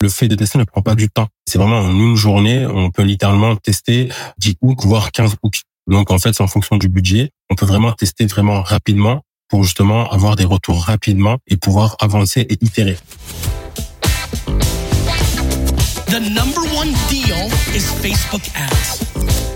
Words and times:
le 0.00 0.08
fait 0.08 0.28
de 0.28 0.34
tester 0.34 0.58
ne 0.58 0.64
prend 0.64 0.82
pas 0.82 0.94
du 0.94 1.08
temps. 1.10 1.28
C'est 1.46 1.58
vraiment 1.58 1.80
en 1.80 1.90
une 1.90 2.16
journée, 2.16 2.66
on 2.66 2.90
peut 2.90 3.02
littéralement 3.02 3.56
tester 3.56 4.08
10 4.38 4.56
hooks, 4.62 4.84
voire 4.84 5.12
15 5.12 5.36
hooks. 5.42 5.62
Donc 5.86 6.10
en 6.10 6.18
fait, 6.18 6.32
c'est 6.32 6.42
en 6.42 6.46
fonction 6.46 6.76
du 6.76 6.88
budget. 6.88 7.30
On 7.50 7.54
peut 7.54 7.66
vraiment 7.66 7.92
tester 7.92 8.26
vraiment 8.26 8.62
rapidement 8.62 9.22
pour 9.48 9.64
justement 9.64 10.10
avoir 10.10 10.36
des 10.36 10.44
retours 10.44 10.82
rapidement 10.82 11.38
et 11.48 11.56
pouvoir 11.56 11.96
avancer 12.00 12.40
et 12.48 12.56
itérer. 12.64 12.96
The 16.06 16.20
number 16.20 16.62
one 16.74 16.92
deal 17.08 17.50
is 17.74 17.84
Facebook 18.00 18.42
ads. 18.54 19.00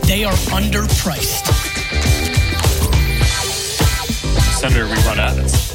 They 0.06 0.24
are 0.24 0.36
underpriced. 0.52 1.46
Senator, 4.60 4.86
we 4.86 4.96
run 5.06 5.18
ads. 5.18 5.74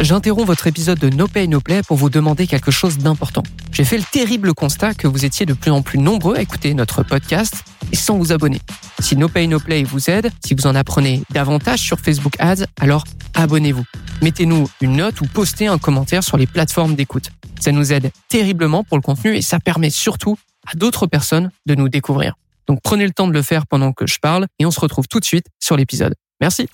J'interromps 0.00 0.46
votre 0.46 0.68
épisode 0.68 1.00
de 1.00 1.10
No 1.10 1.26
Pay 1.26 1.48
No 1.48 1.60
Play 1.60 1.82
pour 1.82 1.96
vous 1.96 2.08
demander 2.08 2.46
quelque 2.46 2.70
chose 2.70 2.98
d'important. 2.98 3.42
J'ai 3.72 3.84
fait 3.84 3.98
le 3.98 4.04
terrible 4.04 4.54
constat 4.54 4.94
que 4.94 5.08
vous 5.08 5.24
étiez 5.24 5.44
de 5.44 5.54
plus 5.54 5.72
en 5.72 5.82
plus 5.82 5.98
nombreux 5.98 6.36
à 6.36 6.40
écouter 6.40 6.72
notre 6.72 7.02
podcast 7.02 7.64
et 7.90 7.96
sans 7.96 8.16
vous 8.16 8.30
abonner. 8.30 8.60
Si 9.00 9.16
No 9.16 9.28
Pay 9.28 9.48
No 9.48 9.58
Play 9.58 9.82
vous 9.82 10.08
aide, 10.08 10.30
si 10.46 10.54
vous 10.54 10.68
en 10.68 10.76
apprenez 10.76 11.22
davantage 11.30 11.80
sur 11.80 11.98
Facebook 11.98 12.34
Ads, 12.38 12.66
alors 12.80 13.02
abonnez-vous. 13.34 13.84
Mettez-nous 14.22 14.68
une 14.80 14.96
note 14.96 15.20
ou 15.20 15.26
postez 15.26 15.66
un 15.66 15.78
commentaire 15.78 16.22
sur 16.22 16.36
les 16.36 16.46
plateformes 16.46 16.94
d'écoute. 16.94 17.30
Ça 17.58 17.72
nous 17.72 17.92
aide 17.92 18.12
terriblement 18.28 18.84
pour 18.84 18.98
le 18.98 19.02
contenu 19.02 19.36
et 19.36 19.42
ça 19.42 19.58
permet 19.58 19.90
surtout 19.90 20.38
à 20.64 20.76
d'autres 20.76 21.08
personnes 21.08 21.50
de 21.66 21.74
nous 21.74 21.88
découvrir. 21.88 22.34
Donc 22.68 22.78
prenez 22.84 23.04
le 23.04 23.12
temps 23.12 23.26
de 23.26 23.32
le 23.32 23.42
faire 23.42 23.66
pendant 23.66 23.92
que 23.92 24.06
je 24.06 24.20
parle 24.20 24.46
et 24.60 24.66
on 24.66 24.70
se 24.70 24.78
retrouve 24.78 25.08
tout 25.08 25.18
de 25.18 25.24
suite 25.24 25.46
sur 25.58 25.76
l'épisode. 25.76 26.14
Merci. 26.40 26.68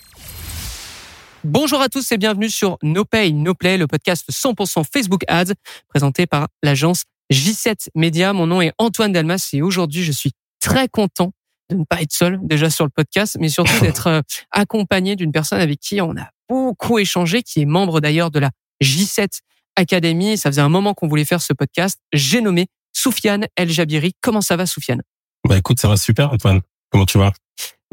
Bonjour 1.45 1.83
à 1.83 1.91
tous 1.91 2.11
et 2.11 2.17
bienvenue 2.17 2.49
sur 2.49 2.79
No 2.83 3.05
Pay 3.05 3.35
No 3.35 3.53
Play, 3.53 3.77
le 3.77 3.87
podcast 3.87 4.25
100% 4.33 4.83
Facebook 4.91 5.25
Ads 5.29 5.53
présenté 5.89 6.27
par 6.27 6.49
l'agence 6.63 7.03
J7 7.31 7.89
Media. 7.95 8.33
Mon 8.33 8.47
nom 8.47 8.63
est 8.63 8.73
Antoine 8.79 9.13
Dalmas 9.13 9.51
et 9.53 9.61
aujourd'hui 9.61 10.03
je 10.05 10.13
suis 10.13 10.33
très 10.59 10.89
content 10.89 11.33
de 11.69 11.77
ne 11.77 11.85
pas 11.85 12.01
être 12.01 12.15
seul 12.15 12.39
déjà 12.43 12.71
sur 12.71 12.87
le 12.87 12.91
podcast, 12.91 13.37
mais 13.39 13.51
surtout 13.51 13.79
d'être 13.83 14.07
euh, 14.07 14.23
accompagné 14.53 15.17
d'une 15.17 15.33
personne 15.33 15.61
avec 15.61 15.81
qui 15.81 16.01
on 16.01 16.17
a 16.17 16.31
beaucoup 16.49 16.99
échangé, 16.99 17.43
qui 17.43 17.61
est 17.61 17.67
membre 17.67 18.01
d'ailleurs 18.01 18.31
de 18.31 18.39
la 18.39 18.51
J7 18.83 19.41
Academy. 19.77 20.39
Ça 20.39 20.51
faisait 20.51 20.63
un 20.63 20.71
moment 20.71 20.95
qu'on 20.95 21.09
voulait 21.09 21.27
faire 21.27 21.43
ce 21.43 21.53
podcast. 21.53 22.01
J'ai 22.15 22.41
nommé 22.41 22.69
Soufiane 22.95 23.49
El 23.55 23.69
Jabiri. 23.69 24.15
Comment 24.23 24.41
ça 24.41 24.57
va 24.57 24.65
Soufiane? 24.65 25.03
Bah 25.47 25.59
écoute, 25.59 25.79
ça 25.79 25.89
va 25.89 25.99
super 25.99 26.33
Antoine. 26.33 26.63
Comment 26.91 27.05
tu 27.05 27.19
vas? 27.19 27.35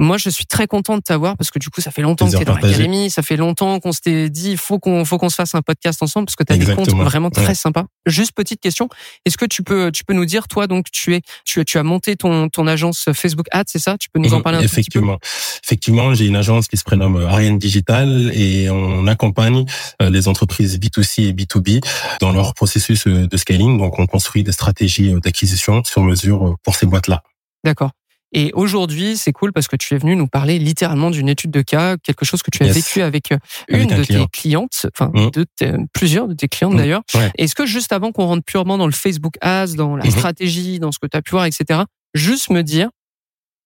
Moi, 0.01 0.17
je 0.17 0.29
suis 0.29 0.45
très 0.45 0.65
content 0.65 0.97
de 0.97 1.01
t'avoir 1.01 1.37
parce 1.37 1.51
que 1.51 1.59
du 1.59 1.69
coup, 1.69 1.79
ça 1.79 1.91
fait 1.91 2.01
longtemps 2.01 2.25
que 2.25 2.35
tu 2.35 2.41
es 2.41 2.45
dans 2.45 2.55
l'académie, 2.55 3.11
ça 3.11 3.21
fait 3.21 3.37
longtemps 3.37 3.79
qu'on 3.79 3.91
s'était 3.91 4.29
dit, 4.31 4.57
faut 4.57 4.79
qu'on, 4.79 5.05
faut 5.05 5.19
qu'on 5.19 5.29
se 5.29 5.35
fasse 5.35 5.53
un 5.53 5.61
podcast 5.61 6.01
ensemble 6.01 6.25
parce 6.25 6.35
que 6.35 6.43
tu 6.43 6.53
as 6.53 6.57
des 6.57 6.73
comptes 6.73 6.89
vraiment 6.89 7.29
très 7.29 7.53
sympas. 7.53 7.85
Juste 8.07 8.31
petite 8.31 8.59
question, 8.59 8.89
est-ce 9.25 9.37
que 9.37 9.45
tu 9.45 9.61
peux, 9.61 9.91
tu 9.91 10.03
peux 10.03 10.13
nous 10.13 10.25
dire, 10.25 10.47
toi, 10.47 10.65
donc 10.65 10.87
tu 10.91 11.13
es, 11.13 11.21
tu, 11.45 11.63
tu 11.65 11.77
as 11.77 11.83
monté 11.83 12.15
ton, 12.15 12.49
ton 12.49 12.65
agence 12.65 13.09
Facebook 13.13 13.45
Ads, 13.51 13.65
c'est 13.67 13.79
ça? 13.79 13.95
Tu 13.99 14.09
peux 14.09 14.19
nous 14.19 14.33
en 14.33 14.41
parler 14.41 14.57
un 14.57 14.61
Effectivement. 14.61 15.17
petit 15.17 15.29
peu? 15.29 15.59
Effectivement, 15.65 16.13
j'ai 16.15 16.25
une 16.25 16.35
agence 16.35 16.67
qui 16.67 16.77
se 16.77 16.83
prénomme 16.83 17.17
Ariane 17.17 17.59
Digital 17.59 18.31
et 18.33 18.71
on 18.71 19.05
accompagne 19.05 19.65
euh, 20.01 20.09
les 20.09 20.27
entreprises 20.27 20.79
B2C 20.79 21.27
et 21.27 21.33
B2B 21.33 21.83
dans 22.19 22.31
leur 22.31 22.55
processus 22.55 23.05
euh, 23.05 23.27
de 23.27 23.37
scaling. 23.37 23.77
Donc, 23.77 23.99
on 23.99 24.07
construit 24.07 24.43
des 24.43 24.51
stratégies 24.51 25.13
euh, 25.13 25.19
d'acquisition 25.19 25.83
sur 25.83 26.01
mesure 26.01 26.55
pour 26.63 26.75
ces 26.75 26.87
boîtes-là. 26.87 27.21
D'accord. 27.63 27.91
Et 28.33 28.51
aujourd'hui, 28.53 29.17
c'est 29.17 29.33
cool 29.33 29.51
parce 29.51 29.67
que 29.67 29.75
tu 29.75 29.93
es 29.93 29.97
venu 29.97 30.15
nous 30.15 30.27
parler 30.27 30.57
littéralement 30.57 31.11
d'une 31.11 31.27
étude 31.27 31.51
de 31.51 31.61
cas, 31.61 31.97
quelque 31.97 32.23
chose 32.23 32.41
que 32.41 32.51
tu 32.51 32.63
as 32.63 32.71
vécu 32.71 33.01
avec 33.01 33.31
euh, 33.31 33.37
une 33.67 33.87
de 33.87 34.03
tes 34.03 34.25
clientes, 34.31 34.85
enfin 34.93 35.11
mmh. 35.13 35.31
de 35.31 35.45
plusieurs 35.93 36.27
de 36.27 36.33
tes 36.33 36.47
clientes 36.47 36.73
mmh. 36.73 36.77
d'ailleurs. 36.77 37.01
Est-ce 37.37 37.55
que 37.55 37.65
juste 37.65 37.91
avant 37.91 38.11
qu'on 38.11 38.25
rentre 38.25 38.43
purement 38.43 38.77
dans 38.77 38.85
le 38.85 38.93
Facebook 38.93 39.35
Ads, 39.41 39.75
dans 39.75 39.97
la 39.97 40.05
mmh. 40.05 40.11
stratégie, 40.11 40.79
dans 40.79 40.91
ce 40.91 40.99
que 40.99 41.07
tu 41.07 41.17
as 41.17 41.21
pu 41.21 41.31
voir, 41.31 41.45
etc., 41.45 41.81
juste 42.13 42.49
me 42.49 42.61
dire, 42.61 42.89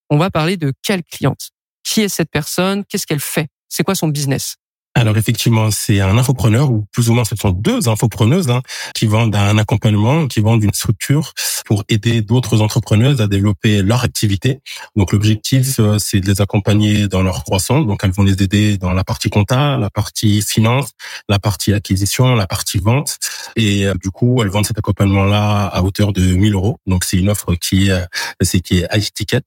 on 0.09 0.17
va 0.17 0.31
parler 0.31 0.57
de 0.57 0.73
quelle 0.83 1.03
cliente? 1.03 1.51
Qui 1.83 2.01
est 2.01 2.09
cette 2.09 2.31
personne? 2.31 2.83
Qu'est-ce 2.85 3.05
qu'elle 3.05 3.19
fait? 3.19 3.47
C'est 3.69 3.83
quoi 3.83 3.93
son 3.93 4.07
business? 4.07 4.55
Alors 4.97 5.17
effectivement, 5.17 5.71
c'est 5.71 5.99
un 5.99 6.17
infopreneur 6.17 6.71
ou 6.71 6.85
plus 6.93 7.09
ou 7.09 7.13
moins 7.13 7.25
ce 7.25 7.35
sont 7.35 7.51
deux 7.51 7.89
infopreneuses 7.89 8.49
hein, 8.49 8.61
qui 8.93 9.07
vendent 9.07 9.35
un 9.35 9.57
accompagnement, 9.57 10.27
qui 10.27 10.39
vendent 10.39 10.63
une 10.63 10.73
structure 10.73 11.33
pour 11.65 11.83
aider 11.89 12.21
d'autres 12.21 12.61
entrepreneuses 12.61 13.19
à 13.19 13.27
développer 13.27 13.81
leur 13.81 14.05
activité. 14.05 14.61
Donc 14.95 15.11
l'objectif, 15.11 15.79
euh, 15.79 15.97
c'est 15.99 16.21
de 16.21 16.27
les 16.27 16.39
accompagner 16.39 17.09
dans 17.09 17.23
leur 17.23 17.43
croissance. 17.43 17.85
Donc 17.85 18.05
elles 18.05 18.11
vont 18.11 18.23
les 18.23 18.41
aider 18.41 18.77
dans 18.77 18.93
la 18.93 19.03
partie 19.03 19.29
compta, 19.29 19.77
la 19.77 19.89
partie 19.89 20.41
finance, 20.41 20.91
la 21.27 21.39
partie 21.39 21.73
acquisition, 21.73 22.33
la 22.35 22.47
partie 22.47 22.77
vente. 22.77 23.17
Et 23.57 23.85
euh, 23.85 23.95
du 24.01 24.11
coup, 24.11 24.41
elles 24.41 24.49
vendent 24.49 24.65
cet 24.65 24.77
accompagnement-là 24.77 25.65
à 25.65 25.83
hauteur 25.83 26.13
de 26.13 26.21
1000 26.21 26.53
euros. 26.53 26.79
Donc 26.87 27.03
c'est 27.03 27.17
une 27.17 27.29
offre 27.29 27.55
qui 27.55 27.89
est, 27.89 28.05
c'est 28.41 28.61
qui 28.61 28.77
est 28.77 28.87
high 28.93 29.11
ticket. 29.13 29.41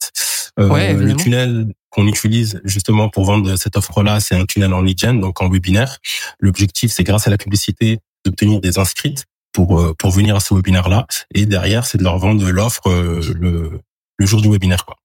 Euh, 0.59 0.93
le 0.93 1.15
tunnel 1.15 1.73
qu'on 1.91 2.07
utilise 2.07 2.61
justement 2.65 3.09
pour 3.09 3.25
vendre 3.25 3.57
cette 3.57 3.77
offre-là, 3.77 4.21
c'est 4.21 4.35
un 4.35 4.45
tunnel 4.45 4.73
en 4.75 4.83
lead 4.83 4.99
gen, 4.99 5.21
donc 5.21 5.41
en 5.41 5.49
webinaire. 5.49 5.99
L'objectif, 6.39 6.93
c'est 6.93 7.05
grâce 7.05 7.27
à 7.27 7.31
la 7.31 7.39
publicité 7.39 7.99
d'obtenir 8.25 8.61
des 8.61 8.79
inscrites 8.79 9.25
pour 9.53 9.81
euh, 9.81 9.95
pour 9.99 10.11
venir 10.11 10.37
à 10.37 10.41
ce 10.41 10.55
webinaire-là, 10.55 11.07
et 11.35 11.47
derrière, 11.47 11.87
c'est 11.87 11.99
de 11.99 12.05
leur 12.05 12.19
vendre 12.19 12.49
l'offre 12.51 12.89
euh, 12.89 13.21
le, 13.35 13.81
le 14.19 14.27
jour 14.27 14.43
du 14.43 14.51
webinaire. 14.51 14.85
Quoi. 14.85 14.97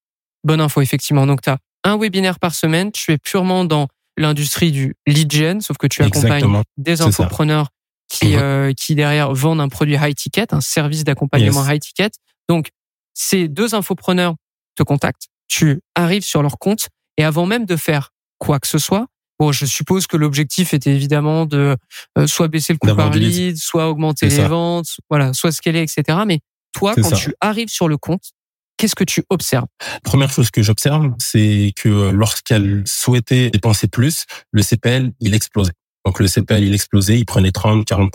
Bonne 0.43 0.61
info, 0.61 0.81
effectivement. 0.81 1.25
Donc, 1.25 1.41
tu 1.41 1.49
as 1.49 1.57
un 1.83 1.97
webinaire 1.97 2.39
par 2.39 2.53
semaine, 2.53 2.91
tu 2.91 3.11
es 3.11 3.17
purement 3.17 3.65
dans 3.65 3.87
l'industrie 4.17 4.71
du 4.71 4.95
lead 5.07 5.31
gen, 5.31 5.61
sauf 5.61 5.77
que 5.77 5.87
tu 5.87 6.03
accompagnes 6.03 6.61
des 6.77 7.01
entrepreneurs 7.01 7.69
qui, 8.09 8.27
mhm. 8.27 8.39
euh, 8.39 8.73
qui 8.73 8.95
derrière 8.95 9.33
vendent 9.33 9.61
un 9.61 9.69
produit 9.69 9.95
high 9.95 10.15
ticket, 10.15 10.53
un 10.53 10.61
service 10.61 11.03
d'accompagnement 11.03 11.67
high 11.67 11.79
ticket. 11.79 12.11
Donc, 12.49 12.69
ces 13.13 13.47
deux 13.47 13.75
infopreneurs 13.75 14.35
te 14.75 14.83
contactent, 14.83 15.27
tu 15.53 15.81
arrives 15.95 16.23
sur 16.23 16.41
leur 16.41 16.57
compte. 16.57 16.87
Et 17.17 17.23
avant 17.23 17.45
même 17.45 17.65
de 17.65 17.75
faire 17.75 18.09
quoi 18.39 18.59
que 18.59 18.67
ce 18.67 18.79
soit, 18.79 19.05
bon, 19.39 19.51
je 19.51 19.65
suppose 19.65 20.07
que 20.07 20.17
l'objectif 20.17 20.73
était 20.73 20.91
évidemment 20.91 21.45
de 21.45 21.77
euh, 22.17 22.27
soit 22.27 22.47
baisser 22.47 22.73
le 22.73 22.79
coût 22.79 22.95
par 22.95 23.11
lead, 23.11 23.57
soit 23.57 23.87
augmenter 23.87 24.29
les 24.29 24.43
ventes, 24.45 24.87
voilà, 25.09 25.33
soit 25.33 25.51
scaler, 25.51 25.81
etc. 25.81 26.19
Mais 26.25 26.39
toi, 26.73 26.95
quand 26.95 27.11
tu 27.11 27.33
arrives 27.39 27.69
sur 27.69 27.87
le 27.87 27.97
compte, 27.97 28.31
qu'est-ce 28.77 28.95
que 28.95 29.03
tu 29.03 29.23
observes? 29.29 29.67
Première 30.03 30.31
chose 30.31 30.49
que 30.49 30.63
j'observe, 30.63 31.13
c'est 31.19 31.71
que 31.75 32.09
lorsqu'elle 32.09 32.83
souhaitait 32.87 33.51
dépenser 33.51 33.87
plus, 33.87 34.25
le 34.51 34.63
CPL, 34.63 35.11
il 35.19 35.35
explosait. 35.35 35.73
Donc 36.05 36.19
le 36.19 36.27
CPL 36.27 36.63
il 36.63 36.73
explosait, 36.73 37.17
il 37.17 37.25
prenait 37.25 37.51
30, 37.51 37.85
40 37.85 38.11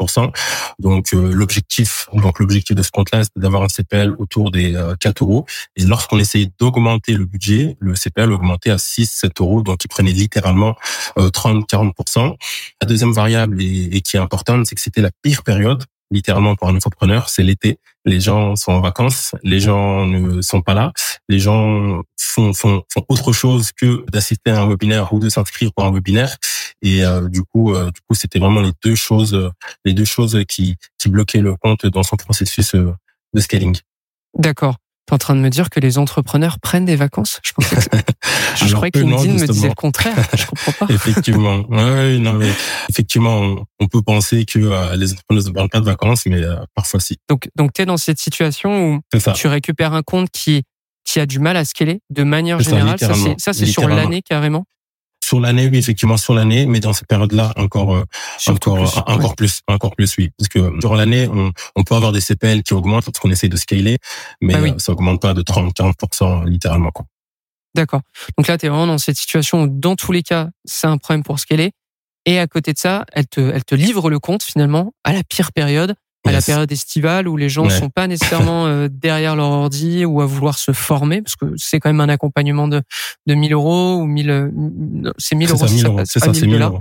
Donc 0.78 1.15
euh, 1.15 1.32
l'objectif, 1.32 2.09
donc 2.12 2.38
l'objectif 2.38 2.76
de 2.76 2.82
ce 2.82 2.91
compte-là, 2.91 3.25
c'était 3.25 3.41
d'avoir 3.41 3.62
un 3.62 3.69
CPL 3.69 4.15
autour 4.19 4.50
des 4.50 4.72
4 5.00 5.22
euh, 5.22 5.25
euros. 5.25 5.47
Et 5.76 5.84
lorsqu'on 5.84 6.19
essayait 6.19 6.50
d'augmenter 6.60 7.15
le 7.15 7.25
budget, 7.25 7.77
le 7.81 7.94
CPL 7.94 8.32
augmentait 8.32 8.71
à 8.71 8.78
6, 8.78 9.10
7 9.10 9.41
euros. 9.41 9.62
Donc 9.62 9.84
il 9.84 9.88
prenait 9.88 10.12
littéralement 10.12 10.77
30, 11.32 11.72
euh, 11.72 11.77
40% 11.77 12.37
La 12.82 12.88
deuxième 12.88 13.12
variable 13.12 13.60
et 13.62 14.00
qui 14.03 14.16
est 14.16 14.21
importante, 14.21 14.66
c'est 14.66 14.75
que 14.75 14.81
c'était 14.81 15.03
la 15.03 15.10
pire 15.22 15.43
période 15.43 15.84
littéralement 16.10 16.56
pour 16.56 16.69
un 16.69 16.77
entrepreneur, 16.77 17.28
c'est 17.28 17.43
l'été. 17.43 17.78
Les 18.08 18.20
gens 18.20 18.56
sont 18.56 18.72
en 18.72 18.80
vacances, 18.80 19.34
les 19.42 19.60
gens 19.60 20.06
ne 20.06 20.41
sont 20.41 20.62
pas 20.62 20.72
là, 20.72 20.92
les 21.28 21.38
gens 21.38 22.02
font, 22.19 22.54
font, 22.54 22.82
font 22.91 23.04
autre 23.08 23.32
chose 23.32 23.70
que 23.72 24.04
d'assister 24.10 24.50
à 24.50 24.62
un 24.62 24.66
webinaire 24.66 25.12
ou 25.12 25.19
de 25.19 25.28
s'inscrire 25.28 25.70
pour 25.74 25.84
un 25.84 25.92
webinaire. 25.92 26.34
Et 26.80 27.04
euh, 27.04 27.28
du 27.28 27.42
coup, 27.42 27.74
euh, 27.74 27.91
du 27.91 28.00
coup, 28.00 28.14
c'était 28.14 28.38
vraiment 28.38 28.62
les 28.62 28.72
deux 28.82 28.94
choses, 28.94 29.50
les 29.84 29.92
deux 29.92 30.06
choses 30.06 30.42
qui, 30.48 30.76
qui 30.97 31.10
bloquaient 31.10 31.42
le 31.42 31.54
compte 31.56 31.84
dans 31.84 32.02
son 32.02 32.16
processus 32.16 32.74
euh, 32.74 32.94
de 33.34 33.41
scaling. 33.41 33.76
D'accord. 34.38 34.76
T'es 35.08 35.14
en 35.14 35.19
train 35.19 35.34
de 35.34 35.41
me 35.41 35.48
dire 35.48 35.70
que 35.70 35.80
les 35.80 35.96
entrepreneurs 35.96 36.60
prennent 36.60 36.84
des 36.84 36.94
vacances? 36.94 37.41
Je 37.42 37.52
pensais 37.52 37.76
que... 37.76 37.96
je 38.66 38.74
croyais 38.74 38.91
que 38.91 38.98
LinkedIn 38.98 39.32
me 39.32 39.46
disait 39.46 39.69
le 39.69 39.74
contraire. 39.74 40.14
Je 40.36 40.44
comprends 40.44 40.72
pas. 40.72 40.86
effectivement. 40.92 41.66
Ouais, 41.70 42.19
non, 42.19 42.34
mais 42.34 42.50
effectivement, 42.91 43.56
on, 43.80 43.86
peut 43.86 44.02
penser 44.02 44.44
que 44.44 44.58
euh, 44.58 44.97
les 44.97 45.12
entrepreneurs 45.12 45.44
ne 45.44 45.50
prennent 45.50 45.71
pas 45.71 45.80
de 45.80 45.86
vacances, 45.86 46.27
mais 46.27 46.42
euh, 46.42 46.56
parfois 46.74 47.00
si. 47.00 47.16
Donc, 47.27 47.48
donc 47.56 47.72
tu 47.72 47.80
es 47.80 47.86
dans 47.86 47.97
cette 47.97 48.18
situation 48.18 48.97
où 48.97 49.00
tu 49.34 49.47
récupères 49.47 49.94
un 49.94 50.03
compte 50.03 50.28
qui 50.30 50.65
qui 51.06 51.21
a 51.21 51.27
du 51.27 51.38
mal 51.38 51.56
à 51.56 51.65
scaler 51.65 52.03
de 52.10 52.22
manière 52.22 52.60
générale. 52.60 52.98
Ça, 53.38 53.54
c'est 53.54 53.65
sur 53.65 53.88
l'année 53.88 54.21
carrément? 54.21 54.66
Sur 55.28 55.41
l'année, 55.41 55.69
oui, 55.71 55.77
effectivement, 55.77 56.16
sur 56.16 56.33
l'année, 56.33 56.65
mais 56.65 56.80
dans 56.80 56.95
cette 56.95 57.07
période-là, 57.07 57.53
encore, 57.57 57.95
euh, 57.95 58.04
encore, 58.47 58.77
plus, 58.77 58.97
encore 59.07 59.36
plus, 59.36 59.60
encore 59.69 59.95
plus, 59.95 60.16
oui. 60.16 60.30
Parce 60.39 60.48
que 60.48 60.80
durant 60.80 60.95
l'année, 60.95 61.28
on, 61.30 61.53
on, 61.77 61.83
peut 61.83 61.95
avoir 61.95 62.13
des 62.13 62.22
CPL 62.22 62.63
qui 62.63 62.72
augmentent 62.72 63.04
parce 63.04 63.19
qu'on 63.19 63.30
essaie 63.30 63.51
de 63.51 63.57
scaler, 63.57 63.98
mais 64.41 64.54
bah 64.54 64.60
euh, 64.60 64.78
ça 64.78 64.92
augmente 64.92 65.21
pas 65.21 65.34
de 65.34 65.42
30, 65.42 65.77
40% 65.77 66.47
littéralement, 66.48 66.91
quoi. 66.91 67.04
D'accord. 67.75 68.01
Donc 68.39 68.47
là, 68.47 68.57
tu 68.57 68.65
es 68.65 68.69
vraiment 68.71 68.86
dans 68.86 68.97
cette 68.97 69.19
situation 69.19 69.65
où, 69.65 69.66
dans 69.69 69.97
tous 69.97 70.13
les 70.13 70.22
cas, 70.22 70.48
c'est 70.65 70.86
un 70.86 70.97
problème 70.97 71.22
pour 71.22 71.39
scaler. 71.39 71.72
Et 72.24 72.39
à 72.39 72.47
côté 72.47 72.72
de 72.72 72.78
ça, 72.78 73.04
elle 73.13 73.27
te, 73.27 73.41
elle 73.41 73.65
te 73.65 73.74
livre 73.74 74.09
le 74.09 74.19
compte 74.19 74.42
finalement 74.42 74.95
à 75.04 75.13
la 75.13 75.22
pire 75.24 75.53
période 75.53 75.95
à 76.26 76.32
la 76.32 76.42
période 76.42 76.70
estivale 76.70 77.26
où 77.28 77.36
les 77.36 77.48
gens 77.48 77.65
ne 77.65 77.70
sont 77.70 77.88
pas 77.91 78.06
nécessairement 78.09 78.66
euh, 78.66 78.88
derrière 78.91 79.34
leur 79.36 79.48
ordi 79.48 80.04
ou 80.04 80.20
à 80.20 80.26
vouloir 80.26 80.59
se 80.59 80.72
former 80.72 81.22
parce 81.22 81.36
que 81.36 81.47
c'est 81.56 81.80
quand 81.80 81.88
même 81.88 82.00
un 82.00 82.09
accompagnement 82.09 82.68
de 82.68 82.82
de 83.26 83.34
1000 83.34 83.53
euros 83.54 83.97
ou 83.97 84.06
1000 84.06 84.50
c'est 85.18 85.34
1000 85.36 85.50
euros 85.50 85.66
c'est 86.04 86.18
ça 86.18 86.34
c'est 86.34 86.47
1000 86.47 86.60
euros 86.62 86.80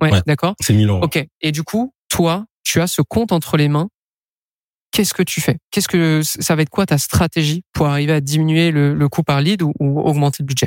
Ouais, 0.00 0.12
Ouais. 0.12 0.20
d'accord. 0.26 0.54
C'est 0.60 0.74
1000 0.74 0.88
euros. 0.88 1.04
Ok. 1.04 1.24
Et 1.40 1.52
du 1.52 1.62
coup, 1.62 1.92
toi, 2.08 2.44
tu 2.64 2.80
as 2.80 2.88
ce 2.88 3.00
compte 3.00 3.30
entre 3.30 3.56
les 3.56 3.68
mains. 3.68 3.88
Qu'est-ce 4.90 5.14
que 5.14 5.22
tu 5.22 5.40
fais? 5.40 5.56
Qu'est-ce 5.70 5.86
que 5.88 6.20
ça 6.24 6.54
va 6.56 6.62
être 6.62 6.68
quoi 6.68 6.84
ta 6.84 6.98
stratégie 6.98 7.62
pour 7.72 7.86
arriver 7.86 8.12
à 8.12 8.20
diminuer 8.20 8.70
le, 8.72 8.92
le 8.92 9.08
coût 9.08 9.22
par 9.22 9.40
lead 9.40 9.62
ou, 9.62 9.72
ou 9.80 10.00
augmenter 10.00 10.38
le 10.42 10.46
budget? 10.46 10.66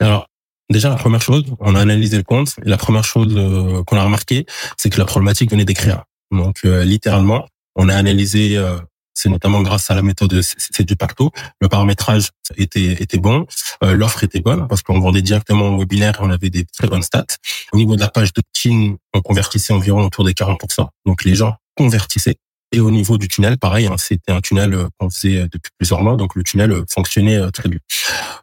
Alors, 0.00 0.28
déjà, 0.70 0.88
la 0.88 0.94
première 0.96 1.20
chose, 1.20 1.44
on 1.60 1.74
a 1.74 1.80
analysé 1.80 2.16
le 2.16 2.22
compte. 2.22 2.54
Et 2.64 2.68
la 2.68 2.76
première 2.76 3.04
chose 3.04 3.34
euh, 3.36 3.82
qu'on 3.84 3.96
a 3.96 4.04
remarqué, 4.04 4.46
c'est 4.76 4.88
que 4.88 4.98
la 4.98 5.04
problématique 5.04 5.50
venait 5.50 5.64
des 5.64 5.74
créas. 5.74 6.04
Donc, 6.34 6.60
euh, 6.64 6.84
littéralement, 6.84 7.46
on 7.76 7.88
a 7.88 7.94
analysé, 7.94 8.56
euh, 8.56 8.78
c'est 9.14 9.28
notamment 9.28 9.62
grâce 9.62 9.90
à 9.90 9.94
la 9.94 10.02
méthode 10.02 10.40
c'est 10.42 10.84
du 10.84 10.96
pacto, 10.96 11.30
le 11.60 11.68
paramétrage 11.68 12.28
était, 12.56 12.92
était 13.02 13.18
bon, 13.18 13.46
euh, 13.82 13.94
l'offre 13.94 14.24
était 14.24 14.40
bonne 14.40 14.66
parce 14.68 14.82
qu'on 14.82 15.00
vendait 15.00 15.22
directement 15.22 15.68
au 15.68 15.78
webinaire 15.78 16.16
et 16.20 16.22
on 16.22 16.30
avait 16.30 16.50
des 16.50 16.64
très 16.64 16.88
bonnes 16.88 17.02
stats. 17.02 17.26
Au 17.72 17.76
niveau 17.76 17.96
de 17.96 18.00
la 18.00 18.08
page 18.08 18.32
d'opt-in, 18.32 18.96
on 19.12 19.20
convertissait 19.20 19.72
environ 19.72 20.04
autour 20.04 20.24
des 20.24 20.32
40%. 20.32 20.86
Donc, 21.06 21.24
les 21.24 21.34
gens 21.34 21.56
convertissaient. 21.76 22.36
Et 22.72 22.80
au 22.80 22.90
niveau 22.90 23.18
du 23.18 23.28
tunnel, 23.28 23.56
pareil, 23.56 23.86
hein, 23.86 23.96
c'était 23.98 24.32
un 24.32 24.40
tunnel 24.40 24.74
euh, 24.74 24.88
qu'on 24.98 25.08
faisait 25.08 25.42
depuis 25.44 25.70
plusieurs 25.78 26.02
mois, 26.02 26.16
donc 26.16 26.34
le 26.34 26.42
tunnel 26.42 26.82
fonctionnait 26.92 27.50
très 27.52 27.68
bien. 27.68 27.78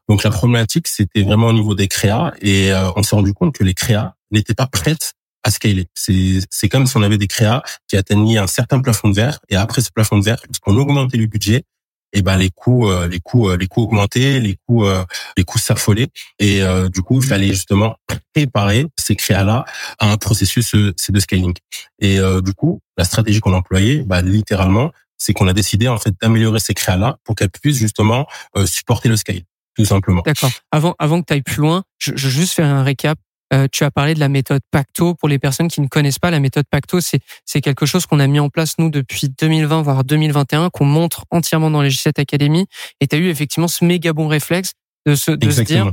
Donc 0.08 0.24
la 0.24 0.30
problématique, 0.30 0.88
c'était 0.88 1.24
vraiment 1.24 1.48
au 1.48 1.54
niveau 1.54 1.76
des 1.76 1.88
créas, 1.88 2.34
et 2.42 2.72
on 2.96 3.04
s'est 3.04 3.16
rendu 3.16 3.34
compte 3.34 3.54
que 3.54 3.64
les 3.64 3.74
créas 3.74 4.16
n'étaient 4.32 4.54
pas 4.54 4.68
prêtes 4.68 5.14
à 5.44 5.52
scaler. 5.52 5.88
C'est 5.96 6.70
comme 6.70 6.86
si 6.86 6.98
on 6.98 7.02
avait 7.02 7.18
des 7.18 7.28
créas 7.28 7.64
qui 7.88 7.98
atteignaient 7.98 8.38
un 8.38 8.48
certain 8.48 8.80
plafond 8.80 9.10
de 9.10 9.16
verre, 9.16 9.40
et 9.50 9.56
après 9.56 9.82
ce 9.82 9.92
plafond 9.92 10.18
de 10.18 10.24
verre, 10.24 10.42
lorsqu'on 10.48 10.76
augmentait 10.78 11.18
le 11.18 11.26
budget, 11.26 11.64
et 12.14 12.22
ben 12.22 12.38
les 12.38 12.50
coûts, 12.50 12.90
euh, 12.90 13.08
les 13.08 13.20
coûts, 13.20 13.50
euh, 13.50 13.58
les 13.58 13.68
coûts 13.68 13.84
augmentaient, 13.84 14.40
les 14.40 14.58
coûts, 14.68 14.86
euh, 14.86 15.04
les 15.38 15.44
coûts 15.44 15.60
s'affolaient, 15.60 16.10
et 16.40 16.62
du 16.94 17.02
coup, 17.02 17.22
il 17.22 17.28
fallait 17.28 17.48
justement 17.48 17.96
préparer 18.34 18.86
ces 19.00 19.16
créas-là 19.16 19.66
à 20.00 20.12
un 20.12 20.18
processus, 20.18 20.74
de 20.76 21.20
scaling. 21.20 21.54
Et 22.00 22.20
du 22.44 22.54
coup, 22.54 22.80
la 22.98 23.04
stratégie 23.04 23.40
qu'on 23.40 23.54
a 23.54 23.58
employée, 23.58 24.04
bah, 24.04 24.22
littéralement, 24.22 24.92
c'est 25.18 25.34
qu'on 25.34 25.48
a 25.48 25.54
décidé 25.54 25.88
en 25.88 25.98
fait 25.98 26.14
d'améliorer 26.22 26.60
ces 26.60 26.74
créas-là 26.74 27.18
pour 27.24 27.36
qu'elles 27.36 27.50
puissent 27.50 27.78
justement 27.78 28.28
supporter 28.66 29.10
le 29.10 29.16
scale, 29.16 29.42
tout 29.76 29.86
simplement. 29.86 30.22
D'accord. 30.26 30.52
Avant, 30.72 30.96
avant 31.00 31.22
que 31.22 31.26
tu 31.28 31.34
ailles 31.34 31.42
plus 31.42 31.62
loin, 31.62 31.84
je, 31.98 32.12
je 32.16 32.30
juste 32.30 32.54
faire 32.54 32.68
un 32.68 32.84
récap. 32.84 33.18
Euh, 33.54 33.68
tu 33.72 33.84
as 33.84 33.92
parlé 33.92 34.14
de 34.14 34.20
la 34.20 34.30
méthode 34.30 34.62
Pacto. 34.72 35.14
Pour 35.16 35.28
les 35.28 35.38
personnes 35.40 35.68
qui 35.68 35.82
ne 35.82 35.88
connaissent 35.88 36.20
pas, 36.20 36.32
la 36.32 36.40
méthode 36.40 36.66
Pacto, 36.70 37.02
c'est 37.02 37.20
c'est 37.46 37.60
quelque 37.62 37.86
chose 37.86 38.06
qu'on 38.06 38.20
a 38.20 38.28
mis 38.28 38.40
en 38.40 38.50
place 38.50 38.76
nous 38.78 38.90
depuis 38.90 39.28
2020 39.30 39.82
voire 39.82 40.04
2021, 40.06 40.70
qu'on 40.70 40.86
montre 40.86 41.26
entièrement 41.32 41.70
dans 41.70 41.82
les 41.82 41.90
G7 41.90 42.20
Academy. 42.22 42.66
Et 43.02 43.08
tu 43.08 43.16
as 43.16 43.20
eu 43.20 43.28
effectivement 43.28 43.68
ce 43.68 43.84
méga 43.84 44.14
bon 44.14 44.28
réflexe 44.28 44.72
de 45.06 45.16
se 45.16 45.32
de 45.32 45.50
se 45.52 45.62
dire 45.62 45.92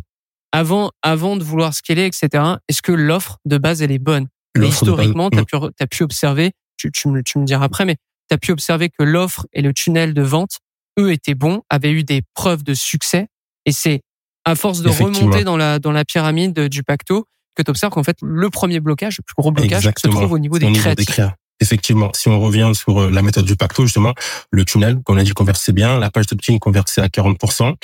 avant 0.53 0.91
avant 1.03 1.37
de 1.37 1.43
vouloir 1.43 1.75
scaler, 1.75 2.05
etc. 2.07 2.29
Est-ce 2.69 2.81
que 2.83 2.93
l'offre 2.93 3.39
de 3.45 3.59
base 3.59 3.83
elle 3.83 3.91
est 3.93 3.99
bonne? 3.99 4.29
Base- 4.55 4.69
historiquement, 4.71 5.29
tu 5.31 5.39
as 5.39 5.43
Mm. 5.43 5.47
pu, 5.47 5.57
t'as 5.77 5.87
pu 5.87 6.03
observer, 6.05 6.53
tu, 6.77 6.91
tu, 6.93 7.09
me, 7.09 7.23
tu 7.23 7.39
me 7.39 7.45
diras 7.45 7.65
après, 7.65 7.85
mais 7.85 7.97
tu 8.29 8.35
as 8.35 8.39
pu 8.39 8.53
observer 8.53 8.89
que 8.89 9.03
l'offre 9.03 9.47
et 9.53 9.63
le 9.63 9.73
tunnel 9.75 10.15
de 10.15 10.23
vente, 10.23 10.59
eux, 10.99 11.13
étaient 11.13 11.35
bons, 11.35 11.63
avaient 11.71 11.91
eu 11.93 12.03
des 12.05 12.23
preuves 12.35 12.63
de 12.63 12.75
succès. 12.75 13.27
Et 13.67 13.73
c'est 13.73 14.01
à 14.45 14.55
force 14.55 14.81
de 14.81 14.89
remonter 15.05 15.45
dans 15.45 15.57
la, 15.57 15.79
dans 15.79 15.93
la 15.93 16.05
pyramide 16.05 16.59
du 16.69 16.83
pacto 16.83 17.27
que 17.59 17.63
tu 17.63 17.71
observes 17.71 17.93
qu'en 17.93 18.05
fait, 18.05 18.17
le 18.23 18.51
premier 18.51 18.81
blocage, 18.81 19.19
le 19.19 19.23
plus 19.23 19.35
gros 19.37 19.51
blocage, 19.51 19.79
Exactement. 19.87 20.15
se 20.15 20.19
trouve 20.19 20.33
au 20.33 20.39
niveau 20.39 20.59
des 20.59 20.67
au 20.67 20.71
niveau 20.71 20.83
créatifs. 20.83 21.17
des. 21.17 21.29
Effectivement, 21.61 22.11
si 22.15 22.29
on 22.29 22.41
revient 22.41 22.71
sur 22.73 23.01
euh, 23.01 23.11
la 23.11 23.21
méthode 23.21 23.45
du 23.45 23.57
pacto, 23.57 23.83
justement, 23.83 24.15
le 24.53 24.65
tunnel, 24.65 25.01
qu'on 25.05 25.17
a 25.19 25.25
dit 25.25 25.33
conversait 25.33 25.73
bien, 25.73 25.99
la 25.99 26.11
page 26.11 26.27
d'opt-in 26.29 26.59
conversait 26.59 27.01
à 27.01 27.09
40%. 27.09 27.75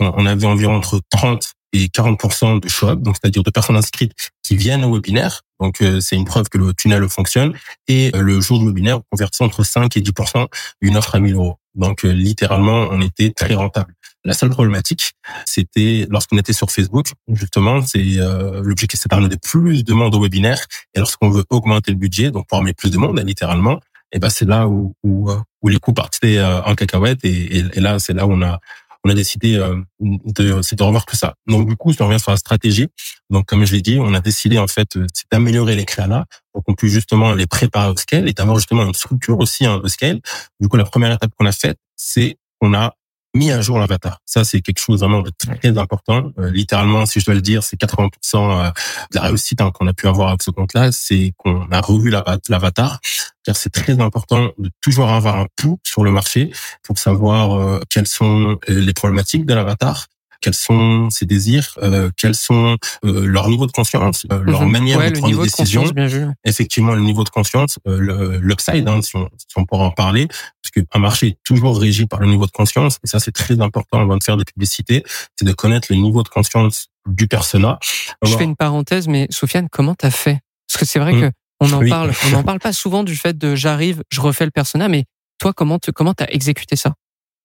On 0.00 0.26
avait 0.26 0.46
environ 0.46 0.76
entre 0.76 1.00
30 1.10 1.52
et 1.72 1.86
40% 1.88 2.60
de 2.60 2.68
show 2.68 2.94
donc 2.94 3.16
c'est-à-dire 3.20 3.42
de 3.42 3.50
personnes 3.50 3.76
inscrites 3.76 4.12
qui 4.44 4.54
viennent 4.54 4.84
au 4.84 4.94
webinaire. 4.94 5.40
Donc 5.60 5.82
euh, 5.82 5.98
c'est 6.00 6.14
une 6.14 6.24
preuve 6.24 6.48
que 6.48 6.58
le 6.58 6.72
tunnel 6.72 7.08
fonctionne. 7.08 7.54
Et 7.88 8.12
euh, 8.14 8.20
le 8.20 8.40
jour 8.40 8.60
du 8.60 8.66
webinaire, 8.66 8.98
on 8.98 9.02
convertissait 9.10 9.42
entre 9.42 9.64
5 9.64 9.96
et 9.96 10.00
10% 10.00 10.46
une 10.80 10.96
offre 10.96 11.16
à 11.16 11.18
1000 11.18 11.34
euros. 11.34 11.58
Donc 11.74 12.04
euh, 12.04 12.12
littéralement, 12.12 12.88
on 12.90 13.00
était 13.00 13.30
très 13.30 13.54
rentable. 13.54 13.94
La 14.26 14.32
seule 14.32 14.48
problématique, 14.48 15.12
c'était 15.44 16.06
lorsqu'on 16.08 16.38
était 16.38 16.54
sur 16.54 16.70
Facebook, 16.70 17.08
justement, 17.28 17.82
c'est 17.82 18.18
euh, 18.18 18.62
l'objectif, 18.62 18.98
c'est 18.98 19.10
d'amener 19.10 19.36
plus 19.36 19.84
de 19.84 19.92
monde 19.92 20.14
au 20.14 20.22
webinaire. 20.22 20.64
Et 20.94 20.98
lorsqu'on 20.98 21.28
veut 21.28 21.44
augmenter 21.50 21.90
le 21.90 21.98
budget, 21.98 22.30
donc 22.30 22.46
pour 22.48 22.56
amener 22.56 22.72
plus 22.72 22.90
de 22.90 22.96
monde, 22.96 23.20
littéralement, 23.20 23.80
et 24.12 24.18
ben 24.18 24.30
c'est 24.30 24.46
là 24.46 24.66
où, 24.66 24.94
où, 25.02 25.30
euh, 25.30 25.36
où 25.60 25.68
les 25.68 25.78
coûts 25.78 25.92
partaient 25.92 26.38
euh, 26.38 26.62
en 26.62 26.74
cacahuète. 26.74 27.24
Et, 27.24 27.58
et 27.58 27.80
là, 27.80 27.98
c'est 27.98 28.14
là 28.14 28.26
où 28.26 28.32
on 28.32 28.40
a 28.42 28.60
on 29.04 29.10
a 29.10 29.14
décidé 29.14 29.56
euh, 29.56 29.76
de, 30.00 30.62
c'est 30.62 30.76
de 30.76 30.82
revoir 30.82 31.04
tout 31.04 31.16
ça. 31.16 31.34
Donc 31.46 31.68
du 31.68 31.76
coup, 31.76 31.92
si 31.92 32.00
on 32.02 32.06
revient 32.06 32.20
sur 32.20 32.30
la 32.30 32.36
stratégie, 32.36 32.88
donc 33.30 33.46
comme 33.46 33.64
je 33.64 33.72
l'ai 33.72 33.82
dit, 33.82 33.98
on 34.00 34.14
a 34.14 34.20
décidé 34.20 34.58
en 34.58 34.66
fait, 34.66 34.96
euh, 34.96 35.06
d'améliorer 35.30 35.76
les 35.76 35.84
créas 35.84 36.06
là 36.06 36.24
pour 36.52 36.64
qu'on 36.64 36.74
puisse 36.74 36.92
justement 36.92 37.34
les 37.34 37.46
préparer 37.46 37.90
au 37.90 37.96
scale 37.96 38.28
et 38.28 38.32
d'avoir 38.32 38.56
justement 38.56 38.84
une 38.84 38.94
structure 38.94 39.38
aussi 39.38 39.66
hein, 39.66 39.80
au 39.82 39.88
scale. 39.88 40.20
Du 40.60 40.68
coup, 40.68 40.76
la 40.76 40.84
première 40.84 41.12
étape 41.12 41.32
qu'on 41.38 41.46
a 41.46 41.52
faite, 41.52 41.78
c'est 41.96 42.38
qu'on 42.60 42.74
a 42.74 42.94
mis 43.34 43.50
à 43.50 43.60
jour 43.60 43.78
l'avatar. 43.78 44.20
Ça, 44.24 44.44
c'est 44.44 44.60
quelque 44.60 44.78
chose 44.80 45.00
vraiment 45.00 45.22
de 45.22 45.30
très 45.36 45.76
important. 45.78 46.30
Euh, 46.38 46.50
littéralement, 46.50 47.04
si 47.06 47.20
je 47.20 47.24
dois 47.24 47.34
le 47.34 47.40
dire, 47.40 47.62
c'est 47.62 47.78
80% 47.78 48.08
euh, 48.36 48.70
de 49.12 49.16
la 49.16 49.22
réussite 49.22 49.60
hein, 49.60 49.70
qu'on 49.72 49.86
a 49.86 49.92
pu 49.92 50.06
avoir 50.06 50.28
avec 50.28 50.42
ce 50.42 50.50
compte-là, 50.50 50.92
c'est 50.92 51.32
qu'on 51.36 51.66
a 51.70 51.80
revu 51.80 52.10
l'ava- 52.10 52.38
l'avatar. 52.48 53.00
Car 53.44 53.56
c'est 53.56 53.70
très 53.70 54.00
important 54.00 54.50
de 54.58 54.70
toujours 54.80 55.10
avoir 55.10 55.36
un 55.38 55.46
pouls 55.56 55.78
sur 55.82 56.04
le 56.04 56.10
marché 56.10 56.50
pour 56.82 56.98
savoir 56.98 57.52
euh, 57.58 57.80
quelles 57.90 58.06
sont 58.06 58.52
euh, 58.52 58.56
les 58.68 58.92
problématiques 58.94 59.44
de 59.46 59.52
l'avatar, 59.54 60.06
quels 60.44 60.54
sont 60.54 61.08
ses 61.08 61.24
désirs, 61.24 61.74
euh, 61.82 62.10
quels 62.18 62.34
sont 62.34 62.76
euh, 63.06 63.24
leur 63.24 63.48
niveau 63.48 63.66
de 63.66 63.72
conscience, 63.72 64.26
euh, 64.30 64.42
leur 64.44 64.62
Mhm. 64.62 64.70
manière 64.70 64.98
ouais, 64.98 65.08
de 65.08 65.14
le 65.14 65.18
prendre 65.20 65.32
niveau 65.32 65.44
des 65.44 65.50
de 65.50 65.56
décisions 65.56 65.80
conscience, 65.80 65.94
bien 65.94 66.06
vu. 66.06 66.26
effectivement 66.44 66.92
le 66.94 67.00
niveau 67.00 67.24
de 67.24 67.30
conscience, 67.30 67.78
euh, 67.88 68.38
l'upside, 68.42 68.86
hein, 68.86 69.00
si, 69.00 69.16
on, 69.16 69.28
si 69.38 69.46
on 69.56 69.64
pourra 69.64 69.84
en 69.84 69.90
parler, 69.90 70.26
parce 70.28 70.70
qu'un 70.86 70.98
marché 70.98 71.28
est 71.28 71.38
toujours 71.44 71.80
régi 71.80 72.04
par 72.06 72.20
le 72.20 72.26
niveau 72.26 72.44
de 72.46 72.50
conscience, 72.50 72.98
et 73.02 73.06
ça 73.06 73.18
c'est 73.20 73.32
très 73.32 73.58
important 73.62 74.00
avant 74.00 74.18
de 74.18 74.22
faire 74.22 74.36
des 74.36 74.44
publicités, 74.44 75.02
c'est 75.36 75.46
de 75.46 75.52
connaître 75.54 75.88
le 75.90 75.96
niveau 75.96 76.22
de 76.22 76.28
conscience 76.28 76.88
du 77.08 77.26
persona. 77.26 77.78
Je 78.22 78.36
fais 78.36 78.44
une 78.44 78.56
parenthèse, 78.56 79.08
mais 79.08 79.26
Sofiane, 79.30 79.68
comment 79.70 79.94
t'as 79.94 80.10
fait? 80.10 80.40
Parce 80.68 80.80
que 80.80 80.84
c'est 80.84 80.98
vrai 80.98 81.14
Mm. 81.14 81.20
que 81.22 81.30
on 81.60 81.72
en 81.72 81.78
Oui. 81.78 81.88
parle, 81.88 82.12
on 82.26 82.30
n'en 82.30 82.42
parle 82.42 82.58
pas 82.58 82.72
souvent 82.74 83.02
du 83.04 83.16
fait 83.16 83.36
de 83.38 83.54
j'arrive, 83.54 84.02
je 84.10 84.20
refais 84.20 84.44
le 84.44 84.50
persona, 84.50 84.88
mais 84.88 85.04
toi, 85.38 85.52
comment 85.54 85.78
te, 85.78 85.90
comment 85.90 86.12
t'as 86.14 86.26
exécuté 86.28 86.76
ça? 86.76 86.94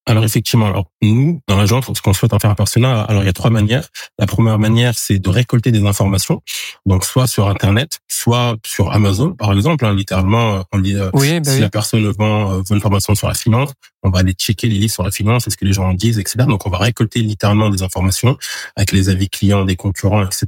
Alors 0.10 0.24
effectivement, 0.24 0.66
alors 0.66 0.86
nous 1.04 1.40
dans 1.48 1.56
l'agence, 1.56 1.86
lorsqu'on 1.86 2.14
souhaite 2.14 2.34
en 2.34 2.40
faire 2.40 2.50
un 2.50 2.56
persona, 2.56 3.04
alors 3.04 3.22
il 3.22 3.28
y 3.28 3.30
a 3.30 3.34
trois 3.34 3.52
manières. 3.52 3.88
La 4.18 4.26
première 4.26 4.58
manière, 4.58 4.94
c'est 4.98 5.20
de 5.20 5.30
récolter 5.30 5.72
des 5.72 5.86
informations, 5.86 6.42
donc 6.88 7.06
soit 7.06 7.28
sur 7.28 7.48
Internet, 7.48 8.00
soit 8.08 8.56
sur 8.66 8.92
Amazon, 8.92 9.34
par 9.36 9.54
exemple. 9.54 9.86
hein, 9.86 9.94
littéralement, 9.94 10.56
euh, 10.56 10.62
on 10.72 10.78
lit, 10.80 10.96
euh, 10.96 11.12
Oui, 11.14 11.40
bah 11.40 11.52
si 11.52 11.58
oui. 11.58 11.62
la 11.62 11.70
personne 11.70 12.10
vend, 12.10 12.52
euh, 12.54 12.62
veut 12.68 12.76
une 12.76 12.82
formation 12.82 13.14
sur 13.14 13.28
la 13.28 13.36
finance, 13.36 13.70
on 14.02 14.10
va 14.10 14.20
aller 14.20 14.34
checker 14.34 14.68
les 14.68 14.80
livres 14.80 14.94
sur 14.94 15.04
la 15.04 15.12
finance, 15.12 15.46
est-ce 15.46 15.58
que 15.58 15.66
les 15.66 15.74
gens 15.74 15.88
en 15.90 15.94
disent, 15.94 16.18
etc. 16.18 16.46
Donc 16.48 16.66
on 16.66 16.72
va 16.72 16.80
récolter 16.80 17.20
littéralement 17.22 17.70
des 17.70 17.84
informations 17.84 18.36
avec 18.76 18.92
les 18.92 19.10
avis 19.10 19.30
clients 19.30 19.64
des 19.64 19.76
concurrents, 19.76 20.24
etc. 20.26 20.48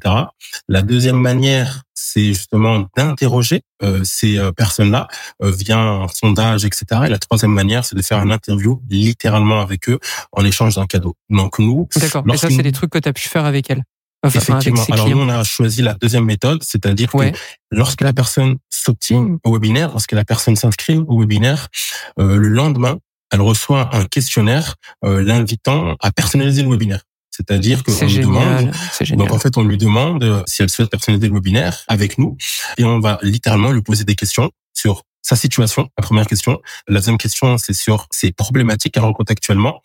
La 0.70 0.82
deuxième 0.82 1.18
manière, 1.20 1.84
c'est 2.01 2.34
justement 2.34 2.88
d'interroger 2.98 3.62
euh, 3.84 4.01
ces 4.03 4.38
euh, 4.38 4.51
personnes-là 4.51 5.08
euh, 5.43 5.51
via 5.51 5.79
un 5.79 6.08
sondage, 6.08 6.65
etc. 6.65 6.86
Et 7.05 7.10
la 7.10 7.20
troisième 7.20 7.51
manière, 7.51 7.86
c'est 7.86 7.96
de 7.96 8.01
faire 8.01 8.20
une 8.20 8.31
interview 8.31 8.81
littéralement 8.89 9.62
avec 9.62 9.88
eux 9.89 10.00
en 10.31 10.43
échange 10.43 10.75
d'un 10.75 10.88
cadeau. 10.88 11.15
Donc 11.29 11.60
nous, 11.60 11.88
D'accord. 11.96 12.24
Mais 12.25 12.38
ça, 12.38 12.50
c'est 12.50 12.63
des 12.63 12.72
trucs 12.72 12.89
que 12.89 13.00
t'as 13.00 13.13
pu 13.13 13.27
faire 13.27 13.46
avec 13.46 13.70
elle. 13.70 13.84
Enfin, 14.24 14.39
avec 14.39 14.50
Effectivement. 14.50 14.84
ses 14.84 14.93
Alors 14.93 15.10
nous, 15.10 15.20
on 15.20 15.29
a 15.29 15.43
choisi 15.43 15.81
la 15.81 15.93
deuxième 15.96 16.25
méthode, 16.25 16.63
c'est-à-dire 16.63 17.13
Ouais. 17.15 17.31
que 17.31 17.38
lorsque 17.72 18.01
la 18.01 18.13
personne 18.13 18.58
s'obtient 18.70 19.38
au 19.43 19.53
webinaire, 19.53 19.89
lorsque 19.89 20.12
la 20.12 20.25
personne 20.25 20.55
s'inscrit 20.55 20.98
au 21.08 21.20
webinaire, 21.20 21.70
euh, 22.20 22.36
le 22.38 22.48
lendemain, 22.48 22.98
elle 23.31 23.41
reçoit 23.41 23.96
un 23.96 24.05
questionnaire 24.05 24.75
euh, 25.05 25.24
l'invitant 25.24 25.96
à 26.01 26.12
personnaliser 26.12 26.63
le 26.63 26.70
webinaire. 26.70 27.01
C'est-à-dire 27.32 27.84
qu'on 27.84 28.06
lui 28.06 28.20
demande 28.20 28.58
génial. 28.60 28.74
C'est 28.92 29.06
génial. 29.06 29.28
donc 29.28 29.36
en 29.36 29.40
fait, 29.40 29.58
on 29.58 29.64
lui 29.64 29.78
demande 29.78 30.24
euh, 30.24 30.44
si 30.48 30.62
elle 30.62 30.70
souhaite 30.70 30.90
personnaliser 30.90 31.28
le 31.28 31.34
webinaire 31.34 31.84
avec 31.88 32.18
nous 32.18 32.38
et 32.78 32.84
on 32.84 33.00
va 33.00 33.20
littéralement 33.24 33.72
lui 33.72 33.82
poser 33.82 34.04
des 34.04 34.16
questions 34.16 34.52
sur 34.74 35.04
sa 35.22 35.36
situation, 35.36 35.90
la 35.98 36.04
première 36.04 36.28
question. 36.28 36.62
La 36.88 37.00
deuxième 37.00 37.18
question, 37.18 37.58
c'est 37.58 37.74
sur 37.74 38.08
ses 38.12 38.32
problématiques 38.32 38.94
qu'elle 38.94 39.04
rencontre 39.04 39.32
actuellement. 39.32 39.82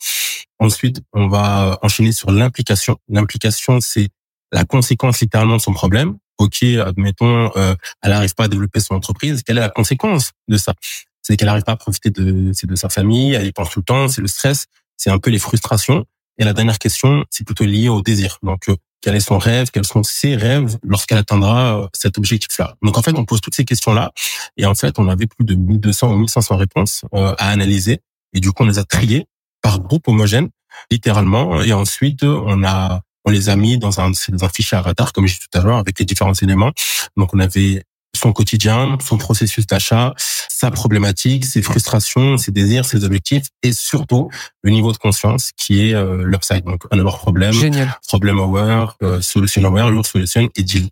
Ensuite, 0.58 1.02
on 1.12 1.28
va 1.28 1.78
enchaîner 1.82 2.12
sur 2.12 2.30
l'implication. 2.30 2.96
L'implication, 3.08 3.80
c'est 3.80 4.08
la 4.52 4.64
conséquence 4.64 5.20
littéralement 5.20 5.56
de 5.56 5.62
son 5.62 5.72
problème. 5.72 6.16
Ok, 6.38 6.62
admettons, 6.62 7.50
euh, 7.56 7.74
elle 8.02 8.10
n'arrive 8.10 8.34
pas 8.34 8.44
à 8.44 8.48
développer 8.48 8.80
son 8.80 8.94
entreprise. 8.94 9.42
Quelle 9.42 9.58
est 9.58 9.60
la 9.60 9.68
conséquence 9.68 10.32
de 10.48 10.56
ça? 10.56 10.74
C'est 11.22 11.36
qu'elle 11.36 11.46
n'arrive 11.46 11.64
pas 11.64 11.72
à 11.72 11.76
profiter 11.76 12.10
de, 12.10 12.52
c'est 12.52 12.66
de 12.66 12.76
sa 12.76 12.88
famille, 12.88 13.34
elle 13.34 13.46
y 13.46 13.52
pense 13.52 13.70
tout 13.70 13.80
le 13.80 13.84
temps, 13.84 14.08
c'est 14.08 14.20
le 14.20 14.28
stress, 14.28 14.66
c'est 14.96 15.10
un 15.10 15.18
peu 15.18 15.30
les 15.30 15.38
frustrations. 15.38 16.04
Et 16.38 16.44
la 16.44 16.52
dernière 16.52 16.78
question, 16.78 17.24
c'est 17.30 17.44
plutôt 17.44 17.64
lié 17.64 17.88
au 17.88 18.02
désir. 18.02 18.38
Donc, 18.42 18.68
euh, 18.68 18.76
quel 19.00 19.14
est 19.14 19.20
son 19.20 19.38
rêve, 19.38 19.70
quels 19.70 19.86
sont 19.86 20.02
ses 20.02 20.36
rêves 20.36 20.78
lorsqu'elle 20.82 21.18
atteindra 21.18 21.78
euh, 21.78 21.86
cet 21.94 22.18
objectif-là? 22.18 22.74
Donc, 22.82 22.98
en 22.98 23.02
fait, 23.02 23.16
on 23.16 23.24
pose 23.24 23.40
toutes 23.40 23.54
ces 23.54 23.64
questions-là. 23.64 24.12
Et 24.56 24.66
en 24.66 24.74
fait, 24.74 24.98
on 24.98 25.08
avait 25.08 25.26
plus 25.26 25.44
de 25.44 25.54
1200 25.54 26.12
ou 26.12 26.16
1500 26.18 26.56
réponses 26.56 27.04
euh, 27.14 27.34
à 27.38 27.50
analyser. 27.50 28.00
Et 28.34 28.40
du 28.40 28.52
coup, 28.52 28.64
on 28.64 28.66
les 28.66 28.78
a 28.78 28.84
triées 28.84 29.26
par 29.62 29.80
groupe 29.80 30.08
homogène, 30.08 30.50
littéralement. 30.90 31.62
Et 31.62 31.72
ensuite, 31.72 32.22
on 32.22 32.64
a, 32.64 33.00
on 33.24 33.30
les 33.30 33.48
a 33.48 33.56
mis 33.56 33.78
dans 33.78 34.00
un, 34.00 34.10
dans 34.10 34.44
un 34.44 34.48
fichier 34.48 34.76
avatar, 34.76 35.12
comme 35.12 35.26
j'ai 35.26 35.34
dit 35.34 35.46
tout 35.50 35.58
à 35.58 35.62
l'heure, 35.62 35.78
avec 35.78 35.98
les 35.98 36.04
différents 36.04 36.34
éléments. 36.34 36.72
Donc, 37.16 37.32
on 37.32 37.38
avait 37.38 37.82
son 38.16 38.32
quotidien, 38.32 38.98
son 39.00 39.18
processus 39.18 39.66
d'achat, 39.66 40.14
sa 40.48 40.70
problématique, 40.70 41.44
ses 41.44 41.62
frustrations, 41.62 42.36
ses 42.36 42.50
désirs, 42.50 42.84
ses 42.84 43.04
objectifs 43.04 43.46
et 43.62 43.72
surtout 43.72 44.30
le 44.62 44.70
niveau 44.70 44.92
de 44.92 44.98
conscience 44.98 45.50
qui 45.56 45.88
est 45.88 45.94
euh, 45.94 46.24
l'upside. 46.24 46.64
Donc, 46.64 46.82
un 46.90 46.98
avoir 46.98 47.18
problème, 47.18 47.52
Génial. 47.52 47.94
problème 48.08 48.38
aware, 48.38 48.96
euh, 49.02 49.20
solution 49.20 49.64
aware, 49.64 49.90
your 49.90 50.06
solution 50.06 50.48
et 50.56 50.62
deal. 50.62 50.88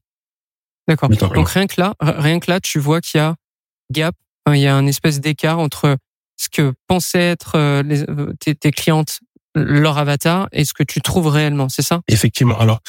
D'accord. 0.86 1.08
Donc 1.08 1.48
rien 1.48 1.66
que 1.66 1.80
là, 1.80 1.94
rien 2.00 2.40
que 2.40 2.50
là, 2.50 2.60
tu 2.60 2.78
vois 2.78 3.00
qu'il 3.00 3.18
y 3.18 3.22
a 3.22 3.36
gap, 3.90 4.14
enfin, 4.44 4.56
il 4.56 4.62
y 4.62 4.66
a 4.66 4.76
un 4.76 4.86
espèce 4.86 5.20
d'écart 5.20 5.58
entre 5.58 5.96
ce 6.36 6.48
que 6.48 6.74
pensaient 6.88 7.30
être 7.30 7.56
euh, 7.56 7.82
les, 7.82 8.02
euh, 8.02 8.32
tes, 8.40 8.54
tes 8.54 8.70
clientes, 8.70 9.20
leur 9.54 9.98
avatar, 9.98 10.48
et 10.52 10.64
ce 10.64 10.74
que 10.74 10.82
tu 10.82 11.00
trouves 11.00 11.28
réellement. 11.28 11.68
C'est 11.68 11.82
ça? 11.82 12.00
Effectivement. 12.08 12.58
Alors, 12.58 12.80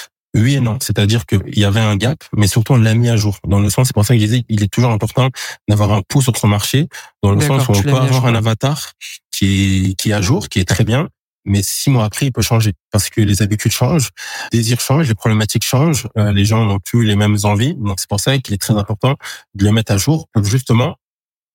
oui 0.41 0.55
et 0.55 0.59
non. 0.59 0.77
C'est-à-dire 0.81 1.25
qu'il 1.25 1.57
y 1.57 1.65
avait 1.65 1.79
un 1.79 1.95
gap, 1.95 2.23
mais 2.35 2.47
surtout 2.47 2.73
on 2.73 2.77
l'a 2.77 2.93
mis 2.93 3.09
à 3.09 3.17
jour. 3.17 3.37
Dans 3.47 3.59
le 3.59 3.69
sens, 3.69 3.87
c'est 3.87 3.93
pour 3.93 4.05
ça 4.05 4.13
que 4.13 4.19
je 4.19 4.25
disais, 4.25 4.45
il 4.49 4.63
est 4.63 4.71
toujours 4.71 4.91
important 4.91 5.29
d'avoir 5.67 5.91
un 5.91 6.01
pouls 6.01 6.21
sur 6.21 6.35
son 6.37 6.47
marché, 6.47 6.87
dans 7.23 7.31
le 7.31 7.41
sens 7.41 7.67
où 7.67 7.71
on 7.71 7.81
peut 7.81 7.95
avoir 7.95 8.25
un 8.25 8.35
avatar 8.35 8.93
qui 9.31 9.89
est, 9.89 9.93
qui 9.95 10.11
est 10.11 10.13
à 10.13 10.21
jour, 10.21 10.49
qui 10.49 10.59
est 10.59 10.67
très 10.67 10.83
bien, 10.83 11.09
mais 11.45 11.61
six 11.61 11.89
mois 11.89 12.05
après, 12.05 12.25
il 12.25 12.31
peut 12.31 12.41
changer 12.41 12.73
parce 12.91 13.09
que 13.09 13.21
les 13.21 13.41
habitudes 13.41 13.71
changent, 13.71 14.09
les 14.51 14.59
désirs 14.59 14.81
changent, 14.81 15.07
les 15.07 15.15
problématiques 15.15 15.63
changent, 15.63 16.07
euh, 16.17 16.33
les 16.33 16.43
gens 16.43 16.65
n'ont 16.65 16.79
plus 16.79 17.05
les 17.05 17.15
mêmes 17.15 17.37
envies. 17.43 17.75
Donc, 17.75 17.99
c'est 17.99 18.09
pour 18.09 18.19
ça 18.19 18.37
qu'il 18.39 18.53
est 18.53 18.61
très 18.61 18.73
important 18.73 19.15
de 19.53 19.63
le 19.63 19.71
mettre 19.71 19.91
à 19.91 19.97
jour 19.97 20.27
justement 20.43 20.95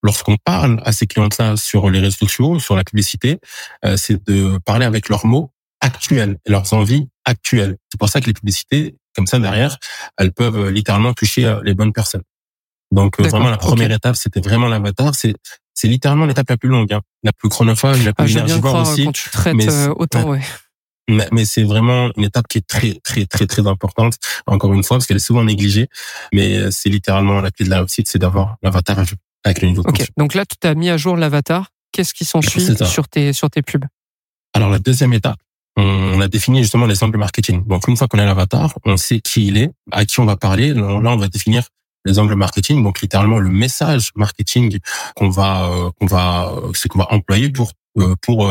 lorsqu'on 0.03 0.37
parle 0.37 0.81
à 0.85 0.93
ces 0.93 1.07
clientes-là 1.07 1.57
sur 1.57 1.91
les 1.91 2.01
réseaux 2.01 2.17
sociaux, 2.17 2.59
sur 2.59 2.77
la 2.77 2.85
publicité, 2.85 3.39
euh, 3.85 3.97
c'est 3.97 4.25
de 4.27 4.59
parler 4.65 4.87
avec 4.87 5.09
leurs 5.09 5.27
mots 5.27 5.53
actuels, 5.81 6.39
et 6.47 6.51
leurs 6.51 6.73
envies 6.73 7.09
actuelles. 7.25 7.77
C'est 7.91 7.99
pour 7.99 8.09
ça 8.09 8.21
que 8.21 8.27
les 8.27 8.33
publicités, 8.33 8.97
comme 9.15 9.27
ça 9.27 9.39
derrière, 9.39 9.79
elles 10.19 10.33
peuvent 10.33 10.59
euh, 10.59 10.71
littéralement 10.71 11.13
toucher 11.13 11.45
euh, 11.45 11.61
les 11.65 11.75
bonnes 11.75 11.93
personnes. 11.93 12.23
Donc 12.93 13.21
euh, 13.21 13.29
vraiment 13.29 13.51
la 13.51 13.57
première 13.57 13.91
ok. 13.91 13.97
étape, 13.97 14.17
c'était 14.17 14.41
vraiment 14.41 14.69
l'avatar. 14.69 15.15
C'est 15.15 15.35
c'est 15.75 15.89
littéralement 15.89 16.27
l'étape 16.27 16.49
la 16.51 16.57
plus 16.57 16.69
longue, 16.69 16.93
hein. 16.93 17.01
la 17.23 17.33
plus 17.33 17.49
chronophage, 17.49 18.05
la 18.05 18.11
ah, 18.17 18.25
plus 18.25 18.35
bien 18.35 18.45
énergivore 18.45 18.89
aussi. 18.89 19.05
quand 19.05 19.13
tu 19.13 19.31
traites 19.31 19.55
mais 19.55 19.87
autant, 19.89 20.29
ouais. 20.29 20.41
Mais, 21.09 21.27
mais 21.33 21.45
c'est 21.45 21.65
vraiment 21.65 22.11
une 22.17 22.25
étape 22.25 22.47
qui 22.47 22.59
est 22.59 22.67
très, 22.67 22.95
très, 23.03 23.25
très, 23.27 23.47
très 23.47 23.67
importante, 23.67 24.15
encore 24.47 24.73
une 24.75 24.85
fois, 24.85 24.99
parce 24.99 25.07
qu'elle 25.07 25.17
est 25.17 25.21
souvent 25.21 25.43
négligée. 25.43 25.89
Mais 26.33 26.71
c'est 26.71 26.89
littéralement 26.89 27.41
la 27.41 27.51
clé 27.51 27.65
de 27.65 27.71
la 27.71 27.79
réussite, 27.79 28.09
c'est 28.09 28.19
d'avoir 28.19 28.57
l'avatar 28.63 28.99
à 28.99 29.05
jour 29.05 29.19
avec 29.43 29.63
le 29.63 29.69
niveau 29.69 29.83
de 29.83 29.89
Ok. 29.89 29.93
conscience. 29.93 30.15
Donc 30.17 30.35
là, 30.35 30.45
tu 30.45 30.67
as 30.67 30.75
mis 30.75 30.91
à 30.91 30.97
jour 30.97 31.17
l'avatar. 31.17 31.71
Qu'est-ce 31.93 32.15
qui 32.15 32.25
s'ensuit 32.25 32.77
sur 32.87 33.09
tes 33.09 33.33
sur 33.33 33.51
tes 33.51 33.63
pubs? 33.63 33.87
Alors, 34.55 34.71
la 34.71 34.79
deuxième 34.79 35.13
étape, 35.13 35.39
on 35.77 36.21
a 36.21 36.29
défini 36.29 36.63
justement 36.63 36.87
les 36.87 37.03
angles 37.03 37.19
marketing. 37.19 37.67
Donc, 37.67 37.89
une 37.89 37.97
fois 37.97 38.09
qu'on 38.09 38.19
a 38.19 38.25
l'avatar, 38.25 38.75
on 38.85 38.97
sait 38.97 39.21
qui 39.21 39.47
il 39.47 39.57
est, 39.57 39.71
à 39.93 40.05
qui 40.05 40.21
on 40.21 40.25
va 40.25 40.37
parler. 40.37 40.75
Là, 40.75 40.83
on 40.83 41.17
va 41.17 41.29
définir 41.29 41.65
les 42.05 42.19
angles 42.19 42.35
marketing, 42.35 42.83
donc 42.83 43.03
littéralement 43.03 43.39
le 43.39 43.51
message 43.51 44.11
marketing 44.17 44.79
qu'on 45.17 45.29
va 45.29 45.71
euh, 45.71 45.91
qu'on 45.99 46.07
va 46.07 46.51
euh, 46.51 46.71
c'est 46.75 46.89
qu'on 46.89 46.99
va 46.99 47.13
employer 47.13 47.51
pour 47.51 47.73
euh, 47.99 48.15
pour 48.23 48.51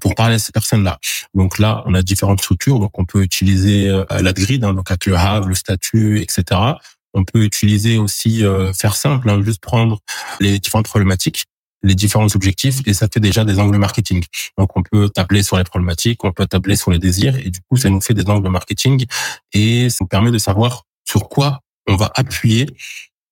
pour 0.00 0.14
parler 0.14 0.34
à 0.34 0.38
ces 0.38 0.52
personnes-là. 0.52 0.98
Donc 1.34 1.58
là, 1.58 1.82
on 1.86 1.94
a 1.94 2.02
différentes 2.02 2.40
structures. 2.40 2.78
Donc 2.80 2.98
on 2.98 3.04
peut 3.04 3.22
utiliser 3.22 3.90
la 4.10 4.32
grid, 4.32 4.64
hein, 4.64 4.74
donc 4.74 4.90
avec 4.90 5.06
le 5.06 5.16
have, 5.16 5.48
le 5.48 5.54
statut, 5.54 6.20
etc. 6.20 6.74
On 7.14 7.24
peut 7.24 7.44
utiliser 7.44 7.98
aussi 7.98 8.44
euh, 8.44 8.72
faire 8.72 8.96
simple, 8.96 9.28
hein, 9.28 9.42
juste 9.42 9.60
prendre 9.60 10.00
les 10.40 10.58
différentes 10.58 10.86
problématiques, 10.86 11.44
les 11.82 11.94
différents 11.94 12.26
objectifs, 12.34 12.80
et 12.86 12.94
ça 12.94 13.08
fait 13.12 13.20
déjà 13.20 13.44
des 13.44 13.58
angles 13.58 13.76
marketing. 13.78 14.24
Donc 14.58 14.76
on 14.76 14.82
peut 14.82 15.08
tabler 15.08 15.42
sur 15.42 15.56
les 15.58 15.64
problématiques, 15.64 16.22
on 16.24 16.32
peut 16.32 16.46
tabler 16.46 16.76
sur 16.76 16.90
les 16.90 16.98
désirs, 16.98 17.36
et 17.36 17.50
du 17.50 17.60
coup 17.68 17.76
ça 17.76 17.90
nous 17.90 18.00
fait 18.00 18.14
des 18.14 18.28
angles 18.28 18.48
marketing, 18.48 19.04
et 19.52 19.90
ça 19.90 19.98
nous 20.02 20.06
permet 20.08 20.30
de 20.30 20.38
savoir 20.38 20.82
sur 21.08 21.28
quoi 21.28 21.60
on 21.88 21.96
va 21.96 22.10
appuyer 22.14 22.66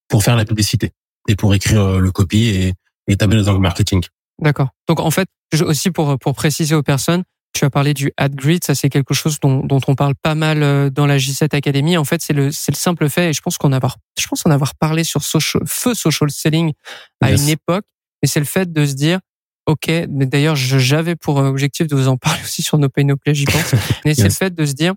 pour 0.09 0.25
faire 0.25 0.37
la 0.37 0.45
publicité 0.45 0.91
et 1.29 1.37
pour 1.37 1.55
écrire 1.55 1.81
euh, 1.81 1.99
le 2.01 2.11
copy 2.11 2.47
et, 2.49 2.75
et 3.07 3.17
tabler 3.17 3.37
les 3.39 3.49
angles 3.49 3.61
marketing. 3.61 4.03
D'accord. 4.41 4.69
Donc 4.89 4.99
en 5.01 5.11
fait, 5.11 5.29
je- 5.53 5.65
aussi 5.65 5.91
pour 5.91 6.19
pour 6.19 6.35
préciser 6.35 6.75
aux 6.75 6.83
personnes, 6.83 7.23
tu 7.53 7.65
as 7.65 7.71
parlé 7.71 7.95
du 7.95 8.11
ad 8.17 8.35
grid, 8.35 8.65
ça 8.65 8.75
c'est 8.75 8.89
quelque 8.89 9.13
chose 9.15 9.39
dont, 9.41 9.59
dont 9.65 9.81
on 9.87 9.95
parle 9.95 10.15
pas 10.21 10.35
mal 10.35 10.63
euh, 10.63 10.89
dans 10.91 11.07
la 11.07 11.19
J7 11.19 11.55
Academy. 11.55 11.97
En 11.97 12.05
fait, 12.05 12.21
c'est 12.23 12.33
le 12.33 12.51
c'est 12.51 12.73
le 12.73 12.77
simple 12.77 13.09
fait, 13.09 13.31
et 13.31 13.33
je 13.33 13.41
pense 13.41 13.59
qu'on 13.59 13.73
avoir 13.73 13.97
je 14.19 14.27
pense 14.27 14.45
en 14.47 14.51
avoir 14.51 14.75
parlé 14.75 15.05
sur 15.05 15.23
social, 15.23 15.63
feu 15.67 15.95
social 15.95 16.31
selling 16.31 16.73
à 17.21 17.31
Yes. 17.31 17.43
une 17.43 17.49
époque, 17.51 17.85
mais 18.23 18.29
c'est 18.29 18.41
le 18.41 18.47
fait 18.47 18.73
de 18.73 18.87
se 18.87 18.95
dire 18.95 19.21
Ok, 19.67 19.89
mais 20.09 20.27
d'ailleurs, 20.27 20.57
j'avais 20.57 21.15
pour 21.17 21.39
euh, 21.39 21.49
objectif 21.49 21.87
de 21.87 21.95
vous 21.95 22.09
en 22.09 22.17
parler 22.17 22.41
aussi 22.45 22.63
sur 22.63 22.79
No 22.79 22.89
Pay 22.89 23.05
No 23.05 23.17
Play, 23.17 23.35
j'y 23.35 23.45
pense. 23.45 23.75
Mais 24.05 24.15
c'est 24.15 24.25
le 24.25 24.31
fait 24.31 24.53
de 24.55 24.65
se 24.65 24.73
dire, 24.73 24.95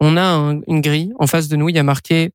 on 0.00 0.16
a 0.16 0.22
un- 0.22 0.60
une 0.66 0.80
grille 0.80 1.12
en 1.20 1.26
face 1.26 1.46
de 1.48 1.56
nous, 1.56 1.68
il 1.68 1.76
y 1.76 1.78
a 1.78 1.82
marqué 1.84 2.30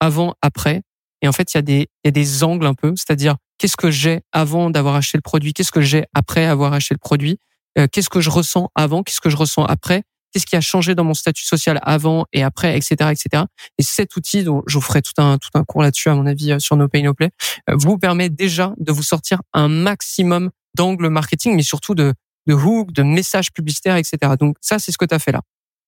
avant, 0.00 0.34
après, 0.42 0.82
et 1.22 1.28
en 1.28 1.32
fait, 1.32 1.52
il 1.54 1.56
y 1.56 1.58
a 1.58 1.62
des, 1.62 1.88
il 2.02 2.06
y 2.06 2.08
a 2.08 2.10
des 2.10 2.42
angles 2.42 2.66
un 2.66 2.74
peu, 2.74 2.94
c'est-à-dire 2.96 3.36
qu'est-ce 3.58 3.76
que 3.76 3.90
j'ai 3.90 4.22
avant 4.32 4.70
d'avoir 4.70 4.96
acheté 4.96 5.16
le 5.18 5.22
produit, 5.22 5.52
qu'est-ce 5.52 5.70
que 5.72 5.82
j'ai 5.82 6.04
après 6.14 6.46
avoir 6.46 6.72
acheté 6.72 6.94
le 6.94 6.98
produit, 6.98 7.38
euh, 7.78 7.86
qu'est-ce 7.90 8.08
que 8.10 8.20
je 8.20 8.30
ressens 8.30 8.70
avant, 8.74 9.02
qu'est-ce 9.02 9.20
que 9.20 9.30
je 9.30 9.36
ressens 9.36 9.64
après, 9.66 10.02
qu'est-ce 10.34 10.46
qui 10.46 10.56
a 10.56 10.60
changé 10.60 10.96
dans 10.96 11.04
mon 11.04 11.14
statut 11.14 11.44
social 11.44 11.78
avant 11.82 12.26
et 12.32 12.42
après, 12.42 12.76
etc., 12.76 13.12
etc. 13.12 13.44
Et 13.78 13.82
cet 13.84 14.16
outil, 14.16 14.42
dont 14.42 14.62
je 14.66 14.74
vous 14.74 14.80
ferai 14.80 15.00
tout 15.00 15.12
un 15.18 15.38
tout 15.38 15.50
un 15.54 15.62
cours 15.62 15.82
là-dessus 15.82 16.08
à 16.08 16.14
mon 16.14 16.26
avis 16.26 16.52
euh, 16.52 16.58
sur 16.58 16.76
No 16.76 16.88
Pay 16.88 17.02
No 17.02 17.14
Play, 17.14 17.30
euh, 17.70 17.74
vous 17.76 17.98
permet 17.98 18.28
déjà 18.28 18.74
de 18.78 18.90
vous 18.90 19.04
sortir 19.04 19.40
un 19.52 19.68
maximum 19.68 20.50
d'angles 20.74 21.08
marketing, 21.08 21.54
mais 21.54 21.62
surtout 21.62 21.94
de 21.94 22.12
de 22.46 22.52
hook, 22.52 22.92
de 22.92 23.02
messages 23.02 23.52
publicitaires, 23.52 23.96
etc. 23.96 24.18
Donc 24.38 24.56
ça, 24.60 24.78
c'est 24.78 24.92
ce 24.92 24.98
que 24.98 25.06
tu 25.06 25.14
as 25.14 25.18
fait 25.18 25.32
là. 25.32 25.40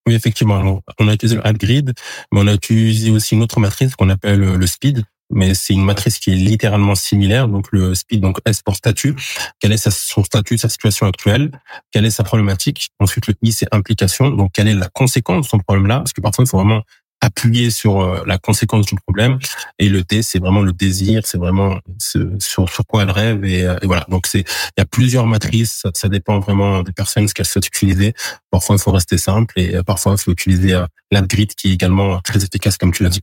Oui, 0.07 0.15
effectivement. 0.15 0.59
Alors, 0.59 0.83
on 1.01 1.09
a 1.09 1.15
utilisé 1.15 1.37
le 1.37 1.47
ad 1.47 1.59
grid, 1.59 1.93
mais 2.33 2.41
on 2.41 2.47
a 2.47 2.55
utilisé 2.55 3.11
aussi 3.11 3.35
une 3.35 3.43
autre 3.43 3.59
matrice 3.59 3.97
qu'on 3.97 4.09
appelle 4.09 4.43
euh, 4.43 4.57
le 4.57 4.67
speed. 4.67 5.05
Mais 5.31 5.55
c'est 5.55 5.73
une 5.73 5.85
matrice 5.85 6.19
qui 6.19 6.33
est 6.33 6.37
littéralement 6.37 6.95
similaire. 6.95 7.49
Donc 7.49 7.69
le 7.73 7.95
speed, 7.95 8.21
donc 8.21 8.39
S 8.45 8.63
pour 8.63 8.77
statut. 8.77 9.17
Quel 9.59 9.73
est 9.73 9.91
son 9.91 10.23
statut, 10.23 10.57
sa 10.57 10.69
situation 10.69 11.07
actuelle? 11.07 11.51
Quelle 11.91 12.07
est 12.07 12.11
sa 12.11 12.23
problématique? 12.25 12.91
Ensuite 13.01 13.27
le 13.27 13.35
I, 13.43 13.53
c'est 13.53 13.67
implication. 13.73 14.31
Donc 14.31 14.53
quelle 14.53 14.69
est 14.69 14.75
la 14.75 14.89
conséquence 14.89 15.47
de 15.47 15.51
son 15.51 15.59
problème-là? 15.59 15.99
Parce 15.99 16.13
que 16.13 16.21
parfois 16.21 16.45
il 16.45 16.49
faut 16.49 16.59
vraiment 16.59 16.83
appuyer 17.21 17.71
sur 17.71 18.01
euh, 18.01 18.23
la 18.27 18.39
conséquence 18.39 18.87
du 18.87 18.95
problème. 18.95 19.39
Et 19.79 19.89
le 19.89 20.05
T, 20.05 20.23
c'est 20.23 20.39
vraiment 20.39 20.61
le 20.63 20.73
désir. 20.73 21.23
C'est 21.25 21.39
vraiment 21.39 21.79
ce- 21.99 22.37
sur 22.39 22.69
sur 22.69 22.85
quoi 22.87 23.03
elle 23.03 23.11
rêve. 23.11 23.45
Et, 23.45 23.65
euh, 23.65 23.77
et 23.83 23.87
voilà. 23.87 24.05
Donc 24.09 24.27
c'est 24.27 24.41
il 24.41 24.79
y 24.79 24.81
a 24.81 24.85
plusieurs 24.85 25.27
matrices. 25.27 25.81
Ça, 25.83 25.91
ça 25.95 26.09
dépend 26.09 26.39
vraiment 26.41 26.83
des 26.83 26.93
personnes 26.93 27.27
ce 27.29 27.35
qu'elles 27.35 27.47
souhaitent 27.47 27.67
utiliser. 27.67 28.15
Parfois 28.51 28.77
il 28.77 28.79
faut 28.83 28.93
rester 28.93 29.19
simple 29.19 29.59
et 29.59 29.77
euh, 29.77 29.83
parfois 29.83 30.13
il 30.13 30.19
faut 30.19 30.31
utiliser 30.33 30.79
l'adgrid 31.11 31.55
qui 31.55 31.71
est 31.71 31.73
également 31.73 32.21
très 32.21 32.43
efficace 32.45 32.77
comme 32.77 32.93
tu 32.93 33.03
l'as 33.03 33.09
dit. 33.11 33.21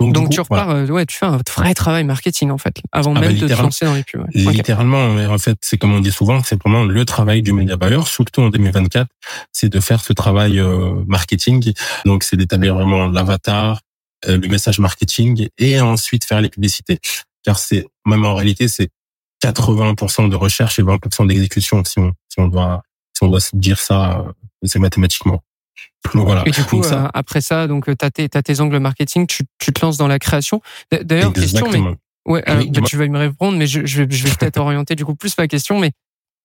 Donc 0.00 0.14
coup, 0.16 0.28
tu 0.28 0.40
repars, 0.40 0.66
voilà. 0.66 0.92
ouais, 0.92 1.04
tu 1.06 1.16
fais 1.16 1.26
un 1.26 1.38
vrai 1.56 1.74
travail 1.74 2.04
marketing 2.04 2.50
en 2.50 2.58
fait, 2.58 2.76
avant 2.92 3.12
Ah 3.16 3.20
bah, 3.20 3.28
même 3.28 3.36
de 3.38 3.48
te 3.48 3.52
lancer 3.60 3.84
dans 3.84 3.94
les 3.94 4.04
pubs. 4.04 4.20
ouais. 4.22 4.52
Littéralement, 4.52 5.16
en 5.32 5.38
fait, 5.38 5.58
c'est 5.62 5.76
comme 5.78 5.92
on 5.94 6.00
dit 6.00 6.12
souvent, 6.12 6.42
c'est 6.44 6.60
vraiment 6.60 6.84
le 6.84 7.04
travail 7.04 7.42
du 7.42 7.52
média 7.52 7.76
buyer, 7.76 8.02
surtout 8.06 8.42
en 8.42 8.50
2024, 8.50 9.08
c'est 9.52 9.68
de 9.68 9.80
faire 9.80 10.00
ce 10.00 10.12
travail 10.12 10.58
euh, 10.60 10.92
marketing. 11.08 11.72
Donc, 12.04 12.22
c'est 12.22 12.36
d'établir 12.36 12.74
vraiment 12.76 13.08
l'avatar, 13.34 13.80
euh, 14.26 14.38
le 14.38 14.48
message 14.48 14.78
marketing, 14.78 15.48
et 15.58 15.80
ensuite 15.80 16.24
faire 16.24 16.40
les 16.40 16.48
publicités. 16.48 16.98
Car 17.42 17.58
c'est 17.58 17.86
même 18.06 18.24
en 18.24 18.34
réalité, 18.34 18.68
c'est 18.68 18.88
80% 19.42 20.28
de 20.30 20.36
recherche 20.36 20.78
et 20.78 20.82
20% 20.82 21.26
d'exécution, 21.26 21.82
si 21.84 21.98
on 21.98 22.12
si 22.28 22.40
on 22.40 22.48
doit 22.48 22.82
si 23.16 23.22
on 23.22 23.28
doit 23.28 23.40
se 23.40 23.54
dire 23.54 23.78
ça, 23.78 24.20
euh, 24.20 24.32
c'est 24.64 24.78
mathématiquement. 24.78 25.42
Donc 26.14 26.26
voilà. 26.26 26.42
Et 26.46 26.50
du 26.50 26.62
coup, 26.64 26.76
Donc 26.76 26.84
ça- 26.86 27.04
euh, 27.06 27.08
après 27.14 27.40
ça, 27.40 27.66
donc 27.66 27.84
tu 27.86 28.04
as 28.04 28.10
tes, 28.10 28.28
t'as 28.28 28.42
tes 28.42 28.60
angles 28.60 28.78
marketing, 28.78 29.26
tu, 29.26 29.44
tu 29.58 29.72
te 29.72 29.84
lances 29.84 29.96
dans 29.98 30.08
la 30.08 30.18
création. 30.18 30.60
D'ailleurs, 30.90 31.32
question, 31.32 31.68
mais 31.70 31.78
ouais, 31.80 31.96
Oui, 32.26 32.40
euh, 32.48 32.54
bah, 32.56 32.62
dis-moi. 32.64 32.88
tu 32.88 32.96
vas 32.96 33.06
me 33.06 33.18
répondre, 33.18 33.56
mais 33.58 33.66
je, 33.66 33.84
je 33.86 34.02
vais, 34.02 34.10
je 34.10 34.24
vais 34.26 34.34
peut-être 34.34 34.56
orienter 34.66 34.94
du 34.96 35.04
coup 35.04 35.14
plus 35.14 35.36
ma 35.38 35.46
question. 35.48 35.78
Mais 35.78 35.92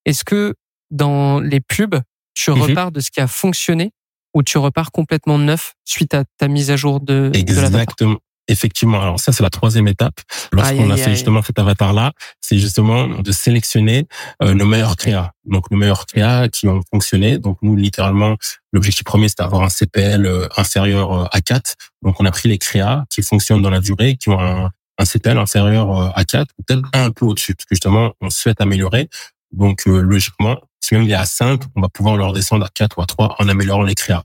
est-ce 0.05 0.24
que 0.24 0.53
dans 0.91 1.39
les 1.39 1.60
pubs, 1.62 2.00
tu 2.36 2.51
Mhm. 2.51 2.62
repars 2.62 2.91
de 2.91 3.00
ce 3.00 3.10
qui 3.12 3.19
a 3.19 3.27
fonctionné 3.27 3.91
ou 4.33 4.43
tu 4.43 4.57
repars 4.57 4.91
complètement 4.91 5.38
neuf 5.38 5.74
suite 5.86 6.13
à 6.13 6.24
ta 6.38 6.48
mise 6.48 6.71
à 6.71 6.75
jour 6.75 7.00
de, 7.00 7.29
de 7.33 7.53
l'avatar 7.55 7.81
Exactement. 7.81 8.17
Effectivement. 8.51 9.00
Alors 9.00 9.19
ça, 9.19 9.31
c'est 9.31 9.43
la 9.43 9.51
troisième 9.51 9.88
étape. 9.88 10.21
Lorsqu'on 10.51 10.89
a 10.89 10.98
fait 10.98 11.12
aïe. 11.12 11.15
justement 11.15 11.43
cet 11.43 11.59
avatar-là, 11.59 12.13
c'est 12.41 12.57
justement 12.57 13.07
de 13.07 13.31
sélectionner 13.31 14.07
euh, 14.41 14.55
nos 14.55 14.65
meilleurs 14.65 14.95
créas. 14.95 15.33
Donc 15.45 15.69
nos 15.69 15.77
meilleurs 15.77 16.07
créas 16.07 16.50
qui 16.50 16.67
ont 16.67 16.81
fonctionné. 16.91 17.38
Donc 17.38 17.59
nous, 17.62 17.75
littéralement, 17.75 18.38
l'objectif 18.74 19.03
premier, 19.03 19.29
c'était 19.29 19.43
d'avoir 19.43 19.62
un 19.62 19.69
CPL 19.69 20.25
euh, 20.25 20.48
inférieur 20.57 21.13
euh, 21.13 21.25
à 21.31 21.41
4. 21.41 21.75
Donc 22.01 22.19
on 22.19 22.25
a 22.25 22.31
pris 22.31 22.50
les 22.50 22.57
créas 22.57 23.05
qui 23.12 23.21
fonctionnent 23.21 23.62
dans 23.62 23.69
la 23.69 23.81
durée, 23.81 24.17
qui 24.17 24.29
ont 24.29 24.39
un, 24.39 24.71
un 25.00 25.05
CPL 25.05 25.38
inférieur 25.38 25.98
euh, 25.98 26.09
à 26.13 26.25
4, 26.25 26.53
ou 26.57 26.63
peut-être 26.63 26.88
un 26.93 27.09
peu 27.09 27.25
au-dessus, 27.25 27.55
parce 27.55 27.65
que 27.65 27.75
justement, 27.75 28.13
on 28.21 28.29
souhaite 28.29 28.62
améliorer. 28.62 29.09
Donc 29.51 29.88
euh, 29.88 30.01
logiquement, 30.01 30.58
si 30.79 30.94
même 30.94 31.03
il 31.03 31.12
est 31.12 31.15
à 31.15 31.25
5, 31.25 31.62
on 31.75 31.82
va 31.82 31.89
pouvoir 31.89 32.18
le 32.18 32.25
redescendre 32.25 32.65
à 32.65 32.70
4 32.74 32.98
ou 32.98 33.01
à 33.01 33.06
3 33.06 33.36
en 33.39 33.50
améliorant 33.50 33.84
les 33.84 33.96
créas. 33.96 34.24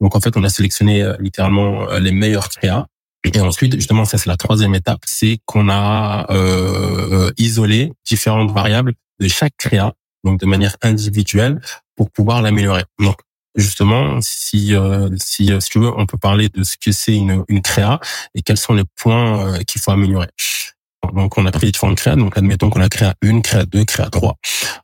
Donc 0.00 0.16
en 0.16 0.20
fait, 0.20 0.36
on 0.36 0.44
a 0.44 0.48
sélectionné 0.48 1.02
euh, 1.02 1.16
littéralement 1.20 1.88
euh, 1.88 1.98
les 1.98 2.12
meilleurs 2.12 2.48
créas. 2.48 2.86
Et 3.24 3.40
ensuite, 3.40 3.74
justement, 3.74 4.04
ça 4.04 4.16
c'est 4.16 4.28
la 4.28 4.36
troisième 4.36 4.74
étape, 4.74 5.00
c'est 5.04 5.38
qu'on 5.44 5.68
a 5.68 6.26
euh, 6.30 7.28
euh, 7.28 7.32
isolé 7.36 7.92
différentes 8.06 8.50
variables 8.50 8.94
de 9.20 9.28
chaque 9.28 9.52
créa, 9.58 9.92
donc 10.24 10.40
de 10.40 10.46
manière 10.46 10.76
individuelle, 10.82 11.60
pour 11.96 12.10
pouvoir 12.10 12.40
l'améliorer. 12.40 12.84
Donc 12.98 13.16
justement, 13.54 14.20
si 14.22 14.74
euh, 14.74 15.10
si 15.18 15.52
euh, 15.52 15.60
si 15.60 15.70
tu 15.70 15.80
veux, 15.80 15.92
on 15.96 16.06
peut 16.06 16.18
parler 16.18 16.48
de 16.48 16.62
ce 16.62 16.76
que 16.78 16.92
c'est 16.92 17.14
une 17.14 17.44
une 17.48 17.62
créa 17.62 18.00
et 18.34 18.42
quels 18.42 18.56
sont 18.56 18.74
les 18.74 18.84
points 18.96 19.54
euh, 19.54 19.58
qu'il 19.64 19.80
faut 19.80 19.90
améliorer. 19.90 20.28
Donc 21.14 21.38
on 21.38 21.46
a 21.46 21.50
pris 21.50 21.72
différentes 21.72 21.96
créas. 21.96 22.16
Donc 22.16 22.36
admettons 22.36 22.70
qu'on 22.70 22.80
a 22.80 22.88
créa 22.88 23.14
1, 23.22 23.40
créa 23.40 23.64
2, 23.64 23.84
créa 23.84 24.08
3. 24.10 24.36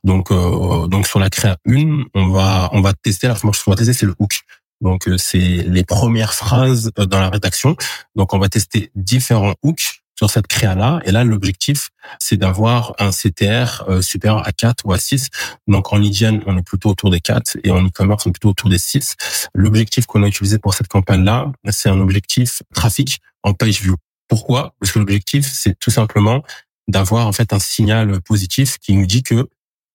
Donc 0.03 0.31
euh, 0.31 0.87
donc 0.87 1.07
sur 1.07 1.19
la 1.19 1.29
créa 1.29 1.57
1, 1.67 2.03
on 2.13 2.27
va 2.29 2.69
on 2.73 2.81
va 2.81 2.93
tester 2.93 3.27
la 3.27 3.35
ce 3.35 3.41
qu'on 3.41 3.71
va 3.71 3.75
tester 3.75 3.93
c'est 3.93 4.05
le 4.05 4.15
hook. 4.19 4.41
Donc 4.81 5.07
euh, 5.07 5.17
c'est 5.17 5.37
les 5.37 5.83
premières 5.83 6.33
phrases 6.33 6.91
euh, 6.99 7.05
dans 7.05 7.19
la 7.19 7.29
rédaction. 7.29 7.75
Donc 8.15 8.33
on 8.33 8.39
va 8.39 8.49
tester 8.49 8.91
différents 8.95 9.55
hooks 9.63 10.01
sur 10.17 10.29
cette 10.29 10.47
créa-là. 10.47 10.99
Et 11.05 11.11
là, 11.11 11.23
l'objectif, 11.23 11.89
c'est 12.19 12.37
d'avoir 12.37 12.95
un 12.99 13.11
CTR 13.11 13.85
euh, 13.87 14.01
supérieur 14.01 14.45
à 14.47 14.51
4 14.51 14.85
ou 14.85 14.93
à 14.93 14.97
6. 14.97 15.29
Donc, 15.67 15.93
en 15.93 16.01
hygiène, 16.01 16.41
on 16.47 16.57
est 16.57 16.63
plutôt 16.63 16.89
autour 16.89 17.11
des 17.11 17.19
4 17.19 17.57
et 17.63 17.71
en 17.71 17.85
e-commerce, 17.85 18.25
on 18.25 18.29
est 18.29 18.33
plutôt 18.33 18.49
autour 18.49 18.69
des 18.69 18.79
6. 18.79 19.15
L'objectif 19.53 20.05
qu'on 20.07 20.23
a 20.23 20.27
utilisé 20.27 20.57
pour 20.57 20.73
cette 20.73 20.87
campagne-là, 20.87 21.51
c'est 21.69 21.89
un 21.89 21.99
objectif 21.99 22.63
trafic 22.73 23.19
en 23.43 23.53
page 23.53 23.81
view. 23.81 23.95
Pourquoi? 24.27 24.73
Parce 24.79 24.91
que 24.91 24.99
l'objectif, 24.99 25.45
c'est 25.45 25.77
tout 25.79 25.91
simplement 25.91 26.43
d'avoir 26.87 27.27
en 27.27 27.33
fait 27.33 27.53
un 27.53 27.59
signal 27.59 28.21
positif 28.21 28.77
qui 28.79 28.93
nous 28.93 29.05
dit 29.05 29.23
que 29.23 29.49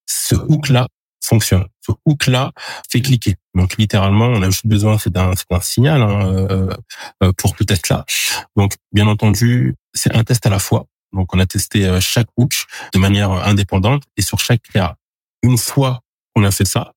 ce 0.06 0.34
hook-là 0.34 0.88
fonctionne. 1.24 1.66
Ce 1.80 1.92
hook-là 2.04 2.52
fait 2.90 3.00
cliquer. 3.00 3.36
Donc 3.54 3.76
littéralement, 3.78 4.26
on 4.26 4.42
a 4.42 4.46
juste 4.46 4.66
besoin 4.66 4.98
c'est 4.98 5.12
d'un 5.12 5.32
signal 5.60 6.02
hein, 6.02 6.26
euh, 6.26 6.74
euh, 7.22 7.32
pour 7.36 7.54
tout 7.54 7.64
test-là. 7.64 8.04
Donc 8.56 8.74
bien 8.92 9.06
entendu, 9.06 9.76
c'est 9.94 10.14
un 10.14 10.24
test 10.24 10.44
à 10.46 10.50
la 10.50 10.58
fois. 10.58 10.86
Donc 11.12 11.34
on 11.34 11.38
a 11.38 11.46
testé 11.46 11.86
euh, 11.86 12.00
chaque 12.00 12.28
hook 12.36 12.52
de 12.92 12.98
manière 12.98 13.30
indépendante 13.30 14.02
et 14.16 14.22
sur 14.22 14.38
chaque 14.40 14.62
créa. 14.62 14.96
Une 15.42 15.58
fois 15.58 16.00
qu'on 16.34 16.44
a 16.44 16.50
fait 16.50 16.64
ça, 16.64 16.92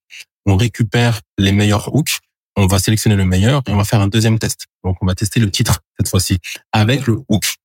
on 0.46 0.56
récupère 0.56 1.22
les 1.38 1.52
meilleurs 1.52 1.94
hooks, 1.94 2.20
on 2.56 2.68
va 2.68 2.80
sélectionner 2.80 3.16
le 3.16 3.26
meilleur 3.26 3.62
et 3.68 3.72
on 3.72 3.78
va 3.78 3.84
faire 3.84 4.02
un 4.02 4.08
deuxième 4.08 4.40
test. 4.40 4.66
Donc 4.84 4.98
on 5.02 5.06
va 5.06 5.16
tester 5.16 5.40
le 5.40 5.52
titre 5.52 5.82
cette 5.98 6.10
fois-ci 6.10 6.40
avec 6.72 7.08
le 7.08 7.20
hook 7.30 7.56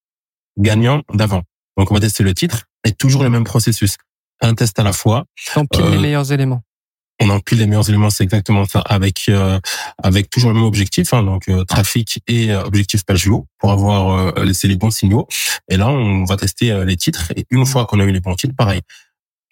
gagnant 0.58 1.02
d'avant. 1.12 1.42
Donc 1.76 1.90
on 1.90 1.94
va 1.94 2.00
tester 2.00 2.22
le 2.22 2.34
titre 2.34 2.64
et 2.84 2.92
toujours 2.92 3.22
le 3.22 3.30
même 3.30 3.44
processus 3.44 3.96
un 4.40 4.54
test 4.54 4.78
à 4.78 4.82
la 4.82 4.92
fois. 4.92 5.24
Empile 5.54 5.84
les 5.84 5.96
euh, 5.96 6.00
meilleurs 6.00 6.32
éléments. 6.32 6.62
On 7.22 7.28
empile 7.28 7.58
les 7.58 7.66
meilleurs 7.66 7.88
éléments, 7.90 8.08
c'est 8.08 8.24
exactement 8.24 8.64
ça, 8.64 8.80
avec 8.80 9.28
euh, 9.28 9.60
avec 10.02 10.30
toujours 10.30 10.50
le 10.50 10.56
même 10.56 10.64
objectif, 10.64 11.12
hein, 11.12 11.22
donc 11.22 11.48
euh, 11.50 11.64
trafic 11.64 12.22
et 12.26 12.54
objectif 12.54 13.04
page 13.04 13.24
view 13.24 13.46
pour 13.58 13.70
avoir 13.70 14.34
laissé 14.42 14.68
les 14.68 14.76
bons 14.76 14.90
signaux. 14.90 15.28
Et 15.68 15.76
là, 15.76 15.88
on 15.88 16.24
va 16.24 16.36
tester 16.36 16.84
les 16.86 16.96
titres. 16.96 17.30
Et 17.36 17.44
une 17.50 17.66
fois 17.66 17.84
qu'on 17.84 18.00
a 18.00 18.04
eu 18.04 18.12
les 18.12 18.20
bons 18.20 18.34
titres, 18.34 18.56
pareil, 18.56 18.80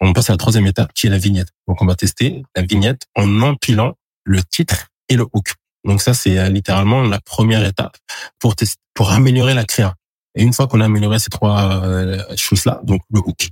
on 0.01 0.13
passe 0.13 0.31
à 0.31 0.33
la 0.33 0.37
troisième 0.37 0.65
étape 0.65 0.91
qui 0.93 1.07
est 1.07 1.09
la 1.11 1.19
vignette. 1.19 1.49
Donc 1.67 1.81
on 1.81 1.85
va 1.85 1.95
tester 1.95 2.41
la 2.55 2.63
vignette 2.63 3.03
en 3.15 3.41
empilant 3.43 3.95
le 4.23 4.43
titre 4.43 4.88
et 5.09 5.15
le 5.15 5.25
hook. 5.33 5.53
Donc 5.85 6.01
ça, 6.01 6.13
c'est 6.13 6.49
littéralement 6.49 7.01
la 7.01 7.19
première 7.19 7.65
étape 7.65 7.97
pour 8.39 8.55
tester, 8.55 8.79
pour 8.93 9.11
améliorer 9.11 9.53
la 9.53 9.65
créa. 9.65 9.95
Et 10.35 10.43
une 10.43 10.53
fois 10.53 10.67
qu'on 10.67 10.81
a 10.81 10.85
amélioré 10.85 11.19
ces 11.19 11.29
trois 11.29 11.81
choses-là, 12.35 12.81
donc 12.83 13.01
le 13.11 13.19
hook, 13.19 13.49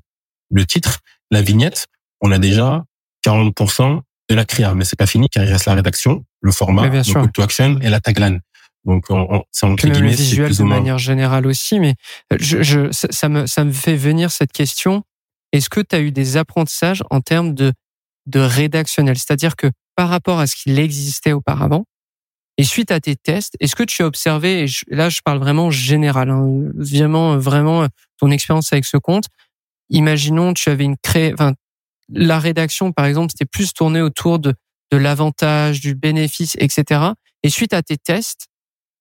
le 0.51 0.65
titre 0.65 0.99
la 1.31 1.41
vignette, 1.41 1.87
on 2.21 2.31
a 2.31 2.39
déjà 2.39 2.83
40% 3.25 4.01
de 4.29 4.35
la 4.35 4.45
créa, 4.45 4.73
mais 4.73 4.85
c'est 4.85 4.97
pas 4.97 5.05
fini 5.05 5.29
car 5.29 5.43
il 5.43 5.51
reste 5.51 5.65
la 5.65 5.73
rédaction, 5.73 6.23
le 6.41 6.51
format, 6.51 6.87
le 6.87 7.13
call 7.13 7.31
to 7.31 7.41
action 7.41 7.79
et 7.81 7.89
la 7.89 7.99
tagline. 7.99 8.41
Donc, 8.85 9.05
on, 9.09 9.43
c'est 9.51 9.65
entre 9.65 9.87
guillemets, 9.87 10.11
le 10.11 10.15
visuel 10.15 10.55
de 10.55 10.63
manière 10.63 10.97
générale 10.97 11.45
aussi, 11.45 11.79
mais 11.79 11.95
je, 12.39 12.63
je, 12.63 12.89
ça, 12.91 13.27
me, 13.27 13.45
ça 13.45 13.65
me 13.65 13.71
fait 13.71 13.95
venir 13.95 14.31
cette 14.31 14.53
question. 14.53 15.03
Est-ce 15.51 15.69
que 15.69 15.81
tu 15.81 15.95
as 15.95 15.99
eu 15.99 16.11
des 16.11 16.37
apprentissages 16.37 17.03
en 17.09 17.19
termes 17.19 17.53
de, 17.53 17.73
de 18.27 18.39
rédactionnel? 18.39 19.17
C'est-à-dire 19.17 19.57
que 19.57 19.67
par 19.97 20.07
rapport 20.07 20.39
à 20.39 20.47
ce 20.47 20.55
qu'il 20.55 20.79
existait 20.79 21.33
auparavant, 21.33 21.83
et 22.57 22.63
suite 22.63 22.91
à 22.91 23.01
tes 23.01 23.17
tests, 23.17 23.55
est-ce 23.59 23.75
que 23.75 23.83
tu 23.83 24.01
as 24.01 24.07
observé, 24.07 24.63
et 24.63 24.67
là 24.87 25.09
je 25.09 25.19
parle 25.21 25.39
vraiment 25.39 25.69
général, 25.69 26.29
hein, 26.29 26.47
vraiment, 26.75 27.37
vraiment 27.37 27.85
ton 28.17 28.31
expérience 28.31 28.71
avec 28.71 28.85
ce 28.85 28.95
compte, 28.95 29.25
imaginons 29.89 30.53
tu 30.53 30.69
avais 30.69 30.85
une 30.85 30.97
cré... 30.97 31.33
enfin, 31.33 31.53
la 32.09 32.39
rédaction 32.39 32.93
par 32.93 33.05
exemple 33.05 33.31
c'était 33.31 33.45
plus 33.45 33.73
tourné 33.73 34.01
autour 34.01 34.39
de 34.39 34.53
de 34.91 34.97
l'avantage, 34.97 35.79
du 35.79 35.95
bénéfice, 35.95 36.55
etc. 36.59 37.01
Et 37.43 37.49
suite 37.49 37.73
à 37.73 37.81
tes 37.83 37.97
tests, 37.97 38.47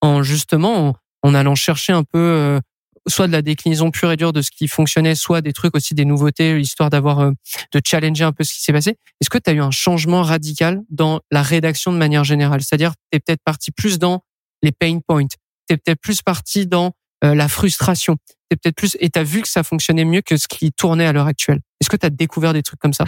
en 0.01 0.23
justement 0.23 0.95
en, 1.23 1.33
allant 1.33 1.55
chercher 1.55 1.93
un 1.93 2.03
peu 2.03 2.19
euh, 2.19 2.59
soit 3.07 3.27
de 3.27 3.31
la 3.31 3.41
déclinaison 3.41 3.91
pure 3.91 4.11
et 4.11 4.17
dure 4.17 4.33
de 4.33 4.41
ce 4.41 4.51
qui 4.51 4.67
fonctionnait, 4.67 5.15
soit 5.15 5.41
des 5.41 5.53
trucs 5.53 5.75
aussi 5.75 5.93
des 5.93 6.05
nouveautés, 6.05 6.59
histoire 6.59 6.89
d'avoir 6.89 7.19
euh, 7.19 7.31
de 7.73 7.81
challenger 7.83 8.23
un 8.23 8.31
peu 8.31 8.43
ce 8.43 8.53
qui 8.53 8.61
s'est 8.61 8.73
passé. 8.73 8.97
Est-ce 9.21 9.29
que 9.29 9.37
tu 9.37 9.49
as 9.49 9.53
eu 9.53 9.61
un 9.61 9.71
changement 9.71 10.23
radical 10.23 10.81
dans 10.89 11.21
la 11.31 11.41
rédaction 11.41 11.91
de 11.91 11.97
manière 11.97 12.23
générale? 12.23 12.61
C'est-à-dire, 12.61 12.93
tu 13.11 13.17
es 13.17 13.19
peut-être 13.19 13.43
parti 13.43 13.71
plus 13.71 13.99
dans 13.99 14.23
les 14.61 14.71
pain 14.71 14.99
points, 15.07 15.27
tu 15.27 15.37
es 15.73 15.77
peut-être 15.77 16.01
plus 16.01 16.21
parti 16.21 16.67
dans 16.67 16.93
euh, 17.23 17.33
la 17.33 17.47
frustration, 17.47 18.17
peut-être 18.49 18.75
plus 18.75 18.97
et 18.99 19.09
tu 19.09 19.19
as 19.19 19.23
vu 19.23 19.41
que 19.41 19.47
ça 19.47 19.63
fonctionnait 19.63 20.05
mieux 20.05 20.21
que 20.21 20.37
ce 20.37 20.47
qui 20.47 20.71
tournait 20.71 21.05
à 21.05 21.13
l'heure 21.13 21.27
actuelle. 21.27 21.59
Est-ce 21.81 21.89
que 21.89 21.97
tu 21.97 22.05
as 22.05 22.09
découvert 22.09 22.53
des 22.53 22.63
trucs 22.63 22.79
comme 22.79 22.93
ça? 22.93 23.05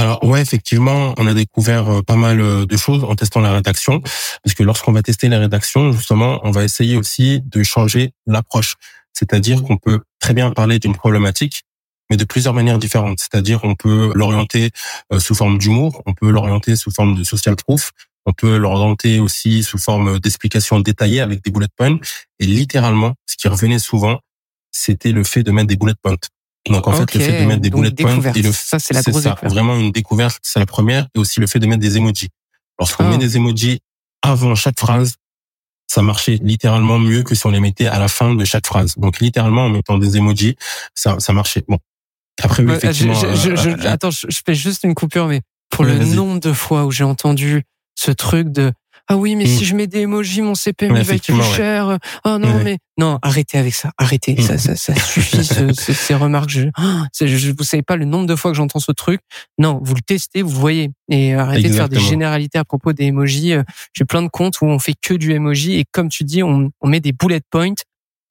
Alors 0.00 0.24
ouais, 0.24 0.40
effectivement, 0.40 1.14
on 1.18 1.26
a 1.26 1.34
découvert 1.34 1.86
euh, 1.90 2.00
pas 2.00 2.16
mal 2.16 2.40
euh, 2.40 2.64
de 2.64 2.76
choses 2.78 3.04
en 3.04 3.14
testant 3.14 3.40
la 3.40 3.52
rédaction, 3.52 4.00
parce 4.00 4.54
que 4.54 4.62
lorsqu'on 4.62 4.92
va 4.92 5.02
tester 5.02 5.28
la 5.28 5.38
rédaction, 5.38 5.92
justement, 5.92 6.40
on 6.42 6.50
va 6.50 6.64
essayer 6.64 6.96
aussi 6.96 7.42
de 7.44 7.62
changer 7.62 8.14
l'approche. 8.26 8.76
C'est-à-dire 9.12 9.62
qu'on 9.62 9.76
peut 9.76 10.00
très 10.20 10.34
bien 10.34 10.50
parler 10.50 10.78
d'une 10.78 10.94
problématique, 10.94 11.62
mais 12.10 12.16
de 12.16 12.24
plusieurs 12.24 12.54
manières 12.54 12.78
différentes. 12.78 13.20
C'est-à-dire 13.20 13.60
on 13.64 13.74
peut 13.74 14.12
l'orienter 14.14 14.70
euh, 15.12 15.20
sous 15.20 15.34
forme 15.34 15.58
d'humour, 15.58 16.02
on 16.06 16.14
peut 16.14 16.30
l'orienter 16.30 16.76
sous 16.76 16.90
forme 16.90 17.14
de 17.16 17.24
social 17.24 17.56
proof, 17.56 17.92
on 18.26 18.32
peut 18.32 18.56
l'orienter 18.56 19.20
aussi 19.20 19.62
sous 19.62 19.78
forme 19.78 20.18
d'explications 20.18 20.80
détaillées 20.80 21.20
avec 21.20 21.42
des 21.42 21.50
bullet 21.50 21.68
points. 21.76 21.98
Et 22.38 22.46
littéralement, 22.46 23.14
ce 23.26 23.36
qui 23.36 23.48
revenait 23.48 23.78
souvent, 23.78 24.20
c'était 24.72 25.12
le 25.12 25.24
fait 25.24 25.42
de 25.42 25.50
mettre 25.50 25.68
des 25.68 25.76
bullet 25.76 25.94
points. 26.02 26.16
Donc 26.68 26.86
en 26.86 26.92
fait, 26.92 27.14
le 27.14 27.20
fait 27.20 27.40
de 27.40 27.46
mettre 27.46 27.62
des 27.62 27.70
bullet 27.70 27.90
points 27.90 28.32
et 28.34 28.42
le 28.42 28.52
ça 28.52 28.78
c'est 28.78 28.92
la 28.92 29.02
grosse 29.02 29.22
ça, 29.22 29.36
vraiment 29.42 29.76
une 29.76 29.92
découverte, 29.92 30.40
c'est 30.42 30.58
la 30.58 30.66
première, 30.66 31.08
et 31.14 31.18
aussi 31.18 31.40
le 31.40 31.46
fait 31.46 31.58
de 31.58 31.66
mettre 31.66 31.80
des 31.80 31.96
emojis. 31.96 32.28
Lorsqu'on 32.78 33.08
met 33.08 33.14
ah. 33.14 33.18
des 33.18 33.36
emojis 33.36 33.80
avant 34.22 34.54
chaque 34.54 34.78
phrase, 34.78 35.14
ça 35.90 36.02
marchait 36.02 36.38
littéralement 36.40 37.00
mieux 37.00 37.24
que 37.24 37.34
si 37.34 37.44
on 37.46 37.50
les 37.50 37.58
mettait 37.58 37.88
à 37.88 37.98
la 37.98 38.06
fin 38.06 38.36
de 38.36 38.44
chaque 38.44 38.64
phrase. 38.64 38.94
Donc 38.96 39.18
littéralement 39.18 39.64
en 39.64 39.70
mettant 39.70 39.98
des 39.98 40.16
emojis, 40.16 40.54
ça, 40.94 41.18
ça 41.18 41.32
marchait. 41.32 41.64
Bon, 41.66 41.78
après 42.40 42.62
oui, 42.62 42.74
effectivement. 42.74 43.14
Je, 43.14 43.56
je, 43.56 43.70
euh, 43.70 43.76
euh, 43.76 43.90
attends, 43.92 44.12
je, 44.12 44.40
fais 44.46 44.54
juste 44.54 44.84
une 44.84 44.94
coupure, 44.94 45.26
mais 45.26 45.40
pour 45.68 45.84
le 45.84 45.98
nombre 45.98 46.38
de 46.38 46.52
fois 46.52 46.84
où 46.84 46.92
j'ai 46.92 47.02
entendu 47.02 47.64
ce 47.96 48.12
truc 48.12 48.52
de 48.52 48.72
ah 49.12 49.16
oui, 49.16 49.34
mais 49.34 49.44
si 49.44 49.64
mm. 49.64 49.66
je 49.66 49.74
mets 49.74 49.86
des 49.88 50.02
emojis, 50.02 50.40
mon 50.40 50.54
CPM 50.54 50.94
va 50.94 51.14
être 51.14 51.24
plus 51.24 51.42
cher. 51.56 51.98
Oh 52.24 52.38
non, 52.38 52.60
mais 52.62 52.78
non, 52.96 53.18
arrêtez 53.22 53.58
avec 53.58 53.74
ça, 53.74 53.90
arrêtez. 53.98 54.34
Mm. 54.34 54.40
Ça, 54.40 54.56
ça, 54.56 54.76
ça 54.76 54.94
suffit 54.94 55.44
ces 55.74 56.14
remarques. 56.14 56.48
Je, 56.48 56.68
oh, 56.78 57.02
je, 57.20 57.50
vous 57.50 57.64
savez 57.64 57.82
pas 57.82 57.96
le 57.96 58.04
nombre 58.04 58.26
de 58.26 58.36
fois 58.36 58.52
que 58.52 58.56
j'entends 58.56 58.78
ce 58.78 58.92
truc. 58.92 59.20
Non, 59.58 59.80
vous 59.82 59.96
le 59.96 60.00
testez, 60.00 60.42
vous 60.42 60.50
voyez, 60.50 60.92
et 61.08 61.34
arrêtez 61.34 61.70
de 61.70 61.74
faire 61.74 61.88
des 61.88 61.98
généralités 61.98 62.58
à 62.58 62.64
propos 62.64 62.92
des 62.92 63.06
emojis. 63.06 63.54
Euh, 63.54 63.64
j'ai 63.94 64.04
plein 64.04 64.22
de 64.22 64.28
comptes 64.28 64.60
où 64.60 64.66
on 64.66 64.78
fait 64.78 64.94
que 65.02 65.14
du 65.14 65.32
emoji 65.32 65.80
et 65.80 65.84
comme 65.90 66.08
tu 66.08 66.22
dis, 66.22 66.44
on, 66.44 66.70
on 66.80 66.88
met 66.88 67.00
des 67.00 67.12
bullet 67.12 67.40
points 67.50 67.74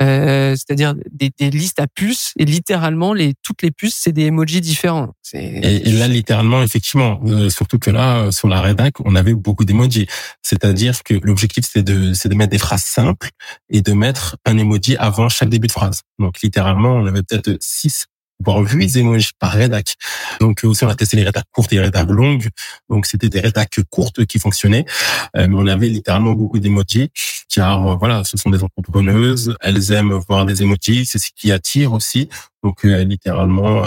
euh, 0.02 0.56
c'est-à-dire 0.56 0.96
des, 1.12 1.32
des, 1.38 1.50
listes 1.50 1.80
à 1.80 1.88
puces 1.88 2.32
et 2.38 2.46
littéralement 2.46 3.14
les 3.14 3.34
toutes 3.44 3.62
les 3.62 3.72
puces 3.72 3.98
c'est 4.00 4.14
des 4.14 4.28
emojis 4.28 4.62
différents. 4.62 5.10
Et, 5.34 5.90
et, 5.90 5.92
là 5.92 6.08
littéralement 6.08 6.64
effectivement, 6.64 7.20
euh, 7.26 7.50
surtout 7.50 7.80
que 7.80 7.90
là 7.92 8.20
euh, 8.20 8.32
sur 8.32 8.48
la 8.48 8.62
rédac 8.62 8.94
on 9.04 9.16
avait 9.16 9.34
beaucoup 9.34 9.66
d'emojis. 9.66 10.08
C'est-à-dire 10.42 11.04
que 11.04 11.16
l'objectif 11.22 11.66
c'est 11.70 11.84
de 11.84 12.14
c'est 12.14 12.30
de 12.30 12.36
mettre 12.36 12.52
des 12.52 12.58
phrases 12.58 12.84
simples 12.84 13.30
et 13.70 13.82
de 13.82 13.92
mettre 13.92 14.38
un 14.46 14.58
emoji 14.58 14.96
avant 14.98 15.28
chaque 15.28 15.50
début 15.50 15.68
de 15.68 15.74
phrase. 15.74 16.04
Donc 16.18 16.42
littéralement 16.42 16.94
on 16.94 17.06
avait 17.06 17.24
peut-être 17.24 17.58
six 17.60 18.06
voire 18.44 18.60
huit 18.60 18.96
emojis 18.96 19.32
par 19.38 19.52
rédac. 19.52 19.96
Donc 20.40 20.62
aussi 20.64 20.84
on 20.84 20.90
a 20.90 20.96
testé 20.96 21.18
les 21.18 21.24
rédacs 21.24 21.46
courtes 21.52 21.72
et 21.74 21.76
les 21.76 21.82
rédacs 21.84 22.10
longues. 22.10 22.48
Donc 22.90 23.06
c'était 23.06 23.30
des 23.30 23.40
rédacs 23.40 23.80
courtes 23.90 24.26
qui 24.26 24.40
fonctionnaient, 24.40 24.86
euh, 25.38 25.48
mais 25.48 25.56
on 25.58 25.68
avait 25.68 25.88
littéralement 25.90 26.34
beaucoup 26.34 26.60
d'emojis 26.60 27.12
car 27.54 27.86
euh, 27.86 27.96
voilà, 27.96 28.24
ce 28.24 28.38
sont 28.38 28.50
des 28.50 28.64
entrepreneuses, 28.64 29.56
elles 29.62 29.92
aiment 29.92 30.20
voir 30.28 30.46
des 30.46 30.62
emojis, 30.62 31.06
c'est 31.06 31.20
ce 31.20 31.30
qui 31.36 31.52
attire 31.52 31.94
aussi. 31.94 32.30
Donc 32.64 32.86
euh, 32.86 33.04
littéralement 33.04 33.84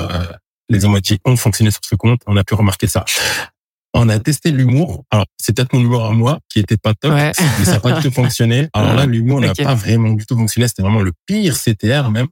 les 0.69 0.85
emojis 0.85 1.19
ont 1.25 1.37
fonctionné 1.37 1.71
sur 1.71 1.81
ce 1.85 1.95
compte, 1.95 2.21
on 2.27 2.37
a 2.37 2.45
pu 2.45 2.55
remarquer 2.55 2.87
ça. 2.87 3.05
On 3.95 4.09
a 4.09 4.19
testé 4.19 4.51
l'humour. 4.53 5.05
Alors, 5.11 5.27
c'est 5.37 5.55
peut-être 5.55 5.75
mon 5.75 5.81
humour 5.81 6.07
à 6.07 6.13
moi 6.13 6.39
qui 6.49 6.61
était 6.61 6.79
pas 6.79 6.95
top, 6.95 7.13
mais 7.13 7.33
ça 7.35 7.73
n'a 7.73 7.81
pas 7.81 7.93
du 7.93 8.09
tout 8.09 8.15
fonctionné. 8.15 8.69
Alors 8.75 8.95
là, 8.95 9.05
l'humour 9.07 9.41
n'a 9.41 9.55
pas 9.55 9.75
vraiment 9.75 10.13
du 10.13 10.25
tout 10.25 10.37
fonctionné. 10.37 10.67
C'était 10.69 10.83
vraiment 10.83 11.03
le 11.03 11.13
pire 11.27 11.57
CTR 11.59 12.11
même. 12.11 12.29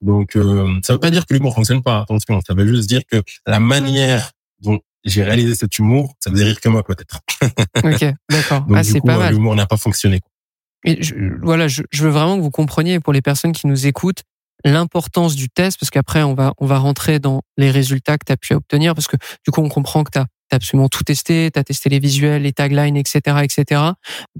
Donc, 0.00 0.36
euh, 0.36 0.78
ça 0.82 0.94
veut 0.94 1.00
pas 1.00 1.10
dire 1.10 1.26
que 1.26 1.34
l'humour 1.34 1.54
fonctionne 1.54 1.82
pas. 1.82 2.00
Attention, 2.00 2.40
ça 2.46 2.54
veut 2.54 2.66
juste 2.66 2.88
dire 2.88 3.02
que 3.10 3.22
la 3.46 3.60
manière 3.60 4.30
dont 4.60 4.80
j'ai 5.04 5.22
réalisé 5.22 5.54
cet 5.54 5.78
humour, 5.78 6.14
ça 6.20 6.30
faisait 6.30 6.44
rire 6.44 6.60
que 6.60 6.68
moi 6.68 6.82
peut-être. 6.82 7.20
ok, 7.84 8.14
d'accord. 8.30 8.66
Ah, 8.72 8.82
c'est 8.82 9.00
pas 9.00 9.18
mal. 9.18 9.34
L'humour 9.34 9.54
n'a 9.54 9.66
pas 9.66 9.76
fonctionné. 9.76 10.20
Et 10.84 11.02
je, 11.02 11.14
voilà, 11.42 11.68
je, 11.68 11.82
je 11.90 12.04
veux 12.04 12.10
vraiment 12.10 12.36
que 12.36 12.42
vous 12.42 12.50
compreniez 12.50 13.00
pour 13.00 13.12
les 13.12 13.22
personnes 13.22 13.52
qui 13.52 13.66
nous 13.66 13.86
écoutent 13.86 14.22
l'importance 14.64 15.34
du 15.34 15.48
test 15.48 15.78
parce 15.78 15.90
qu'après 15.90 16.22
on 16.22 16.34
va 16.34 16.54
on 16.58 16.66
va 16.66 16.78
rentrer 16.78 17.18
dans 17.18 17.42
les 17.56 17.70
résultats 17.70 18.18
que 18.18 18.24
tu 18.26 18.32
as 18.32 18.36
pu 18.36 18.54
obtenir 18.54 18.94
parce 18.94 19.06
que 19.06 19.16
du 19.44 19.50
coup 19.50 19.60
on 19.60 19.68
comprend 19.68 20.04
que 20.04 20.10
tu 20.10 20.18
as 20.18 20.26
absolument 20.54 20.88
tout 20.88 21.02
testé, 21.02 21.50
tu 21.52 21.58
as 21.58 21.64
testé 21.64 21.88
les 21.88 21.98
visuels, 21.98 22.42
les 22.42 22.52
taglines, 22.52 22.96
etc., 22.96 23.20
etc. 23.42 23.80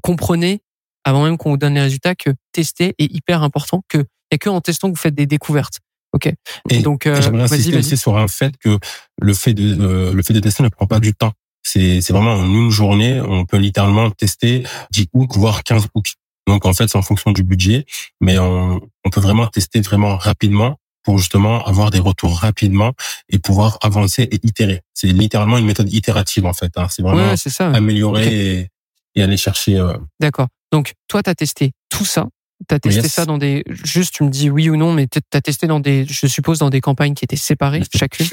Comprenez, 0.02 0.62
avant 1.04 1.24
même 1.24 1.36
qu'on 1.36 1.50
vous 1.50 1.56
donne 1.56 1.74
les 1.74 1.80
résultats, 1.80 2.14
que 2.14 2.30
tester 2.52 2.94
est 2.98 3.12
hyper 3.12 3.42
important, 3.42 3.82
que 3.88 4.04
et 4.30 4.38
que 4.38 4.48
en 4.48 4.60
testant 4.60 4.88
que 4.88 4.96
vous 4.96 5.00
faites 5.00 5.14
des 5.14 5.26
découvertes. 5.26 5.78
Ok. 6.12 6.32
Et 6.70 6.80
Donc, 6.80 7.06
euh, 7.06 7.20
j'aimerais 7.20 7.44
insister 7.44 7.76
aussi 7.76 7.96
sur 7.96 8.16
un 8.16 8.28
fait 8.28 8.54
que 8.58 8.78
le 9.20 9.34
fait 9.34 9.54
de 9.54 9.80
euh, 9.80 10.12
le 10.12 10.22
fait 10.22 10.34
de 10.34 10.40
tester 10.40 10.62
ne 10.62 10.68
prend 10.68 10.86
pas 10.86 11.00
du 11.00 11.14
temps. 11.14 11.32
C'est 11.62 12.00
c'est 12.00 12.12
vraiment 12.12 12.34
en 12.34 12.46
une 12.46 12.70
journée, 12.70 13.20
on 13.20 13.46
peut 13.46 13.56
littéralement 13.56 14.10
tester 14.10 14.64
10 14.90 15.08
hooks 15.12 15.36
voire 15.36 15.62
15 15.62 15.88
hooks. 15.94 16.14
Donc 16.46 16.66
en 16.66 16.72
fait, 16.74 16.88
c'est 16.88 16.98
en 16.98 17.02
fonction 17.02 17.30
du 17.30 17.44
budget, 17.44 17.86
mais 18.20 18.38
on, 18.38 18.80
on 19.04 19.10
peut 19.10 19.20
vraiment 19.20 19.46
tester 19.46 19.80
vraiment 19.80 20.16
rapidement 20.16 20.76
pour 21.02 21.18
justement 21.18 21.64
avoir 21.64 21.90
des 21.90 21.98
retours 21.98 22.38
rapidement 22.38 22.92
et 23.28 23.38
pouvoir 23.38 23.78
avancer 23.82 24.22
et 24.30 24.40
itérer. 24.46 24.82
C'est 24.94 25.08
littéralement 25.08 25.58
une 25.58 25.66
méthode 25.66 25.92
itérative 25.92 26.46
en 26.46 26.52
fait. 26.52 26.72
hein. 26.76 26.86
C'est 26.90 27.02
vraiment 27.02 27.28
Ouais, 27.30 27.36
c'est 27.36 27.50
ça. 27.50 27.70
améliorer 27.70 28.26
Ok. 28.26 28.32
et, 28.32 28.68
et 29.16 29.22
aller 29.22 29.36
chercher. 29.36 29.78
euh, 29.78 29.96
D'accord. 30.20 30.48
Donc, 30.70 30.92
toi, 31.08 31.22
tu 31.22 31.30
as 31.30 31.34
testé 31.34 31.72
tout 31.90 32.04
ça? 32.04 32.28
Tu 32.68 32.74
as 32.74 32.78
testé 32.80 33.02
Yes. 33.02 33.12
ça 33.12 33.26
dans 33.26 33.38
des. 33.38 33.64
Juste, 33.68 34.14
tu 34.14 34.22
me 34.22 34.30
dis 34.30 34.48
oui 34.48 34.70
ou 34.70 34.76
non, 34.76 34.92
mais 34.92 35.06
tu 35.08 35.18
as 35.34 35.40
testé 35.40 35.66
dans 35.66 35.80
des. 35.80 36.06
Je 36.06 36.26
suppose 36.28 36.58
dans 36.60 36.70
des 36.70 36.80
campagnes 36.80 37.12
qui 37.14 37.24
étaient 37.24 37.36
séparées, 37.36 37.82
chacune? 37.94 38.26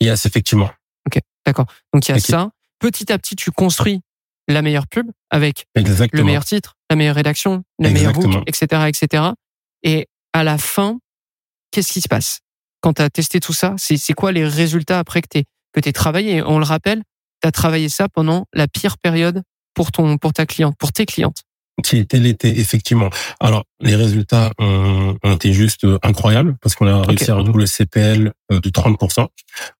Yes, 0.00 0.24
effectivement. 0.26 0.70
D'accord. 1.44 1.66
Donc, 1.92 2.06
il 2.08 2.10
y 2.10 2.14
a 2.14 2.16
Ok. 2.16 2.22
ça. 2.22 2.50
Petit 2.80 3.12
à 3.12 3.18
petit, 3.18 3.36
tu 3.36 3.50
construis 3.52 4.00
la 4.48 4.62
meilleure 4.62 4.86
pub 4.86 5.10
avec 5.30 5.66
Exactement. 5.74 6.20
le 6.20 6.24
meilleur 6.26 6.44
titre, 6.44 6.74
la 6.90 6.96
meilleure 6.96 7.14
rédaction, 7.16 7.62
la 7.78 7.90
meilleure 7.90 8.10
Exactement. 8.16 8.42
etc., 8.46 8.84
etc. 8.88 9.22
Et 9.84 10.08
à 10.32 10.42
la 10.44 10.58
fin, 10.58 10.98
qu'est-ce 11.76 11.92
qui 11.92 12.00
se 12.00 12.08
passe 12.08 12.40
quand 12.80 12.94
tu 12.94 13.02
as 13.02 13.10
testé 13.10 13.38
tout 13.38 13.52
ça? 13.52 13.74
C'est 13.76 14.14
quoi 14.14 14.32
les 14.32 14.48
résultats 14.48 14.98
après 14.98 15.20
que 15.20 15.28
tu 15.30 15.44
que 15.74 15.90
travaillé? 15.90 16.42
On 16.42 16.58
le 16.58 16.64
rappelle, 16.64 17.02
tu 17.42 17.48
as 17.48 17.52
travaillé 17.52 17.90
ça 17.90 18.08
pendant 18.08 18.46
la 18.54 18.66
pire 18.66 18.96
période 18.96 19.42
pour 19.74 19.92
ton 19.92 20.16
pour 20.16 20.32
ta 20.32 20.46
cliente, 20.46 20.74
pour 20.78 20.92
tes 20.92 21.04
clientes. 21.04 21.42
Qui 21.82 21.98
était 21.98 22.18
l'été, 22.18 22.58
effectivement. 22.58 23.10
Alors, 23.38 23.64
les 23.80 23.94
résultats 23.94 24.50
ont, 24.58 25.16
ont 25.22 25.34
été 25.34 25.52
juste 25.52 25.84
euh, 25.84 25.98
incroyables 26.02 26.56
parce 26.62 26.74
qu'on 26.74 26.86
a 26.86 27.02
réussi 27.02 27.30
à 27.30 27.36
réduire 27.36 27.56
le 27.56 27.66
CPL 27.66 28.32
euh, 28.50 28.60
de 28.60 28.70
30%. 28.70 29.26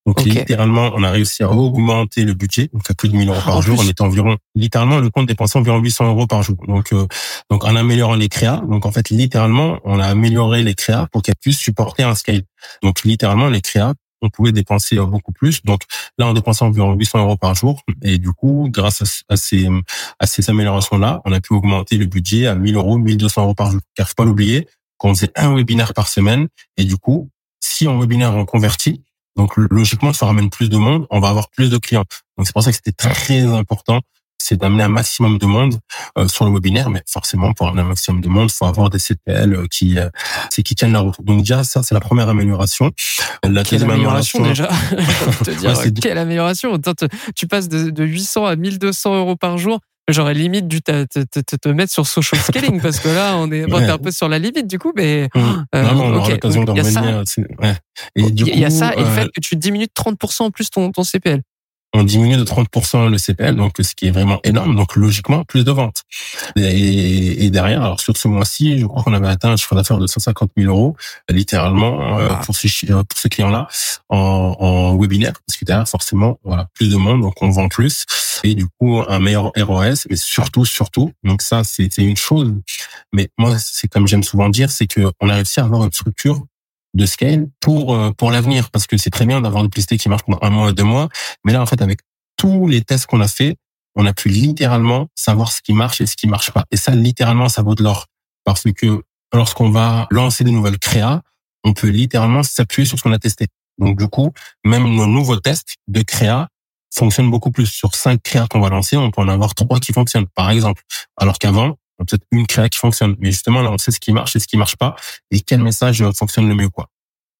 Donc, 0.05 0.21
littéralement, 0.23 0.91
on 0.95 1.03
a 1.03 1.09
réussi 1.09 1.43
à 1.43 1.51
augmenter 1.51 2.23
le 2.23 2.33
budget, 2.33 2.69
donc 2.71 2.89
à 2.89 2.93
plus 2.93 3.09
de 3.09 3.15
1000 3.17 3.29
euros 3.29 3.37
En 3.39 3.41
par 3.41 3.61
jour. 3.61 3.77
plus. 3.77 3.87
On 3.87 3.89
était 3.89 4.03
environ, 4.03 4.37
littéralement, 4.55 4.99
le 4.99 5.09
compte 5.09 5.27
dépensait 5.27 5.57
environ 5.57 5.79
800 5.79 6.07
euros 6.07 6.27
par 6.27 6.43
jour. 6.43 6.57
Donc, 6.67 6.93
euh, 6.93 7.07
donc 7.49 7.65
en 7.65 7.75
améliorant 7.75 8.15
les 8.15 8.29
créas, 8.29 8.61
donc 8.69 8.85
en 8.85 8.91
fait, 8.91 9.09
littéralement, 9.09 9.79
on 9.83 9.99
a 9.99 10.05
amélioré 10.05 10.61
les 10.63 10.75
créas 10.75 11.07
pour 11.11 11.23
qu'elles 11.23 11.35
puissent 11.35 11.59
supporter 11.59 12.03
un 12.03 12.13
scale. 12.13 12.43
Donc, 12.83 13.03
littéralement, 13.03 13.49
les 13.49 13.61
créas, 13.61 13.93
on 14.21 14.29
pouvait 14.29 14.51
dépenser 14.51 14.97
euh, 14.97 15.05
beaucoup 15.05 15.31
plus. 15.31 15.63
Donc, 15.63 15.81
là, 16.17 16.27
on 16.27 16.33
dépensait 16.33 16.63
environ 16.65 16.93
800 16.93 17.19
euros 17.23 17.37
par 17.37 17.55
jour. 17.55 17.81
Et 18.01 18.17
du 18.17 18.31
coup, 18.31 18.67
grâce 18.71 19.01
à, 19.01 19.05
ce- 19.05 19.23
à 19.29 19.37
ces, 19.37 19.67
à 20.19 20.25
ces 20.27 20.49
améliorations-là, 20.49 21.21
on 21.25 21.31
a 21.31 21.39
pu 21.41 21.53
augmenter 21.53 21.97
le 21.97 22.05
budget 22.05 22.47
à 22.47 22.55
1000 22.55 22.75
euros, 22.75 22.97
1200 22.97 23.43
euros 23.43 23.53
par 23.55 23.71
jour. 23.71 23.81
Car 23.95 24.07
faut 24.07 24.15
pas 24.15 24.25
l'oublier 24.25 24.67
qu'on 24.97 25.13
faisait 25.13 25.31
un 25.35 25.53
webinaire 25.55 25.93
par 25.93 26.07
semaine. 26.07 26.47
Et 26.77 26.83
du 26.85 26.97
coup, 26.97 27.29
si 27.59 27.87
en 27.87 27.99
webinaire 27.99 28.35
on 28.35 28.45
convertit, 28.45 29.03
donc 29.35 29.55
logiquement, 29.57 30.13
ça 30.13 30.25
ramène 30.25 30.49
plus 30.49 30.69
de 30.69 30.77
monde, 30.77 31.05
on 31.11 31.19
va 31.19 31.29
avoir 31.29 31.49
plus 31.49 31.69
de 31.69 31.77
clients. 31.77 32.05
Donc 32.37 32.47
c'est 32.47 32.53
pour 32.53 32.63
ça 32.63 32.71
que 32.71 32.75
c'était 32.77 32.91
très 32.91 33.41
important, 33.41 34.01
c'est 34.39 34.57
d'amener 34.57 34.83
un 34.83 34.87
maximum 34.89 35.37
de 35.37 35.45
monde 35.45 35.75
euh, 36.17 36.27
sur 36.27 36.45
le 36.45 36.51
webinaire. 36.51 36.89
Mais 36.89 37.01
forcément, 37.07 37.53
pour 37.53 37.67
amener 37.67 37.81
un 37.81 37.85
maximum 37.87 38.21
de 38.21 38.27
monde, 38.29 38.49
il 38.51 38.55
faut 38.55 38.65
avoir 38.65 38.89
des 38.89 38.99
CPL 38.99 39.53
euh, 39.53 39.65
qui, 39.69 39.97
euh, 39.99 40.09
c'est 40.49 40.63
qui 40.63 40.75
tiennent 40.75 40.93
la 40.93 40.99
route. 40.99 41.15
Donc 41.23 41.39
déjà, 41.39 41.63
ça 41.63 41.83
c'est 41.83 41.93
la 41.95 42.01
première 42.01 42.29
amélioration. 42.29 42.91
La 43.43 43.63
Quelle 43.63 43.79
deuxième 43.79 43.89
amélioration 43.91 44.41
déjà 44.43 44.67
te 45.43 45.51
dire, 45.51 45.69
Ouais, 45.69 45.75
c'est- 45.75 45.99
Quelle 45.99 46.17
amélioration 46.17 46.73
Attends, 46.73 46.93
Tu 47.35 47.47
passes 47.47 47.67
de, 47.67 47.89
de 47.89 48.03
800 48.03 48.45
à 48.45 48.55
1200 48.55 49.15
euros 49.17 49.35
par 49.35 49.57
jour. 49.57 49.79
J'aurais 50.09 50.33
limite 50.33 50.69
dû 50.69 50.81
te, 50.81 51.03
te, 51.03 51.19
te, 51.41 51.55
te 51.57 51.67
mettre 51.67 51.91
sur 51.91 52.07
social 52.07 52.39
scaling 52.41 52.79
parce 52.79 53.01
que 53.01 53.09
là, 53.09 53.35
on 53.35 53.51
est, 53.51 53.65
bon, 53.67 53.79
t'es 53.79 53.89
un 53.89 53.97
peu 53.97 54.09
sur 54.11 54.29
la 54.29 54.39
limite 54.39 54.65
du 54.65 54.79
coup, 54.79 54.93
mais 54.95 55.27
Mmh. 55.35 55.39
Euh, 55.75 55.83
Vraiment, 55.83 56.03
on 56.05 56.09
ok, 56.11 56.15
aura 56.19 56.29
l'occasion 56.29 56.61
de 56.61 56.65
donc, 56.67 56.77
il 56.77 56.83
y 56.83 56.87
a 56.87 56.89
ça. 56.89 57.01
revenir. 57.01 57.23
ouais. 57.61 57.75
Et 58.15 58.21
il 58.21 58.59
y, 58.59 58.63
a- 58.63 58.69
ça 58.69 58.93
et 58.93 59.01
le 59.01 59.05
euh, 59.05 59.11
fait 59.15 59.25
que 59.25 59.41
tu 59.41 59.57
diminues 59.57 59.87
de 59.87 59.91
30% 59.93 60.43
en 60.43 60.51
plus 60.51 60.69
ton, 60.69 60.91
ton 60.93 61.03
CPL. 61.03 61.41
On 61.97 62.03
diminue 62.03 62.37
de 62.37 62.43
30% 62.43 63.09
le 63.09 63.17
CPL, 63.17 63.55
donc 63.55 63.73
ce 63.81 63.95
qui 63.95 64.07
est 64.07 64.11
vraiment 64.11 64.39
énorme. 64.43 64.75
Donc 64.75 64.95
logiquement, 64.95 65.43
plus 65.43 65.63
de 65.65 65.71
ventes. 65.71 66.03
Et, 66.55 67.45
et 67.45 67.49
derrière, 67.49 67.83
alors 67.83 67.99
sur 67.99 68.15
ce 68.15 68.27
mois-ci, 68.27 68.79
je 68.79 68.85
crois 68.85 69.03
qu'on 69.03 69.13
avait 69.13 69.27
atteint 69.27 69.51
un 69.51 69.57
chiffre 69.57 69.75
d'affaires 69.75 69.97
de 69.97 70.07
150 70.07 70.51
000 70.57 70.71
euros, 70.71 70.95
littéralement, 71.29 72.19
euh, 72.19 72.29
pour 72.45 72.55
ce, 72.55 72.67
euh, 72.91 73.03
pour 73.03 73.17
ce 73.17 73.27
client-là, 73.27 73.67
en, 74.09 74.55
en 74.59 74.97
webinaire, 74.97 75.33
parce 75.45 75.57
que 75.57 75.65
derrière, 75.65 75.87
forcément, 75.87 76.39
voilà, 76.43 76.67
plus 76.73 76.89
de 76.89 76.97
monde, 76.97 77.21
donc 77.21 77.41
on 77.41 77.49
vend 77.49 77.67
plus, 77.67 78.05
et 78.43 78.55
du 78.55 78.67
coup, 78.79 79.01
un 79.07 79.19
meilleur 79.19 79.51
ROS, 79.57 80.05
mais 80.09 80.15
surtout, 80.15 80.65
surtout, 80.65 81.11
donc 81.23 81.41
ça, 81.41 81.63
c'est 81.63 81.97
une 81.97 82.17
chose. 82.17 82.53
Mais 83.13 83.29
moi, 83.37 83.57
c'est 83.59 83.87
comme 83.87 84.07
j'aime 84.07 84.23
souvent 84.23 84.49
dire, 84.49 84.69
c'est 84.69 84.87
que 84.87 85.11
on 85.19 85.29
a 85.29 85.35
réussi 85.35 85.59
à 85.59 85.63
avoir 85.63 85.83
une 85.83 85.91
structure 85.91 86.43
de 86.97 87.05
scale 87.05 87.47
pour 87.61 87.93
euh, 87.93 88.11
pour 88.11 88.31
l'avenir, 88.31 88.69
parce 88.71 88.87
que 88.87 88.97
c'est 88.97 89.09
très 89.09 89.25
bien 89.25 89.39
d'avoir 89.39 89.63
une 89.63 89.69
publicité 89.69 89.97
qui 89.97 90.09
marche 90.09 90.23
pendant 90.23 90.39
un 90.41 90.49
mois, 90.49 90.73
deux 90.73 90.83
mois, 90.83 91.07
mais 91.45 91.53
là, 91.53 91.61
en 91.61 91.65
fait, 91.65 91.81
avec 91.81 91.99
tous 92.35 92.67
les 92.67 92.81
tests 92.81 93.05
qu'on 93.05 93.21
a 93.21 93.27
fait, 93.27 93.55
on 93.95 94.05
a 94.05 94.13
pu 94.13 94.29
littéralement 94.29 95.07
savoir 95.15 95.51
ce 95.51 95.61
qui 95.61 95.73
marche 95.73 96.01
et 96.01 96.05
ce 96.05 96.15
qui 96.15 96.27
marche 96.27 96.51
pas. 96.51 96.65
Et 96.71 96.77
ça, 96.77 96.93
littéralement, 96.93 97.49
ça 97.49 97.61
vaut 97.61 97.75
de 97.75 97.83
l'or. 97.83 98.07
Parce 98.43 98.63
que 98.75 99.01
lorsqu'on 99.33 99.71
va 99.71 100.07
lancer 100.11 100.43
des 100.43 100.51
nouvelles 100.51 100.79
créas, 100.79 101.21
on 101.63 101.73
peut 101.73 101.87
littéralement 101.87 102.43
s'appuyer 102.43 102.85
sur 102.85 102.97
ce 102.97 103.03
qu'on 103.03 103.11
a 103.11 103.19
testé. 103.19 103.47
Donc, 103.79 103.97
du 103.97 104.07
coup, 104.07 104.31
même 104.63 104.83
nos 104.83 105.07
nouveaux 105.07 105.37
tests 105.37 105.75
de 105.87 106.01
créa 106.01 106.47
fonctionnent 106.93 107.31
beaucoup 107.31 107.51
plus. 107.51 107.65
Sur 107.65 107.95
cinq 107.95 108.21
créas 108.23 108.47
qu'on 108.47 108.59
va 108.59 108.69
lancer, 108.69 108.97
on 108.97 109.11
peut 109.11 109.21
en 109.21 109.27
avoir 109.27 109.55
trois 109.55 109.79
qui 109.79 109.93
fonctionnent, 109.93 110.27
par 110.27 110.49
exemple. 110.51 110.83
Alors 111.17 111.37
qu'avant, 111.39 111.77
peut-être 112.05 112.25
une 112.31 112.45
créa 112.47 112.69
qui 112.69 112.77
fonctionne. 112.79 113.15
Mais 113.19 113.31
justement, 113.31 113.61
là, 113.61 113.71
on 113.71 113.77
sait 113.77 113.91
ce 113.91 113.99
qui 113.99 114.11
marche 114.11 114.35
et 114.35 114.39
ce 114.39 114.47
qui 114.47 114.57
marche 114.57 114.75
pas 114.75 114.95
et 115.31 115.39
quel 115.41 115.61
message 115.61 116.01
euh, 116.01 116.11
fonctionne 116.11 116.47
le 116.47 116.55
mieux, 116.55 116.69
quoi. 116.69 116.89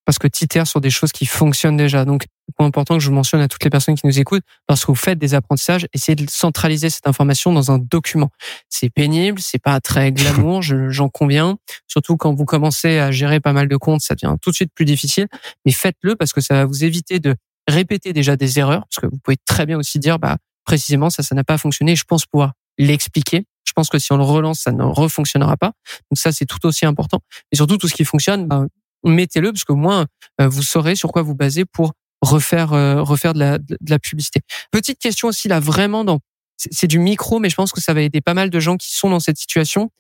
parce 0.06 0.20
que 0.20 0.28
tu 0.28 0.46
itères 0.46 0.66
sur 0.68 0.80
des 0.82 0.90
choses 0.90 1.12
qui 1.12 1.26
fonctionnent 1.26 1.76
déjà. 1.78 2.06
Donc, 2.06 2.26
point 2.56 2.66
important 2.66 2.98
que 2.98 3.04
je 3.04 3.12
mentionne 3.12 3.42
à 3.42 3.48
toutes 3.50 3.64
les 3.66 3.70
personnes 3.70 3.96
qui 3.96 4.08
nous 4.08 4.20
écoutent, 4.20 4.44
lorsque 4.70 4.88
vous 4.88 4.96
faites 4.96 5.20
des 5.20 5.34
apprentissages, 5.34 5.86
essayez 5.94 6.16
de 6.16 6.26
centraliser 6.30 6.90
cette 6.90 7.06
information 7.08 7.52
dans 7.52 7.72
un 7.72 7.78
document. 7.78 8.30
C'est 8.70 8.90
pénible, 8.90 9.40
c'est 9.42 9.60
pas 9.62 9.80
très 9.82 10.12
glamour, 10.14 10.62
je- 10.64 10.90
j'en 10.90 11.10
conviens. 11.10 11.58
Surtout 11.88 12.16
quand 12.16 12.34
vous 12.34 12.46
commencez 12.46 13.00
à 13.00 13.12
gérer 13.12 13.40
pas 13.42 13.52
mal 13.54 13.68
de 13.68 13.76
comptes, 13.76 14.00
ça 14.02 14.16
devient 14.16 14.36
tout 14.42 14.52
de 14.52 14.56
suite 14.56 14.72
plus 14.74 14.86
difficile. 14.86 15.28
Mais 15.66 15.74
faites-le 15.74 16.16
parce 16.16 16.32
que 16.34 16.40
ça 16.42 16.54
va 16.54 16.66
vous 16.66 16.84
éviter 16.86 17.20
de 17.20 17.36
répéter 17.68 18.14
déjà 18.14 18.38
des 18.38 18.60
erreurs, 18.60 18.86
parce 18.90 19.02
que 19.02 19.08
vous 19.08 19.18
pouvez 19.22 19.36
très 19.46 19.66
bien 19.66 19.78
aussi 19.78 20.00
dire, 20.00 20.20
bah, 20.20 20.38
précisément, 20.64 21.10
ça, 21.10 21.22
ça 21.22 21.36
n'a 21.36 21.44
pas 21.44 21.58
fonctionné. 21.58 21.98
Je 21.98 22.06
pense 22.06 22.26
pouvoir 22.26 22.54
l'expliquer. 22.78 23.44
Je 23.68 23.74
pense 23.74 23.90
que 23.90 24.00
si 24.00 24.12
on 24.14 24.18
le 24.18 24.24
relance, 24.24 24.62
ça 24.62 24.72
ne 24.72 24.84
refonctionnera 24.84 25.58
pas. 25.58 25.74
Donc 26.10 26.18
ça, 26.18 26.32
c'est 26.32 26.46
tout 26.46 26.66
aussi 26.66 26.86
important. 26.86 27.20
Et 27.52 27.58
surtout, 27.58 27.78
tout 27.78 27.88
ce 27.88 27.94
qui 27.94 28.06
fonctionne, 28.06 28.48
bah, 28.48 28.66
mettez-le 29.04 29.52
parce 29.52 29.64
qu'au 29.64 29.76
moins 29.76 30.06
euh, 30.42 30.48
vous 30.48 30.64
saurez 30.64 30.96
sur 30.96 31.12
quoi 31.12 31.22
vous 31.22 31.36
baser 31.36 31.66
pour 31.66 31.94
refaire 32.22 32.74
euh, 32.74 33.02
refaire 33.02 33.34
de 33.34 33.40
la, 33.40 33.58
de 33.60 33.76
la 33.88 34.00
publicité. 34.00 34.42
Petite 34.72 35.00
question 35.00 35.28
aussi 35.28 35.48
là 35.48 35.60
vraiment 35.60 36.04
dans 36.04 36.20
c'est 36.58 36.88
du 36.88 36.98
micro 36.98 37.40
mais 37.40 37.50
je 37.50 37.56
pense 37.56 37.72
que 37.72 37.82
ça 37.82 37.94
va 37.94 38.02
aider 38.02 38.22
pas 38.22 38.34
mal 38.34 38.50
de 38.50 38.60
gens 38.60 38.78
qui 38.78 38.94
sont 38.96 39.10
dans 39.10 39.20
cette 39.20 39.38
situation. 39.38 39.92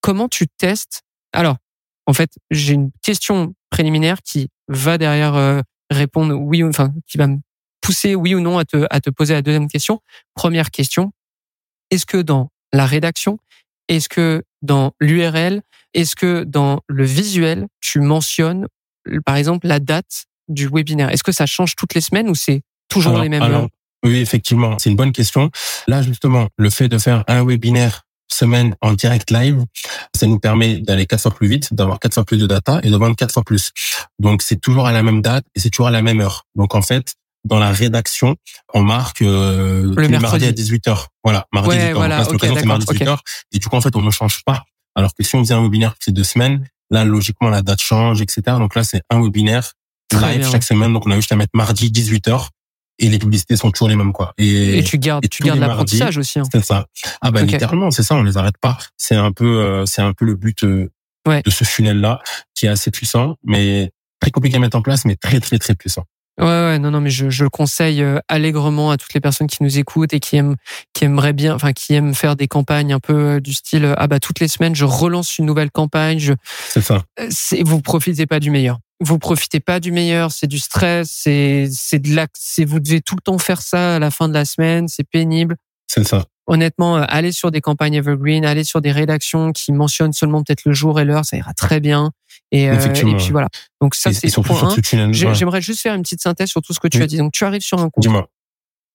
Comment 0.00 0.28
tu 0.28 0.48
testes? 0.48 1.02
Alors 1.32 1.56
en 2.06 2.12
fait 2.12 2.30
j'ai 2.50 2.74
une 2.74 2.90
question 3.02 3.54
préliminaire 3.70 4.22
qui 4.22 4.48
va 4.68 4.98
derrière 4.98 5.34
euh, 5.34 5.60
répondre 5.90 6.34
oui 6.34 6.62
ou 6.62 6.68
enfin 6.68 6.92
qui 7.06 7.18
va 7.18 7.28
me 7.28 7.38
pousser 7.80 8.14
oui 8.14 8.34
ou 8.34 8.40
non 8.40 8.58
à 8.58 8.64
te 8.64 8.86
à 8.90 9.00
te 9.00 9.10
poser 9.10 9.34
la 9.34 9.42
deuxième 9.42 9.68
question. 9.68 10.00
Première 10.34 10.70
question 10.70 11.12
est-ce 11.92 12.06
que 12.06 12.16
dans 12.16 12.50
la 12.72 12.86
rédaction? 12.86 13.38
Est-ce 13.88 14.08
que 14.08 14.42
dans 14.62 14.92
l'URL 15.00 15.62
est-ce 15.94 16.16
que 16.16 16.44
dans 16.44 16.80
le 16.88 17.04
visuel, 17.04 17.66
tu 17.80 18.00
mentionnes, 18.00 18.66
par 19.26 19.36
exemple, 19.36 19.66
la 19.66 19.78
date 19.78 20.24
du 20.48 20.68
webinaire? 20.72 21.10
Est-ce 21.10 21.22
que 21.22 21.32
ça 21.32 21.46
change 21.46 21.76
toutes 21.76 21.94
les 21.94 22.00
semaines 22.00 22.28
ou 22.28 22.34
c'est 22.34 22.62
toujours 22.88 23.12
Alors- 23.12 23.22
les 23.22 23.28
mêmes 23.28 23.42
alors, 23.42 23.68
Oui, 24.04 24.16
effectivement, 24.16 24.78
c'est 24.78 24.90
une 24.90 24.96
bonne 24.96 25.12
question. 25.12 25.50
Là, 25.86 26.02
justement, 26.02 26.48
le 26.56 26.70
fait 26.70 26.88
de 26.88 26.98
faire 26.98 27.24
un 27.28 27.44
webinaire 27.44 28.02
semaine 28.32 28.74
en 28.80 28.94
direct 28.94 29.30
live, 29.30 29.64
ça 30.16 30.26
nous 30.26 30.40
permet 30.40 30.78
d'aller 30.80 31.06
quatre 31.06 31.22
fois 31.22 31.34
plus 31.34 31.46
vite, 31.46 31.72
d'avoir 31.74 32.00
quatre 32.00 32.14
fois 32.14 32.24
plus 32.24 32.38
de 32.38 32.46
data 32.46 32.80
et 32.82 32.90
de 32.90 32.96
vendre 32.96 33.14
quatre 33.14 33.32
fois 33.32 33.44
plus. 33.44 33.70
Donc, 34.18 34.42
c'est 34.42 34.60
toujours 34.60 34.86
à 34.86 34.92
la 34.92 35.02
même 35.02 35.20
date 35.20 35.44
et 35.54 35.60
c'est 35.60 35.70
toujours 35.70 35.88
à 35.88 35.90
la 35.90 36.02
même 36.02 36.20
heure. 36.20 36.46
Donc, 36.56 36.74
en 36.74 36.82
fait, 36.82 37.14
dans 37.44 37.58
la 37.58 37.70
rédaction, 37.72 38.36
on 38.74 38.82
marque 38.82 39.22
euh, 39.22 39.82
mercredi. 39.96 40.18
mardis 40.22 40.44
à 40.46 40.52
18h. 40.52 41.06
Voilà, 41.24 41.46
mardi 41.52 41.70
Ouais, 41.70 41.90
18h. 41.90 41.94
voilà, 41.94 42.16
Donc 42.18 42.24
là, 42.24 42.26
ok, 42.26 42.32
l'occasion, 42.32 42.56
c'est 42.60 42.66
mardi 42.66 42.86
d'accord, 42.86 43.16
18h. 43.18 43.20
Et 43.52 43.58
du 43.58 43.68
coup, 43.68 43.76
en 43.76 43.80
fait, 43.80 43.96
on 43.96 44.02
ne 44.02 44.10
change 44.10 44.42
pas. 44.44 44.64
Alors 44.94 45.14
que 45.14 45.22
si 45.24 45.34
on 45.36 45.40
faisait 45.40 45.54
un 45.54 45.62
webinaire 45.62 45.94
toutes 45.94 46.06
les 46.08 46.12
deux 46.12 46.24
semaines, 46.24 46.64
là, 46.90 47.04
logiquement, 47.04 47.48
la 47.48 47.62
date 47.62 47.80
change, 47.80 48.20
etc. 48.20 48.42
Donc 48.58 48.74
là, 48.74 48.84
c'est 48.84 49.02
un 49.10 49.20
webinaire 49.22 49.72
Très 50.08 50.32
live 50.32 50.40
bien. 50.40 50.50
chaque 50.50 50.62
semaine. 50.64 50.92
Donc, 50.92 51.06
on 51.06 51.10
a 51.10 51.16
juste 51.16 51.32
à 51.32 51.36
mettre 51.36 51.50
mardi 51.54 51.90
18h 51.90 52.48
et 52.98 53.08
les 53.08 53.18
publicités 53.18 53.56
sont 53.56 53.70
toujours 53.70 53.88
les 53.88 53.96
mêmes, 53.96 54.12
quoi. 54.12 54.34
Et, 54.38 54.78
Et 54.78 54.84
tu 54.84 54.98
gardes, 54.98 55.24
et 55.24 55.28
tu 55.28 55.42
gardes 55.42 55.58
l'apprentissage 55.58 56.18
aussi. 56.18 56.38
hein. 56.38 56.42
c'est 56.52 56.62
ça. 56.64 56.86
Ah 57.22 57.30
bah 57.30 57.42
littéralement, 57.42 57.90
c'est 57.90 58.02
ça, 58.02 58.14
on 58.14 58.22
les 58.22 58.36
arrête 58.36 58.58
pas. 58.60 58.76
C'est 58.98 59.16
un 59.16 59.32
peu, 59.32 59.60
euh, 59.62 59.86
c'est 59.86 60.02
un 60.02 60.12
peu 60.12 60.24
le 60.26 60.34
but 60.36 60.62
euh, 60.64 60.90
Ouais. 61.26 61.40
de 61.44 61.50
ce 61.50 61.62
funnel 61.64 62.00
là 62.00 62.20
qui 62.54 62.66
est 62.66 62.68
assez 62.68 62.90
puissant, 62.90 63.36
mais 63.44 63.92
très 64.20 64.30
compliqué 64.32 64.56
à 64.56 64.58
mettre 64.58 64.76
en 64.76 64.82
place, 64.82 65.04
mais 65.04 65.14
très 65.16 65.38
très 65.40 65.56
très 65.58 65.74
puissant. 65.76 66.04
Ouais, 66.38 66.46
ouais, 66.46 66.78
non, 66.78 66.90
non, 66.90 67.00
mais 67.00 67.10
je, 67.10 67.28
je 67.28 67.44
le 67.44 67.50
conseille 67.50 68.02
euh, 68.02 68.18
allègrement 68.28 68.90
à 68.90 68.96
toutes 68.96 69.12
les 69.12 69.20
personnes 69.20 69.48
qui 69.48 69.62
nous 69.62 69.78
écoutent 69.78 70.14
et 70.14 70.20
qui 70.20 70.36
aiment, 70.36 70.56
qui 70.94 71.04
aimeraient 71.04 71.34
bien, 71.34 71.54
enfin, 71.54 71.72
qui 71.72 71.92
aiment 71.92 72.14
faire 72.14 72.36
des 72.36 72.48
campagnes 72.48 72.92
un 72.94 73.00
peu 73.00 73.12
euh, 73.12 73.40
du 73.40 73.52
style, 73.52 73.84
euh, 73.84 73.94
ah 73.98 74.06
bah 74.06 74.18
toutes 74.18 74.40
les 74.40 74.48
semaines, 74.48 74.74
je 74.74 74.86
relance 74.86 75.36
une 75.38 75.44
nouvelle 75.44 75.70
campagne. 75.70 76.18
Je, 76.18 76.32
C'est 76.68 76.80
ça. 76.80 77.02
c'est, 77.28 77.62
vous 77.62 77.82
profitez 77.82 78.26
pas 78.26 78.40
du 78.40 78.50
meilleur. 78.50 78.78
Vous 79.00 79.18
profitez 79.18 79.60
pas 79.60 79.78
du 79.78 79.92
meilleur. 79.92 80.32
C'est 80.32 80.46
du 80.46 80.58
stress. 80.58 81.10
C'est, 81.12 81.68
c'est 81.70 81.98
de 81.98 82.14
la, 82.14 82.28
c'est 82.34 82.64
vous 82.64 82.80
devez 82.80 83.00
tout 83.02 83.16
le 83.16 83.20
temps 83.20 83.38
faire 83.38 83.60
ça 83.60 83.96
à 83.96 83.98
la 83.98 84.10
fin 84.10 84.28
de 84.28 84.34
la 84.34 84.44
semaine. 84.44 84.88
C'est 84.88 85.04
pénible. 85.04 85.56
C'est 85.86 86.04
ça. 86.04 86.24
Honnêtement, 86.46 86.96
euh, 86.98 87.04
allez 87.08 87.30
sur 87.32 87.50
des 87.50 87.60
campagnes 87.60 87.94
evergreen, 87.94 88.44
allez 88.44 88.64
sur 88.64 88.80
des 88.80 88.90
rédactions 88.92 89.52
qui 89.52 89.72
mentionnent 89.72 90.12
seulement 90.12 90.42
peut-être 90.42 90.64
le 90.64 90.72
jour 90.72 90.98
et 91.00 91.04
l'heure, 91.04 91.24
ça 91.24 91.36
ira 91.36 91.54
très 91.54 91.78
bien. 91.80 92.10
Et, 92.50 92.68
euh, 92.68 92.74
et 92.74 93.14
puis 93.16 93.30
voilà. 93.30 93.48
Donc 93.80 93.94
ça, 93.94 94.12
c'est 94.12 94.28
point. 94.34 94.74
J'aimerais 95.34 95.62
juste 95.62 95.80
faire 95.80 95.94
une 95.94 96.02
petite 96.02 96.20
synthèse 96.20 96.48
sur 96.50 96.60
tout 96.62 96.72
ce 96.72 96.80
que 96.80 96.88
tu 96.88 96.98
Oui. 96.98 97.04
as 97.04 97.06
dit. 97.06 97.16
Donc, 97.18 97.32
tu 97.32 97.44
arrives 97.44 97.62
sur 97.62 97.78
un 97.78 97.88
compte 97.90 98.04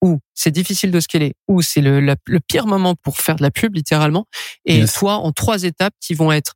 où 0.04 0.20
c'est 0.36 0.52
difficile 0.52 0.92
de 0.92 1.00
scaler, 1.00 1.34
où 1.48 1.62
c'est 1.64 1.82
le, 1.82 2.00
la- 2.02 2.18
le 2.28 2.40
pire 2.40 2.68
moment 2.68 2.94
pour 3.02 3.18
faire 3.20 3.36
de 3.36 3.42
la 3.42 3.50
pub, 3.50 3.74
littéralement. 3.76 4.26
Et 4.66 4.78
Yes. 4.80 4.94
toi, 4.94 5.16
en 5.16 5.32
trois 5.32 5.64
étapes 5.64 5.94
qui 6.00 6.14
vont 6.14 6.32
être 6.32 6.54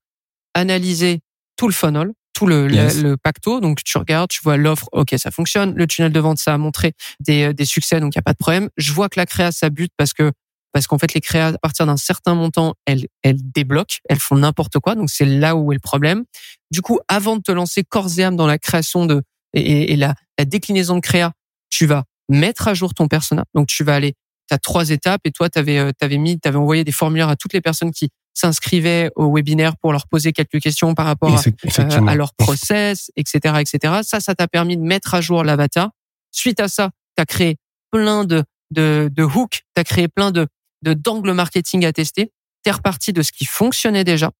analyser 0.53 1.21
tout 1.57 1.67
le 1.67 1.73
funnel, 1.73 2.11
tout 2.33 2.45
le, 2.47 2.67
le- 2.67 2.75
Yes. 2.75 3.01
le 3.01 3.17
pacto. 3.17 3.59
Donc, 3.59 3.83
tu 3.83 3.97
regardes, 3.97 4.29
tu 4.29 4.41
vois 4.43 4.57
l'offre, 4.57 4.87
ok, 4.91 5.15
ça 5.17 5.31
fonctionne. 5.31 5.73
Le 5.75 5.87
tunnel 5.87 6.11
de 6.11 6.19
vente, 6.19 6.37
ça 6.37 6.53
a 6.53 6.57
montré 6.57 6.93
des, 7.19 7.53
des 7.53 7.65
succès, 7.65 7.99
donc 7.99 8.13
il 8.15 8.17
n'y 8.17 8.21
a 8.21 8.23
pas 8.23 8.33
de 8.33 8.37
problème. 8.37 8.69
Je 8.77 8.91
vois 8.93 9.09
que 9.09 9.19
la 9.19 9.25
créa, 9.25 9.51
ça 9.51 9.69
bute 9.69 9.91
parce 9.97 10.13
que 10.13 10.31
parce 10.73 10.87
qu'en 10.87 10.97
fait, 10.97 11.13
les 11.13 11.21
créas, 11.21 11.47
à 11.47 11.57
partir 11.57 11.85
d'un 11.85 11.97
certain 11.97 12.33
montant, 12.35 12.75
elles, 12.85 13.07
elles 13.23 13.39
débloquent, 13.51 13.97
elles 14.07 14.19
font 14.19 14.37
n'importe 14.37 14.79
quoi. 14.79 14.95
Donc, 14.95 15.09
c'est 15.09 15.25
là 15.25 15.55
où 15.55 15.71
est 15.71 15.75
le 15.75 15.81
problème. 15.81 16.23
Du 16.71 16.81
coup, 16.81 16.99
avant 17.07 17.35
de 17.35 17.41
te 17.41 17.51
lancer 17.51 17.83
corps 17.83 18.07
et 18.17 18.23
âme 18.23 18.35
dans 18.35 18.47
la 18.47 18.57
création 18.57 19.05
de 19.05 19.21
et, 19.53 19.91
et 19.91 19.95
la, 19.97 20.15
la 20.37 20.45
déclinaison 20.45 20.95
de 20.95 21.01
créa, 21.01 21.33
tu 21.69 21.85
vas 21.85 22.05
mettre 22.29 22.67
à 22.67 22.73
jour 22.73 22.93
ton 22.93 23.07
persona. 23.07 23.43
Donc, 23.53 23.67
tu 23.67 23.83
vas 23.83 23.95
aller, 23.95 24.13
tu 24.47 24.53
as 24.53 24.57
trois 24.57 24.89
étapes 24.89 25.21
et 25.25 25.31
toi, 25.31 25.49
tu 25.49 25.59
avais, 25.59 25.91
avais 25.99 26.17
mis, 26.17 26.39
tu 26.39 26.47
avais 26.47 26.57
envoyé 26.57 26.83
des 26.83 26.91
formulaires 26.93 27.29
à 27.29 27.35
toutes 27.35 27.53
les 27.53 27.61
personnes 27.61 27.91
qui 27.91 28.09
s'inscrivaient 28.33 29.11
au 29.15 29.33
webinaire 29.33 29.75
pour 29.77 29.91
leur 29.91 30.07
poser 30.07 30.31
quelques 30.31 30.61
questions 30.61 30.95
par 30.95 31.05
rapport 31.05 31.35
à, 31.35 31.41
euh, 31.41 32.07
à 32.07 32.15
leur 32.15 32.33
process, 32.33 33.11
etc., 33.17 33.55
etc. 33.59 33.95
Ça, 34.03 34.21
ça 34.21 34.35
t'a 34.35 34.47
permis 34.47 34.77
de 34.77 34.83
mettre 34.83 35.13
à 35.13 35.21
jour 35.21 35.43
l'avatar. 35.43 35.89
Suite 36.31 36.61
à 36.61 36.69
ça, 36.69 36.91
tu 37.17 37.21
as 37.21 37.25
créé 37.25 37.57
plein 37.91 38.23
de, 38.23 38.43
de, 38.71 39.09
de 39.11 39.23
hooks, 39.23 39.63
tu 39.75 39.81
as 39.81 39.83
créé 39.83 40.07
plein 40.07 40.31
de 40.31 40.47
de 40.81 40.93
d'angles 40.93 41.33
marketing 41.33 41.85
à 41.85 41.93
tester. 41.93 42.31
Tu 42.63 42.69
es 42.69 42.71
reparti 42.71 43.13
de 43.13 43.21
ce 43.21 43.31
qui 43.31 43.45
fonctionnait 43.45 44.03
déjà. 44.03 44.31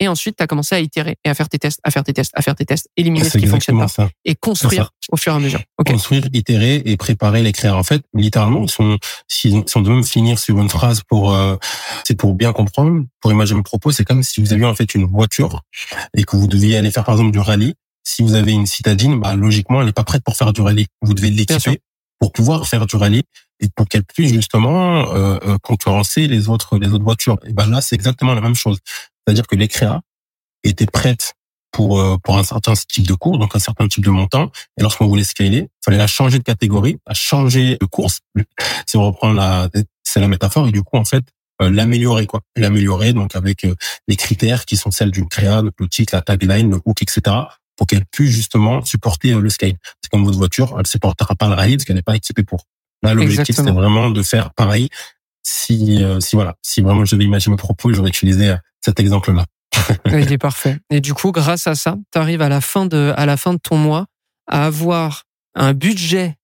Et 0.00 0.08
ensuite, 0.08 0.36
tu 0.36 0.42
as 0.42 0.48
commencé 0.48 0.74
à 0.74 0.80
itérer 0.80 1.16
et 1.24 1.28
à 1.28 1.34
faire 1.34 1.48
tes 1.48 1.58
tests, 1.58 1.78
à 1.84 1.92
faire 1.92 2.02
tes 2.02 2.12
tests, 2.12 2.32
à 2.34 2.42
faire 2.42 2.56
tes 2.56 2.64
tests, 2.64 2.88
éliminer 2.96 3.24
ce 3.24 3.30
C'est 3.32 3.38
qui 3.38 3.46
fonctionne 3.46 3.78
pas 3.78 3.86
ça. 3.86 4.10
et 4.24 4.34
construire 4.34 4.90
au 5.12 5.16
fur 5.16 5.32
et 5.32 5.36
à 5.36 5.38
mesure. 5.38 5.60
Ok. 5.78 5.92
Construire, 5.92 6.24
itérer 6.32 6.82
et 6.84 6.96
préparer 6.96 7.42
les. 7.42 7.52
En 7.68 7.84
fait, 7.84 8.02
littéralement, 8.12 8.66
si 8.66 8.80
on, 8.80 8.98
si, 9.28 9.62
si 9.64 9.76
on 9.76 9.80
devait 9.80 9.94
me 9.94 10.02
finir 10.02 10.40
sur 10.40 10.58
une 10.60 10.68
phrase 10.68 11.02
pour, 11.06 11.32
euh, 11.34 11.56
c'est 12.04 12.16
pour 12.16 12.34
bien 12.34 12.52
comprendre, 12.52 13.04
pour 13.20 13.30
imaginer 13.30 13.58
mon 13.58 13.62
propos, 13.62 13.92
c'est 13.92 14.04
comme 14.04 14.24
si 14.24 14.40
vous 14.40 14.52
aviez 14.52 14.64
en 14.66 14.74
fait 14.74 14.92
une 14.96 15.04
voiture 15.04 15.62
et 16.16 16.24
que 16.24 16.34
vous 16.36 16.48
deviez 16.48 16.76
aller 16.76 16.90
faire 16.90 17.04
par 17.04 17.14
exemple 17.14 17.30
du 17.30 17.38
rallye. 17.38 17.74
Si 18.02 18.22
vous 18.22 18.34
avez 18.34 18.50
une 18.52 18.66
citadine, 18.66 19.20
bah, 19.20 19.36
logiquement, 19.36 19.80
elle 19.80 19.86
n'est 19.86 19.92
pas 19.92 20.02
prête 20.02 20.24
pour 20.24 20.36
faire 20.36 20.52
du 20.52 20.62
rallye. 20.62 20.86
Vous 21.02 21.14
devez 21.14 21.30
l'équiper 21.30 21.80
pour 22.18 22.32
pouvoir 22.32 22.66
faire 22.66 22.86
du 22.86 22.96
rallye 22.96 23.22
et 23.62 23.68
pour 23.74 23.88
qu'elle 23.88 24.04
puisse 24.04 24.32
justement 24.32 25.14
euh, 25.14 25.38
euh, 25.46 25.58
concurrencer 25.62 26.26
les 26.26 26.48
autres 26.48 26.78
les 26.78 26.88
autres 26.88 27.04
voitures. 27.04 27.38
Et 27.46 27.52
ben 27.52 27.66
là, 27.68 27.80
c'est 27.80 27.94
exactement 27.94 28.34
la 28.34 28.40
même 28.40 28.56
chose. 28.56 28.78
C'est-à-dire 29.24 29.46
que 29.46 29.56
les 29.56 29.68
créas 29.68 30.00
étaient 30.64 30.86
prêtes 30.86 31.34
pour 31.70 32.00
euh, 32.00 32.18
pour 32.22 32.36
un 32.36 32.42
certain 32.42 32.74
type 32.74 33.06
de 33.06 33.14
cours, 33.14 33.38
donc 33.38 33.54
un 33.56 33.60
certain 33.60 33.88
type 33.88 34.04
de 34.04 34.10
montant. 34.10 34.50
Et 34.78 34.82
lorsqu'on 34.82 35.06
voulait 35.06 35.24
scaler, 35.24 35.68
fallait 35.82 35.96
la 35.96 36.08
changer 36.08 36.38
de 36.38 36.44
catégorie, 36.44 36.98
la 37.06 37.14
changer 37.14 37.78
de 37.80 37.86
course. 37.86 38.20
Si 38.86 38.96
on 38.96 39.06
reprend 39.06 39.32
la 39.32 39.70
c'est 40.02 40.20
la 40.20 40.28
métaphore 40.28 40.68
et 40.68 40.72
du 40.72 40.82
coup 40.82 40.98
en 40.98 41.04
fait 41.04 41.24
euh, 41.62 41.70
l'améliorer 41.70 42.26
quoi, 42.26 42.40
l'améliorer 42.56 43.12
donc 43.12 43.36
avec 43.36 43.66
les 44.08 44.16
critères 44.16 44.66
qui 44.66 44.76
sont 44.76 44.90
celles 44.90 45.12
d'une 45.12 45.28
créa, 45.28 45.62
le 45.62 45.88
titre, 45.88 46.14
la 46.14 46.20
tagline, 46.20 46.70
le 46.70 46.80
hook, 46.84 47.00
etc. 47.00 47.36
pour 47.76 47.86
qu'elle 47.86 48.04
puisse 48.06 48.32
justement 48.32 48.84
supporter 48.84 49.32
le 49.32 49.48
scale. 49.48 49.76
C'est 50.02 50.10
comme 50.10 50.24
votre 50.24 50.36
voiture, 50.36 50.74
elle 50.78 50.86
supportera 50.86 51.34
pas 51.36 51.48
le 51.48 51.54
rallye 51.54 51.76
parce 51.76 51.84
qu'elle 51.84 51.96
n'est 51.96 52.02
pas 52.02 52.16
équipée 52.16 52.42
pour. 52.42 52.66
Là, 53.02 53.14
l'objectif 53.14 53.56
c'est 53.56 53.70
vraiment 53.70 54.10
de 54.10 54.22
faire 54.22 54.52
pareil. 54.54 54.88
Si 55.42 56.02
euh, 56.02 56.20
si 56.20 56.36
voilà, 56.36 56.56
si 56.62 56.82
vraiment 56.82 57.04
je 57.04 57.16
devais 57.16 57.24
imaginer 57.24 57.52
mes 57.52 57.58
propos, 57.58 57.92
j'aurais 57.92 58.10
utilisé 58.10 58.50
euh, 58.50 58.56
cet 58.80 59.00
exemple-là. 59.00 59.44
Il 60.06 60.14
est 60.32 60.38
parfait. 60.38 60.78
Et 60.90 61.00
du 61.00 61.14
coup, 61.14 61.32
grâce 61.32 61.66
à 61.66 61.74
ça, 61.74 61.96
tu 62.12 62.18
arrives 62.18 62.42
à 62.42 62.48
la 62.48 62.60
fin 62.60 62.86
de 62.86 63.12
à 63.16 63.26
la 63.26 63.36
fin 63.36 63.54
de 63.54 63.58
ton 63.58 63.76
mois 63.76 64.06
à 64.46 64.66
avoir 64.66 65.24
un 65.54 65.72
budget 65.72 66.36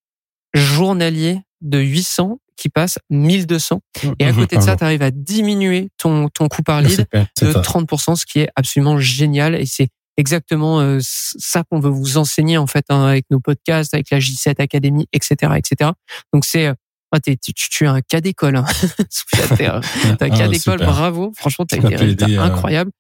journalier 0.54 1.40
de 1.60 1.78
800 1.78 2.38
qui 2.56 2.68
passe 2.68 2.98
1200 3.10 3.80
et 4.18 4.24
à 4.26 4.32
côté 4.32 4.56
de 4.56 4.62
ça, 4.62 4.76
tu 4.76 4.82
arrives 4.82 5.02
à 5.02 5.12
diminuer 5.12 5.90
ton 5.96 6.28
ton 6.28 6.48
coût 6.48 6.62
par 6.62 6.82
Le 6.82 6.88
lead 6.88 7.06
de 7.40 7.52
ça. 7.52 7.60
30%, 7.60 8.16
ce 8.16 8.26
qui 8.26 8.40
est 8.40 8.48
absolument 8.56 8.98
génial. 8.98 9.54
Et 9.54 9.66
c'est 9.66 9.88
exactement 10.18 10.80
euh, 10.80 10.98
ça 11.00 11.62
qu'on 11.70 11.80
veut 11.80 11.88
vous 11.90 12.18
enseigner 12.18 12.58
en 12.58 12.66
fait 12.66 12.84
hein, 12.90 13.04
avec 13.06 13.24
nos 13.30 13.40
podcasts, 13.40 13.94
avec 13.94 14.10
la 14.10 14.18
J7 14.18 14.60
Academy, 14.60 15.06
etc., 15.14 15.52
etc. 15.56 15.92
Donc 16.34 16.44
c'est 16.44 16.66
ah, 17.10 17.20
t'es- 17.20 17.36
tu, 17.42 17.52
tu 17.54 17.84
es 17.84 17.86
un 17.86 18.02
cas 18.02 18.20
d'école. 18.20 18.56
Hein. 18.56 18.66
T'es 19.56 19.64
un- 19.66 19.80
Ah, 20.20 20.28
cas 20.28 20.48
d'école, 20.48 20.78
super. 20.78 20.86
bravo. 20.92 21.32
Franchement, 21.34 21.64
t'as 21.66 21.78
des 21.78 21.96
résultats 21.96 22.26
euh, 22.26 22.40
incroyables. 22.40 22.90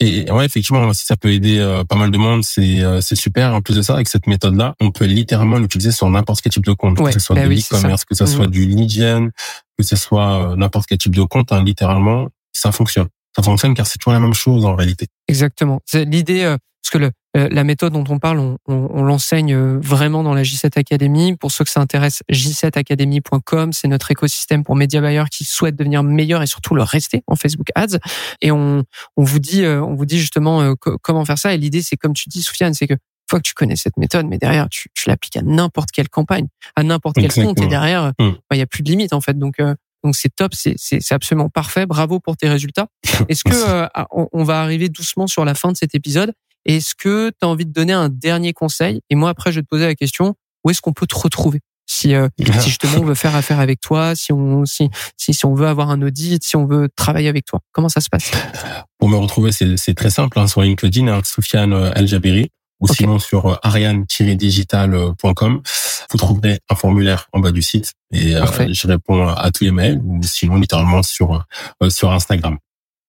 Et 0.00 0.28
ouais, 0.32 0.44
effectivement, 0.44 0.92
si 0.94 1.04
ça 1.04 1.16
peut 1.16 1.30
aider 1.32 1.58
euh, 1.60 1.84
pas 1.84 1.94
mal 1.94 2.10
de 2.10 2.18
monde, 2.18 2.42
c'est 2.42 2.80
euh, 2.82 3.00
c'est 3.00 3.14
super. 3.14 3.54
En 3.54 3.60
plus 3.60 3.76
de 3.76 3.82
ça, 3.82 3.94
avec 3.94 4.08
cette 4.08 4.26
méthode-là, 4.26 4.74
on 4.80 4.90
peut 4.90 5.04
littéralement 5.04 5.58
l'utiliser 5.60 5.92
sur 5.92 6.10
n'importe 6.10 6.40
quel 6.40 6.50
type 6.50 6.64
de 6.64 6.72
compte, 6.72 6.98
Ouais, 6.98 7.12
que 7.12 7.20
ce 7.20 7.24
soit 7.24 7.36
bah 7.36 7.42
oui, 7.46 7.60
c'est 7.60 7.76
l'e-commerce, 7.76 8.04
que 8.04 8.16
ce 8.16 8.26
soit 8.26 8.48
du 8.48 8.66
lead 8.66 8.90
gen, 8.90 9.30
que 9.78 9.84
ce 9.84 9.94
soit 9.94 10.50
euh, 10.52 10.56
n'importe 10.56 10.86
quel 10.88 10.98
type 10.98 11.14
de 11.14 11.22
compte. 11.22 11.52
hein, 11.52 11.62
littéralement, 11.62 12.26
ça 12.52 12.72
fonctionne. 12.72 13.06
Ça 13.36 13.42
fonctionne 13.42 13.74
car 13.74 13.86
c'est 13.86 13.98
toujours 13.98 14.12
la 14.12 14.20
même 14.20 14.34
chose 14.34 14.64
en 14.64 14.74
réalité. 14.74 15.06
Exactement. 15.28 15.80
C'est 15.86 16.04
l'idée, 16.04 16.42
euh, 16.42 16.56
parce 16.82 16.90
que 16.92 16.98
le, 16.98 17.10
euh, 17.36 17.48
la 17.50 17.64
méthode 17.64 17.92
dont 17.94 18.04
on 18.08 18.18
parle, 18.18 18.38
on, 18.40 18.58
on, 18.68 18.88
on 18.92 19.02
l'enseigne 19.04 19.54
euh, 19.54 19.78
vraiment 19.80 20.22
dans 20.22 20.34
la 20.34 20.42
J7 20.42 20.78
Academy. 20.78 21.36
Pour 21.36 21.50
ceux 21.50 21.64
que 21.64 21.70
ça 21.70 21.80
intéresse, 21.80 22.22
j7academy.com, 22.30 23.72
c'est 23.72 23.88
notre 23.88 24.10
écosystème 24.10 24.64
pour 24.64 24.76
média 24.76 25.00
buyers 25.00 25.24
qui 25.30 25.44
souhaitent 25.44 25.76
devenir 25.76 26.02
meilleurs 26.02 26.42
et 26.42 26.46
surtout 26.46 26.74
le 26.74 26.82
rester 26.82 27.22
en 27.26 27.36
Facebook 27.36 27.68
Ads. 27.74 27.98
Et 28.40 28.50
on, 28.52 28.84
on 29.16 29.24
vous 29.24 29.38
dit, 29.38 29.62
euh, 29.64 29.82
on 29.82 29.94
vous 29.94 30.06
dit 30.06 30.18
justement 30.18 30.74
co- 30.76 30.98
comment 31.00 31.24
faire 31.24 31.38
ça. 31.38 31.54
Et 31.54 31.58
l'idée, 31.58 31.82
c'est 31.82 31.96
comme 31.96 32.12
tu 32.14 32.28
dis, 32.28 32.42
Soufiane, 32.42 32.74
c'est 32.74 32.86
que 32.86 32.94
une 32.94 32.98
fois 33.30 33.38
que 33.40 33.48
tu 33.48 33.54
connais 33.54 33.76
cette 33.76 33.96
méthode, 33.96 34.26
mais 34.26 34.36
derrière, 34.36 34.68
tu, 34.68 34.88
tu 34.94 35.08
l'appliques 35.08 35.36
à 35.38 35.42
n'importe 35.42 35.90
quelle 35.90 36.08
campagne, 36.10 36.48
à 36.76 36.82
n'importe 36.82 37.16
quel 37.16 37.32
compte, 37.46 37.58
et 37.60 37.66
derrière, 37.70 38.12
Mm. 38.18 38.30
bah, 38.50 38.56
il 38.56 38.58
y 38.58 38.62
a 38.62 38.66
plus 38.66 38.82
de 38.82 38.90
limite 38.90 39.12
en 39.14 39.20
fait. 39.22 39.38
Donc 39.38 39.54
euh, 39.60 39.74
donc 40.02 40.16
c'est 40.16 40.34
top, 40.34 40.54
c'est 40.54 40.74
c'est 40.76 41.00
c'est 41.00 41.14
absolument 41.14 41.48
parfait. 41.48 41.86
Bravo 41.86 42.20
pour 42.20 42.36
tes 42.36 42.48
résultats. 42.48 42.88
Est-ce 43.28 43.44
que 43.44 43.54
euh, 43.54 43.86
ah, 43.94 44.06
on, 44.10 44.28
on 44.32 44.44
va 44.44 44.60
arriver 44.60 44.88
doucement 44.88 45.26
sur 45.26 45.44
la 45.44 45.54
fin 45.54 45.72
de 45.72 45.76
cet 45.76 45.94
épisode. 45.94 46.32
Est-ce 46.64 46.94
que 46.94 47.30
tu 47.30 47.36
as 47.42 47.48
envie 47.48 47.66
de 47.66 47.72
donner 47.72 47.92
un 47.92 48.08
dernier 48.08 48.52
conseil? 48.52 49.00
Et 49.10 49.14
moi 49.14 49.30
après 49.30 49.52
je 49.52 49.58
vais 49.58 49.62
te 49.62 49.68
poser 49.68 49.86
la 49.86 49.94
question 49.94 50.34
où 50.64 50.70
est-ce 50.70 50.80
qu'on 50.80 50.92
peut 50.92 51.06
te 51.06 51.16
retrouver? 51.16 51.60
Si 51.86 52.14
euh, 52.14 52.28
si 52.38 52.68
justement 52.68 52.98
on 52.98 53.04
veut 53.04 53.14
faire 53.14 53.34
affaire 53.34 53.60
avec 53.60 53.80
toi, 53.80 54.14
si 54.14 54.32
on 54.32 54.64
si 54.64 54.88
si 55.16 55.34
si 55.34 55.44
on 55.44 55.54
veut 55.54 55.66
avoir 55.66 55.90
un 55.90 56.00
audit, 56.02 56.42
si 56.44 56.56
on 56.56 56.66
veut 56.66 56.88
travailler 56.94 57.28
avec 57.28 57.44
toi, 57.44 57.60
comment 57.72 57.88
ça 57.88 58.00
se 58.00 58.08
passe? 58.08 58.30
Pour 58.98 59.08
me 59.08 59.16
retrouver, 59.16 59.52
c'est 59.52 59.76
c'est 59.76 59.94
très 59.94 60.10
simple. 60.10 60.38
Hein, 60.38 60.46
sur 60.46 60.62
LinkedIn, 60.62 61.08
hein, 61.08 61.20
Soufiane 61.24 61.72
euh, 61.72 61.92
El 61.94 62.06
Jabiri, 62.06 62.50
ou 62.82 62.92
sinon 62.92 63.18
sur 63.18 63.46
euh, 63.46 63.56
ariane-digital.com. 63.62 65.62
Vous 66.10 66.18
trouverez 66.18 66.58
un 66.68 66.74
formulaire 66.74 67.28
en 67.32 67.40
bas 67.40 67.52
du 67.52 67.62
site 67.62 67.92
et 68.12 68.36
euh, 68.36 68.44
je 68.70 68.86
réponds 68.86 69.28
à 69.28 69.50
tous 69.50 69.64
les 69.64 69.70
mails 69.70 69.98
ou 70.04 70.22
sinon 70.22 70.56
littéralement 70.56 71.02
sur 71.02 71.44
euh, 71.82 71.88
sur 71.88 72.12
Instagram. 72.12 72.58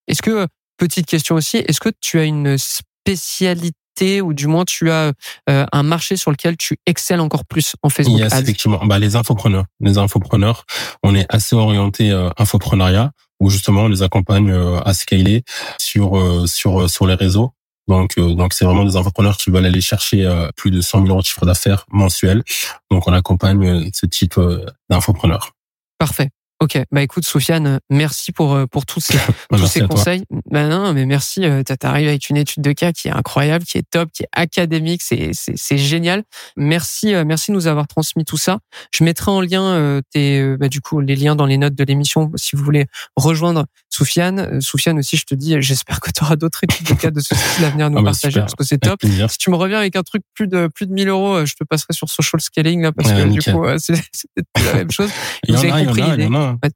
Est-ce 0.07 0.21
que 0.21 0.47
petite 0.77 1.05
question 1.05 1.35
aussi, 1.35 1.57
est-ce 1.57 1.79
que 1.79 1.89
tu 1.99 2.19
as 2.19 2.23
une 2.23 2.57
spécialité 2.57 4.21
ou 4.21 4.33
du 4.33 4.47
moins 4.47 4.65
tu 4.65 4.89
as 4.89 5.13
euh, 5.49 5.65
un 5.71 5.83
marché 5.83 6.17
sur 6.17 6.31
lequel 6.31 6.57
tu 6.57 6.77
excelles 6.85 7.19
encore 7.19 7.45
plus 7.45 7.75
en 7.83 7.89
Facebook 7.89 8.19
Yes, 8.19 8.33
Ads? 8.33 8.41
effectivement. 8.41 8.85
Bah, 8.85 8.99
les 8.99 9.15
infopreneurs. 9.15 9.65
Les 9.79 9.97
infopreneurs, 9.97 10.65
on 11.03 11.15
est 11.15 11.25
assez 11.29 11.55
orienté 11.55 12.11
euh, 12.11 12.29
infopreneuriat 12.37 13.11
où 13.39 13.49
justement 13.49 13.83
on 13.83 13.87
les 13.87 14.03
accompagne 14.03 14.51
euh, 14.51 14.79
à 14.81 14.93
scaler 14.93 15.43
sur 15.79 16.47
sur 16.47 16.89
sur 16.89 17.05
les 17.05 17.15
réseaux. 17.15 17.51
Donc 17.87 18.17
euh, 18.17 18.33
donc 18.33 18.53
c'est 18.53 18.65
vraiment 18.65 18.85
des 18.85 18.95
infopreneurs 18.95 19.37
qui 19.37 19.49
veulent 19.49 19.65
aller 19.65 19.81
chercher 19.81 20.25
euh, 20.25 20.49
plus 20.55 20.71
de 20.71 20.79
100 20.81 20.99
000 20.99 21.09
euros 21.09 21.21
de 21.21 21.25
chiffre 21.25 21.45
d'affaires 21.45 21.85
mensuel. 21.91 22.43
Donc 22.91 23.07
on 23.07 23.13
accompagne 23.13 23.65
euh, 23.67 23.89
ce 23.93 24.05
type 24.05 24.37
euh, 24.37 24.65
d'infopreneurs. 24.89 25.51
Parfait. 25.97 26.29
Ok, 26.59 26.79
bah 26.93 27.01
écoute 27.01 27.25
Sofiane, 27.25 27.79
merci 27.89 28.31
pour 28.31 28.53
euh, 28.53 28.67
pour 28.67 28.85
tous 28.85 29.01
ces 29.01 29.17
tous 29.17 29.33
Merci 29.51 29.67
ces 29.79 29.87
conseils. 29.87 30.23
Bah 30.49 30.67
non, 30.69 30.93
mais 30.93 31.05
merci. 31.05 31.41
t'as- 31.65 31.75
T'arrives 31.75 32.07
avec 32.07 32.29
une 32.29 32.37
étude 32.37 32.63
de 32.63 32.71
cas 32.71 32.93
qui 32.93 33.09
est 33.09 33.11
incroyable, 33.11 33.65
qui 33.65 33.77
est 33.79 33.89
top, 33.89 34.09
qui 34.13 34.23
est 34.23 34.29
académique, 34.31 35.01
c'est 35.01 35.31
c'est 35.33 35.57
c'est 35.57 35.77
génial. 35.77 36.23
Merci, 36.55 37.13
merci 37.25 37.51
de 37.51 37.55
nous 37.55 37.67
avoir 37.67 37.87
transmis 37.87 38.23
tout 38.23 38.37
ça. 38.37 38.59
Je 38.95 39.03
mettrai 39.03 39.31
en 39.31 39.41
lien 39.41 39.61
euh, 39.73 39.99
tes 40.13 40.55
bah, 40.55 40.69
du 40.69 40.79
coup 40.79 41.01
les 41.01 41.17
liens 41.17 41.35
dans 41.35 41.47
les 41.47 41.57
notes 41.57 41.75
de 41.75 41.83
l'émission 41.83 42.31
si 42.37 42.55
vous 42.55 42.63
voulez 42.63 42.85
rejoindre 43.17 43.65
Soufiane, 43.93 44.39
euh, 44.39 44.59
Soufiane 44.59 44.97
aussi, 44.97 45.17
je 45.17 45.23
te 45.25 45.35
dis, 45.35 45.55
j'espère 45.61 45.99
que 45.99 46.09
tu 46.09 46.23
auras 46.23 46.35
d'autres 46.35 46.63
études 46.63 46.87
de 46.87 46.93
cas 46.95 47.11
de 47.11 47.19
ce 47.19 47.35
style 47.35 47.63
à 47.65 47.69
venir 47.69 47.91
nous 47.91 47.99
Ah 47.99 48.01
bah, 48.01 48.09
partager 48.11 48.31
super. 48.31 48.45
parce 48.45 48.55
que 48.55 48.63
c'est 48.63 48.79
top. 48.79 48.99
Si 49.29 49.37
tu 49.37 49.51
me 49.51 49.55
reviens 49.55 49.77
avec 49.77 49.95
un 49.95 50.01
truc 50.01 50.23
plus 50.33 50.47
de 50.47 50.67
plus 50.67 50.87
de 50.87 50.93
1000 50.93 51.09
euros, 51.09 51.35
euh, 51.35 51.45
je 51.45 51.53
te 51.53 51.63
passerai 51.63 51.93
sur 51.93 52.09
social 52.09 52.41
scaling 52.41 52.81
là 52.81 52.91
parce 52.91 53.09
Ouais, 53.11 53.23
que 53.25 53.29
du 53.29 53.39
coup, 53.41 53.63
euh, 53.65 53.75
c'est 53.77 53.93
la 54.65 54.73
même 54.73 54.89
chose. 54.89 55.11
Il 55.47 55.53
y 55.53 55.57
en 55.57 55.61
a, 55.61 55.63
il 55.63 55.69
y 55.69 55.71
en 55.73 55.85
compris 55.85 56.01
a, 56.01 56.15
il 56.15 56.23
y 56.23 56.25
en 56.25 56.33
a. 56.33 56.57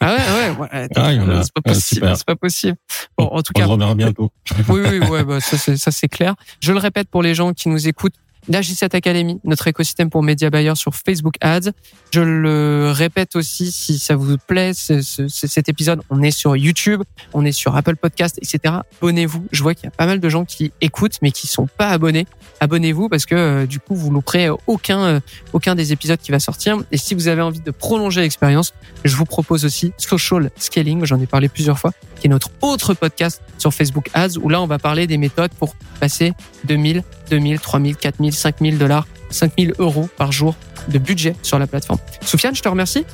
Ah 0.00 0.14
ouais, 0.14 0.50
ouais, 0.50 0.58
ouais. 0.60 0.88
Ah, 0.94 1.10
c'est 1.42 1.52
pas 1.52 1.60
Ouais, 1.66 1.72
possible, 1.74 2.12
c'est 2.16 2.24
pas 2.26 2.36
possible. 2.36 2.76
Bon, 3.18 3.24
en 3.26 3.42
tout 3.42 3.52
On 3.56 3.58
cas, 3.58 3.64
se 3.66 3.70
reverra 3.70 3.94
bientôt. 3.96 4.30
oui, 4.68 4.80
oui, 4.90 4.98
ouais, 5.08 5.24
bah, 5.24 5.40
ça 5.40 5.56
c'est 5.90 6.08
clair. 6.08 6.34
Je 6.60 6.72
le 6.72 6.78
répète 6.78 7.08
pour 7.10 7.22
les 7.22 7.34
gens 7.34 7.52
qui 7.52 7.68
nous 7.68 7.88
écoutent. 7.88 8.14
La 8.48 8.62
J7 8.62 8.96
Academy, 8.96 9.38
notre 9.44 9.66
écosystème 9.68 10.10
pour 10.10 10.22
média 10.22 10.48
buyers 10.50 10.74
sur 10.76 10.94
Facebook 10.94 11.34
Ads. 11.40 11.70
Je 12.12 12.20
le 12.20 12.90
répète 12.90 13.36
aussi, 13.36 13.70
si 13.70 13.98
ça 13.98 14.16
vous 14.16 14.38
plaît, 14.38 14.72
ce- 14.74 15.02
ce- 15.02 15.28
ce- 15.28 15.46
cet 15.46 15.68
épisode, 15.68 16.00
on 16.10 16.22
est 16.22 16.30
sur 16.30 16.56
YouTube, 16.56 17.02
on 17.34 17.44
est 17.44 17.52
sur 17.52 17.76
Apple 17.76 17.96
Podcast, 17.96 18.38
etc. 18.38 18.74
Abonnez-vous. 19.00 19.46
Je 19.52 19.62
vois 19.62 19.74
qu'il 19.74 19.84
y 19.84 19.88
a 19.88 19.90
pas 19.92 20.06
mal 20.06 20.20
de 20.20 20.28
gens 20.28 20.44
qui 20.44 20.72
écoutent, 20.80 21.18
mais 21.22 21.30
qui 21.32 21.46
sont 21.46 21.66
pas 21.66 21.88
abonnés. 21.90 22.26
Abonnez-vous 22.60 23.08
parce 23.08 23.26
que 23.26 23.34
euh, 23.34 23.66
du 23.66 23.78
coup, 23.78 23.94
vous 23.94 24.10
louperez 24.10 24.48
aucun 24.66 25.00
euh, 25.00 25.20
aucun 25.52 25.74
des 25.74 25.92
épisodes 25.92 26.18
qui 26.18 26.30
va 26.32 26.40
sortir. 26.40 26.78
Et 26.92 26.96
si 26.96 27.14
vous 27.14 27.28
avez 27.28 27.42
envie 27.42 27.60
de 27.60 27.70
prolonger 27.70 28.20
l'expérience, 28.22 28.72
je 29.04 29.14
vous 29.16 29.26
propose 29.26 29.64
aussi 29.64 29.92
Social 29.98 30.50
Scaling. 30.56 31.04
J'en 31.04 31.20
ai 31.20 31.26
parlé 31.26 31.48
plusieurs 31.48 31.78
fois, 31.78 31.92
qui 32.20 32.26
est 32.26 32.30
notre 32.30 32.50
autre 32.62 32.94
podcast 32.94 33.42
sur 33.58 33.72
Facebook 33.74 34.08
Ads, 34.14 34.38
où 34.40 34.48
là, 34.48 34.60
on 34.62 34.66
va 34.66 34.78
parler 34.78 35.06
des 35.06 35.18
méthodes 35.18 35.52
pour 35.58 35.74
passer 36.00 36.32
2000, 36.64 37.02
2000, 37.30 37.60
3000, 37.60 37.96
4000, 37.96 38.29
5000 38.34 38.78
dollars, 38.78 39.06
5000 39.30 39.74
euros 39.78 40.08
par 40.16 40.32
jour 40.32 40.54
de 40.88 40.98
budget 40.98 41.36
sur 41.42 41.58
la 41.58 41.66
plateforme. 41.66 41.98
Soufiane, 42.24 42.54
je 42.54 42.62
te 42.62 42.68
remercie. 42.68 43.04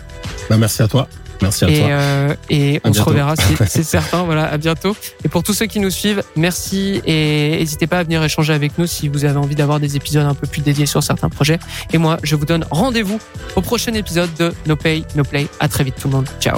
Bah, 0.48 0.57
merci 0.57 0.83
à 0.83 0.88
toi. 0.88 1.09
Merci 1.42 1.66
à 1.66 1.68
Et, 1.68 1.79
toi. 1.81 1.88
euh, 1.90 2.35
et 2.48 2.76
À 2.83 2.88
on 2.88 2.92
se 2.94 3.02
reverra, 3.02 3.35
c'est 3.66 3.83
certain. 3.83 4.22
Voilà, 4.22 4.46
à 4.50 4.57
bientôt. 4.57 4.96
Et 5.22 5.29
pour 5.29 5.42
tous 5.42 5.52
ceux 5.52 5.66
qui 5.66 5.81
nous 5.81 5.90
suivent, 5.90 6.22
merci 6.35 7.02
et 7.05 7.57
n'hésitez 7.59 7.87
pas 7.87 7.98
à 7.98 8.02
venir 8.05 8.22
échanger 8.24 8.55
avec 8.55 8.79
nous 8.79 8.87
si 8.87 9.09
vous 9.09 9.26
avez 9.26 9.37
envie 9.37 9.55
d'avoir 9.55 9.79
des 9.79 9.96
épisodes 9.96 10.24
un 10.24 10.35
peu 10.35 10.46
plus 10.46 10.62
dédiés 10.62 10.87
sur 10.87 11.02
certains 11.02 11.29
projets. 11.29 11.59
Et 11.92 11.98
moi, 11.98 12.16
je 12.22 12.37
vous 12.37 12.46
donne 12.46 12.64
rendez-vous 12.70 13.20
au 13.55 13.61
prochain 13.61 13.92
épisode 13.92 14.31
de 14.38 14.55
No 14.66 14.76
Pay, 14.76 15.05
No 15.14 15.24
Play. 15.24 15.46
À 15.61 15.68
très 15.68 15.85
vite 15.85 15.96
tout 16.00 16.09
le 16.09 16.14
monde. 16.14 16.29
Ciao. 16.40 16.57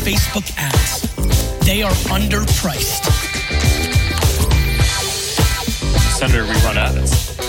Facebook 0.00 0.50
ads. 0.56 1.02
They 1.66 1.82
are 1.82 1.92
underpriced. 2.08 3.04
Senator, 6.16 6.44
we 6.44 6.52
run 6.64 6.78
ads. 6.78 7.39